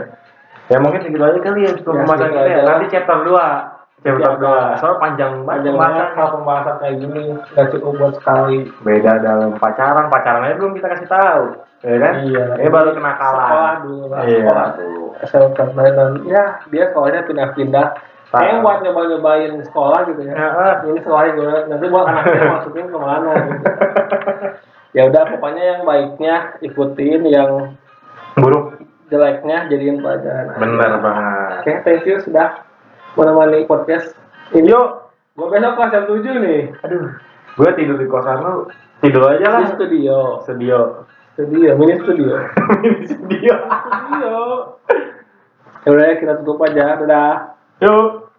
Ya 0.67 0.77
mungkin 0.79 0.99
segitu 0.99 1.19
aja 1.19 1.35
kali 1.37 1.63
ya 1.63 1.71
untuk 1.73 1.83
Ya, 1.85 1.99
pembahasan 1.99 2.29
kita 2.29 2.47
ya. 2.47 2.59
Nanti 2.63 2.85
chapter 2.87 3.17
2. 3.23 3.70
Chapter 4.01 4.33
Iya. 4.33 4.73
2. 4.73 4.79
Soalnya 4.81 4.97
panjang 4.97 5.33
banget 5.39 5.47
panjang 5.47 5.75
banget 5.77 6.07
kalau 6.11 6.29
pembahasan 6.35 6.75
kayak 6.77 6.95
gini 6.97 7.21
nggak 7.37 7.67
cukup 7.69 7.91
buat 7.95 8.13
sekali 8.17 8.57
Beda 8.81 9.13
dalam 9.17 9.51
pacaran, 9.55 10.05
pacaran 10.07 10.41
aja 10.43 10.55
belum 10.55 10.73
kita 10.73 10.87
kasih 10.89 11.05
tahu. 11.07 11.43
Ya 11.81 11.95
kan? 11.97 12.13
Iya. 12.23 12.43
Ini 12.57 12.69
baru 12.69 12.89
kenakalan. 12.91 13.41
sekolah 13.41 13.73
dulu 13.79 14.03
lah 14.07 14.19
Iya. 14.23 14.39
sekolah 14.41 14.67
dulu 14.75 15.05
SMK 15.21 15.59
dan 15.91 16.11
ya 16.25 16.43
dia 16.65 16.83
sekolahnya 16.87 17.21
pindah-pindah 17.23 17.87
kayak 18.31 18.57
buat 18.59 18.77
nyoba-nyobain 18.79 19.53
sekolah 19.61 19.99
gitu 20.07 20.21
ya 20.23 20.33
Ya, 20.33 20.49
ini 20.83 20.97
sekolahnya 20.97 21.31
gue 21.35 21.53
nanti 21.67 21.85
buat 21.85 22.05
anaknya 22.07 22.41
masukin 22.55 22.85
ke 22.87 22.97
mana 22.97 23.31
gitu 23.37 23.65
ya 24.91 25.01
udah 25.05 25.23
pokoknya 25.29 25.63
yang 25.67 25.81
baiknya 25.83 26.35
ikutin 26.59 27.21
yang 27.23 27.75
Buruk. 28.33 28.79
jeleknya 29.07 29.67
jadiin 29.67 29.99
pelajaran 29.99 30.55
Bener 30.55 30.91
banget. 30.97 31.49
oke 31.59 31.73
thank 31.83 32.03
you 32.03 32.17
sudah 32.17 32.63
menemani 33.13 33.65
podcast 33.65 34.15
ini 34.51 34.67
Yuk. 34.67 34.87
gue 35.33 35.47
besok 35.47 35.73
kelas 35.73 35.89
jam 35.89 36.03
7 36.05 36.21
nih 36.39 36.61
Aduh. 36.81 37.03
Gue 37.51 37.67
tidur 37.75 37.95
di 37.95 38.07
kosan 38.07 38.39
lu. 38.39 38.63
Tidur 38.99 39.27
aja 39.27 39.47
lah. 39.49 39.59
di 39.61 39.75
studio 39.75 40.39
Studio. 40.39 40.77
studio 41.33 41.69
mini 41.75 41.95
studio 41.97 42.31
Ini 42.79 43.03
studio. 43.05 43.53
studio 43.59 44.33
ya 45.81 45.89
udah 45.89 46.07
kita 46.15 46.33
tutup 46.39 46.63
aja 46.63 46.95
dadah 46.97 47.33
Yuk. 47.79 48.30